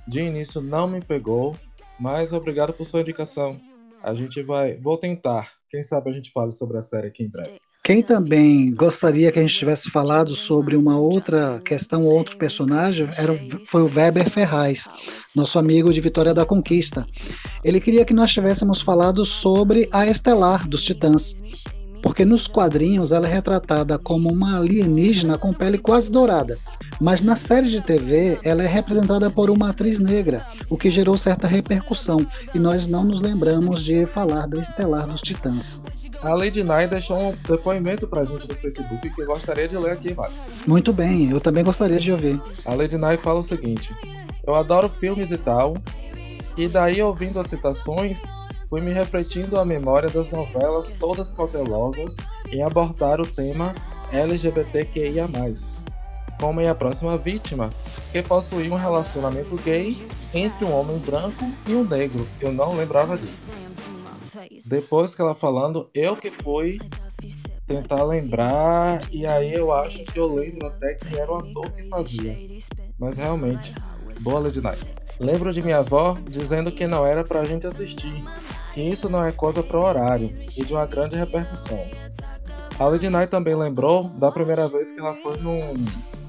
De 0.07 0.21
início 0.21 0.61
não 0.61 0.87
me 0.87 1.01
pegou, 1.01 1.57
mas 1.99 2.33
obrigado 2.33 2.73
por 2.73 2.85
sua 2.85 3.01
indicação. 3.01 3.59
A 4.03 4.13
gente 4.15 4.43
vai. 4.43 4.75
Vou 4.75 4.99
tentar. 4.99 5.53
Quem 5.71 5.83
sabe 5.83 6.11
a 6.11 6.13
gente 6.13 6.31
fale 6.31 6.53
sobre 6.53 6.77
a 6.77 6.83
série 6.83 7.07
aqui 7.07 7.23
em 7.23 7.31
breve. 7.31 7.59
Quem 7.85 8.03
também 8.03 8.75
gostaria 8.75 9.31
que 9.31 9.39
a 9.39 9.43
gente 9.43 9.59
tivesse 9.59 9.91
falado 9.91 10.35
sobre 10.35 10.75
uma 10.75 10.99
outra 10.99 11.61
questão, 11.63 12.05
outro 12.05 12.35
personagem, 12.39 13.07
era, 13.19 13.39
foi 13.67 13.83
o 13.83 13.91
Weber 13.95 14.31
Ferraz, 14.31 14.89
nosso 15.37 15.59
amigo 15.59 15.93
de 15.93 16.01
Vitória 16.01 16.33
da 16.33 16.47
Conquista. 16.47 17.07
Ele 17.63 17.79
queria 17.79 18.07
que 18.07 18.15
nós 18.15 18.33
tivéssemos 18.33 18.81
falado 18.81 19.27
sobre 19.27 19.87
a 19.93 20.07
Estelar 20.07 20.67
dos 20.67 20.83
Titãs, 20.83 21.35
porque 22.03 22.25
nos 22.25 22.49
quadrinhos 22.49 23.13
ela 23.13 23.29
é 23.29 23.35
retratada 23.35 23.99
como 23.99 24.33
uma 24.33 24.57
alienígena 24.57 25.37
com 25.37 25.53
pele 25.53 25.77
quase 25.77 26.11
dourada. 26.11 26.59
Mas 27.01 27.23
na 27.23 27.37
série 27.37 27.69
de 27.69 27.81
TV 27.81 28.39
ela 28.45 28.63
é 28.63 28.67
representada 28.67 29.31
por 29.31 29.51
uma 29.51 29.71
atriz 29.71 29.99
negra, 29.99 30.47
o 30.71 30.77
que 30.77 30.91
gerou 30.91 31.19
certa 31.19 31.47
repercussão, 31.47 32.27
e 32.55 32.59
nós 32.59 32.87
não 32.87 33.05
nos 33.05 33.21
lembramos 33.21 33.83
de 33.83 34.07
falar 34.07 34.47
da 34.47 34.61
Estelar 34.61 35.07
dos 35.07 35.21
Titãs. 35.21 35.81
A 36.23 36.35
Lady 36.35 36.63
Nai 36.63 36.87
deixou 36.87 37.31
um 37.31 37.37
depoimento 37.49 38.07
pra 38.07 38.25
gente 38.25 38.49
no 38.49 38.55
Facebook 38.55 39.11
que 39.11 39.23
eu 39.23 39.27
gostaria 39.27 39.69
de 39.69 39.77
ler 39.77 39.93
aqui, 39.93 40.15
Márcio. 40.15 40.43
Muito 40.67 40.93
bem, 40.93 41.31
eu 41.31 41.41
também 41.41 41.65
gostaria 41.65 41.99
de 41.99 42.13
ouvir. 42.13 42.41
A 42.65 42.75
Lady 42.75 42.97
Nai 42.97 43.17
fala 43.17 43.41
o 43.41 43.43
seguinte: 43.43 43.95
Eu 44.47 44.55
adoro 44.55 44.89
filmes 44.89 45.31
e 45.31 45.39
tal, 45.39 45.75
e 46.57 46.69
daí 46.69 47.03
ouvindo 47.03 47.41
as 47.41 47.49
citações, 47.49 48.23
fui 48.71 48.81
me 48.81 48.93
refletindo 48.93 49.59
a 49.59 49.65
memória 49.65 50.09
das 50.09 50.31
novelas 50.31 50.93
todas 50.99 51.33
cautelosas 51.33 52.17
em 52.51 52.63
abordar 52.63 53.21
o 53.21 53.27
tema 53.27 53.75
LGBTQIA 54.13 55.29
como 56.45 56.61
é 56.61 56.69
a 56.69 56.75
próxima 56.75 57.17
vítima, 57.17 57.71
que 58.13 58.21
possuía 58.21 58.71
um 58.71 58.77
relacionamento 58.77 59.57
gay 59.65 60.07
entre 60.35 60.63
um 60.67 60.79
homem 60.79 60.99
branco 60.99 61.51
e 61.67 61.75
um 61.75 61.83
negro. 61.83 62.29
Eu 62.39 62.53
não 62.53 62.77
lembrava 62.77 63.17
disso. 63.17 63.51
Depois 64.67 65.15
que 65.15 65.23
ela 65.23 65.35
falando, 65.35 65.89
eu 65.95 66.15
que 66.15 66.29
fui 66.31 66.79
tentar 67.67 68.05
lembrar, 68.05 69.01
e 69.11 69.27
aí 69.27 69.55
eu 69.55 69.73
acho 69.73 70.05
que 70.05 70.21
eu 70.21 70.35
lembro 70.35 70.67
até 70.67 70.93
que 70.93 71.19
era 71.19 71.33
o 71.33 71.37
ator 71.37 71.71
que 71.71 71.89
fazia. 71.89 72.39
Mas 72.99 73.17
realmente, 73.17 73.75
boa 74.21 74.41
Lady 74.41 74.61
Night. 74.61 74.85
Lembro 75.19 75.51
de 75.51 75.63
minha 75.63 75.79
avó 75.79 76.15
dizendo 76.29 76.71
que 76.71 76.87
não 76.87 77.07
era 77.07 77.25
pra 77.25 77.45
gente 77.45 77.67
assistir, 77.67 78.23
que 78.75 78.83
isso 78.83 79.09
não 79.09 79.25
é 79.25 79.33
coisa 79.33 79.63
pro 79.63 79.83
horário, 79.83 80.29
e 80.55 80.63
de 80.63 80.75
uma 80.75 80.85
grande 80.85 81.17
repercussão. 81.17 81.81
A 82.79 82.85
Lady 82.85 83.09
Night 83.09 83.31
também 83.31 83.55
lembrou 83.55 84.11
da 84.11 84.31
primeira 84.31 84.69
vez 84.69 84.93
que 84.93 85.01
ela 85.01 85.15
foi 85.15 85.39
num 85.39 85.73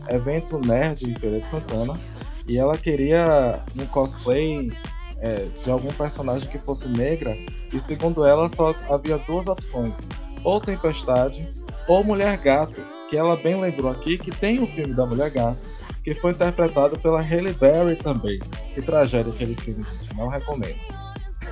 evento 0.10 0.60
nerd 0.60 1.10
em 1.10 1.16
Feira 1.16 1.40
de 1.40 1.46
Santana 1.46 2.00
e 2.48 2.58
ela 2.58 2.78
queria 2.78 3.60
um 3.80 3.86
cosplay 3.88 4.72
é, 5.20 5.48
de 5.64 5.70
algum 5.70 5.92
personagem 5.92 6.50
que 6.50 6.60
fosse 6.60 6.88
negra 6.88 7.36
e 7.74 7.80
segundo 7.80 8.26
ela 8.26 8.48
só 8.50 8.74
havia 8.90 9.18
duas 9.18 9.48
opções, 9.48 10.10
ou 10.44 10.62
Tempestade 10.62 11.50
ou 11.88 12.04
Mulher 12.04 12.38
Gato, 12.38 12.82
que 13.10 13.18
ela 13.18 13.36
bem 13.36 13.60
lembrou 13.60 13.92
aqui 13.92 14.18
que 14.18 14.32
tem 14.32 14.60
o 14.60 14.64
um 14.64 14.68
filme 14.68 14.94
da 14.94 15.06
Mulher 15.06 15.30
Gato, 15.32 15.70
que 16.04 16.14
foi 16.14 16.32
interpretado 16.32 17.00
pela 17.00 17.22
Halle 17.22 17.54
Berry 17.54 17.96
também. 17.96 18.40
Que 18.74 18.82
tragédia 18.82 19.32
aquele 19.32 19.56
filme, 19.56 19.84
gente, 19.84 20.16
não 20.16 20.28
recomendo. 20.28 20.78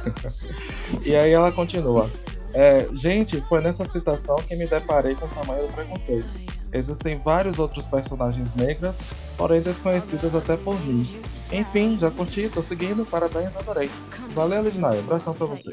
e 1.04 1.16
aí 1.16 1.32
ela 1.32 1.52
continua. 1.52 2.10
É, 2.54 2.88
gente, 2.94 3.42
foi 3.48 3.62
nessa 3.62 3.86
citação 3.86 4.36
que 4.38 4.56
me 4.56 4.68
deparei 4.68 5.16
com 5.16 5.26
o 5.26 5.30
tamanho 5.30 5.68
do 5.68 5.74
preconceito. 5.74 6.30
Existem 6.74 7.20
vários 7.20 7.60
outros 7.60 7.86
personagens 7.86 8.56
negras, 8.56 9.14
porém 9.38 9.62
desconhecidas 9.62 10.34
até 10.34 10.58
por 10.58 10.80
mim. 10.86 11.08
Enfim, 11.52 11.98
já 12.00 12.10
curti, 12.10 12.50
tô 12.50 12.64
seguindo, 12.64 13.06
parabéns, 13.06 13.56
adorei. 13.56 13.90
Valeu, 14.34 14.64
Lidnai, 14.64 15.00
abração 15.00 15.34
pra 15.34 15.46
você. 15.46 15.72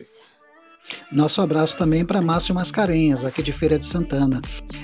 Nosso 1.10 1.40
abraço 1.40 1.76
também 1.76 2.04
para 2.04 2.20
Márcio 2.20 2.54
Mascarenhas, 2.54 3.24
aqui 3.24 3.42
de 3.42 3.52
Feira 3.52 3.78
de 3.78 3.86
Santana. 3.86 4.40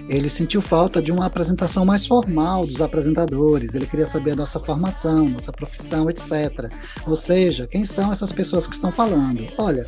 Ele 0.09 0.31
sentiu 0.31 0.63
falta 0.63 1.03
de 1.03 1.11
uma 1.13 1.27
apresentação 1.27 1.85
mais 1.85 2.07
formal 2.07 2.63
dos 2.63 2.81
apresentadores, 2.81 3.75
ele 3.75 3.87
queria 3.87 4.07
saber 4.07 4.33
a 4.33 4.37
nossa 4.37 4.61
formação, 4.61 5.29
nossa 5.29 5.53
profissão, 5.53 6.09
etc. 6.09 6.71
Ou 7.07 7.17
seja, 7.17 7.67
quem 7.67 7.85
são 7.85 8.13
essas 8.13 8.33
pessoas 8.33 8.67
que 8.67 8.75
estão 8.75 8.93
falando? 8.93 9.47
Olha, 9.59 9.87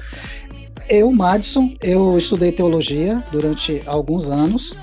eu, 0.88 1.10
Madison, 1.12 1.74
eu 1.82 2.16
estudei 2.16 2.50
teologia 2.50 3.22
durante 3.30 3.82
alguns 3.86 4.26
anos, 4.26 4.74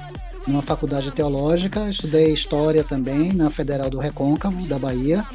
numa 0.47 0.61
faculdade 0.61 1.11
teológica, 1.11 1.89
estudei 1.89 2.33
história 2.33 2.83
também 2.83 3.33
na 3.33 3.49
Federal 3.49 3.89
do 3.89 3.97
Recôncavo, 3.97 4.67
da 4.67 4.77
Bahia, 4.77 5.25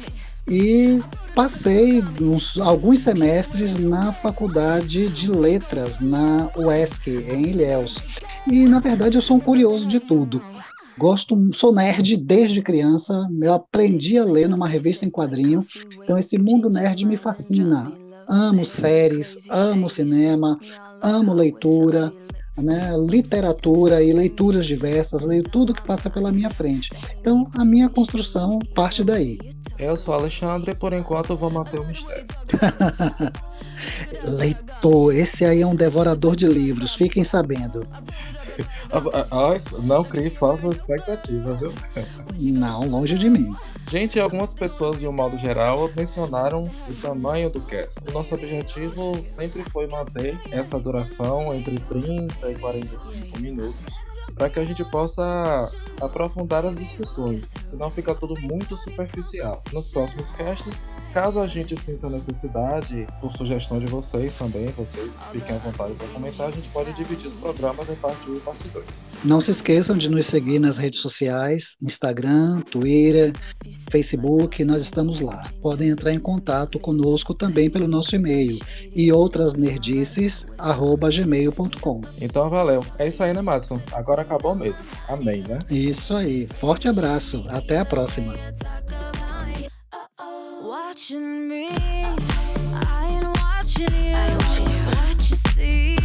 e 0.47 1.01
passei 1.35 2.01
uns, 2.19 2.57
alguns 2.57 3.01
semestres 3.01 3.77
na 3.77 4.11
faculdade 4.11 5.07
de 5.09 5.29
letras, 5.29 5.99
na 5.99 6.49
UESC, 6.55 7.07
em 7.07 7.47
Ilhéus. 7.47 7.97
E 8.47 8.65
na 8.65 8.79
verdade 8.79 9.17
eu 9.17 9.21
sou 9.21 9.37
um 9.37 9.39
curioso 9.39 9.87
de 9.87 9.99
tudo. 9.99 10.41
Gosto, 10.97 11.37
sou 11.55 11.73
nerd 11.73 12.17
desde 12.17 12.61
criança, 12.61 13.27
eu 13.41 13.53
aprendi 13.53 14.17
a 14.17 14.25
ler 14.25 14.49
numa 14.49 14.67
revista 14.67 15.05
em 15.05 15.09
quadrinho, 15.09 15.65
então 15.93 16.17
esse 16.17 16.37
mundo 16.37 16.69
nerd 16.69 17.05
me 17.05 17.17
fascina. 17.17 17.91
Amo 18.27 18.65
séries, 18.65 19.37
amo 19.49 19.89
cinema, 19.89 20.57
amo 21.01 21.33
leitura, 21.33 22.13
né, 22.61 22.95
literatura 22.97 24.03
e 24.03 24.13
leituras 24.13 24.65
diversas, 24.65 25.23
leio 25.23 25.43
tudo 25.43 25.73
que 25.73 25.85
passa 25.85 26.09
pela 26.09 26.31
minha 26.31 26.49
frente. 26.49 26.89
Então, 27.19 27.49
a 27.57 27.65
minha 27.65 27.89
construção 27.89 28.59
parte 28.75 29.03
daí. 29.03 29.39
Eu 29.77 29.97
sou 29.97 30.13
Alexandre 30.13 30.75
por 30.75 30.93
enquanto 30.93 31.35
vou 31.35 31.49
manter 31.49 31.79
o 31.79 31.85
mistério. 31.85 32.25
Leitor, 34.23 35.15
esse 35.15 35.43
aí 35.43 35.61
é 35.61 35.67
um 35.67 35.75
devorador 35.75 36.35
de 36.35 36.47
livros, 36.47 36.95
fiquem 36.95 37.23
sabendo. 37.23 37.85
Não 39.83 40.03
crie 40.03 40.29
falsas 40.29 40.77
expectativas, 40.77 41.59
viu? 41.59 41.73
Não, 42.39 42.87
longe 42.87 43.17
de 43.17 43.29
mim. 43.29 43.55
Gente, 43.89 44.19
algumas 44.19 44.53
pessoas, 44.53 44.99
de 44.99 45.07
um 45.07 45.11
modo 45.11 45.37
geral, 45.37 45.89
mencionaram 45.95 46.69
o 46.87 46.93
tamanho 47.01 47.49
do 47.49 47.61
cast. 47.61 47.99
O 48.07 48.11
nosso 48.11 48.33
objetivo 48.35 49.23
sempre 49.23 49.63
foi 49.71 49.87
manter 49.87 50.37
essa 50.51 50.79
duração 50.79 51.53
entre 51.53 51.77
30 51.79 52.51
e 52.51 52.55
45 52.55 53.39
minutos 53.39 53.99
para 54.35 54.49
que 54.49 54.59
a 54.59 54.65
gente 54.65 54.83
possa 54.85 55.69
aprofundar 56.01 56.65
as 56.65 56.75
discussões, 56.75 57.53
senão 57.63 57.91
fica 57.91 58.15
tudo 58.15 58.39
muito 58.41 58.75
superficial. 58.77 59.61
Nos 59.71 59.89
próximos 59.89 60.31
casts 60.31 60.83
caso 61.13 61.39
a 61.39 61.47
gente 61.47 61.79
sinta 61.79 62.09
necessidade, 62.09 63.05
por 63.19 63.31
sugestão 63.33 63.79
de 63.79 63.85
vocês 63.85 64.33
também, 64.35 64.67
vocês 64.69 65.21
fiquem 65.31 65.55
à 65.55 65.59
vontade 65.59 65.93
para 65.93 66.07
comentar, 66.07 66.47
a 66.47 66.51
gente 66.51 66.69
pode 66.69 66.93
dividir 66.93 67.27
os 67.27 67.35
programas 67.35 67.89
em 67.89 67.95
parte 67.95 68.29
1 68.29 68.35
e 68.35 68.39
parte 68.39 68.50
2. 68.73 69.07
Não 69.23 69.39
se 69.39 69.51
esqueçam 69.51 69.95
de 69.97 70.09
nos 70.09 70.25
seguir 70.25 70.57
nas 70.59 70.77
redes 70.77 70.99
sociais, 71.01 71.77
Instagram, 71.81 72.59
Twitter, 72.61 73.31
Facebook, 73.91 74.63
nós 74.63 74.83
estamos 74.83 75.19
lá. 75.21 75.43
Podem 75.61 75.89
entrar 75.89 76.13
em 76.13 76.19
contato 76.19 76.79
conosco 76.79 77.35
também 77.35 77.69
pelo 77.69 77.87
nosso 77.87 78.15
e-mail 78.15 78.57
e 78.95 79.11
outras 79.11 79.53
nerdices@gmail.com. 79.53 82.01
Então 82.21 82.49
valeu. 82.49 82.83
É 82.97 83.07
isso 83.07 83.21
aí, 83.23 83.33
né, 83.33 83.41
Madison? 83.41 83.79
Agora 83.91 84.23
acabou 84.23 84.55
mesmo. 84.55 84.83
Amém, 85.07 85.43
né? 85.47 85.59
Isso 85.69 86.15
aí. 86.15 86.49
Forte 86.59 86.87
abraço. 86.87 87.45
Até 87.47 87.77
a 87.79 87.85
próxima. 87.85 88.33
watching 90.91 91.47
me. 91.47 91.69
I 91.69 93.07
ain't 93.09 93.25
watching 93.39 93.95
you. 94.05 94.15
What 94.87 95.29
you 95.29 95.37
see. 95.55 96.00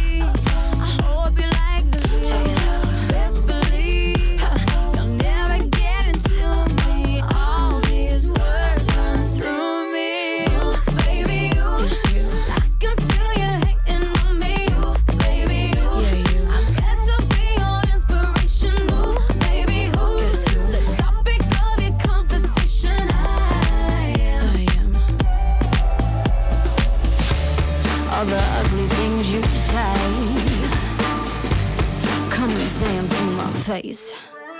guys. 33.83 34.26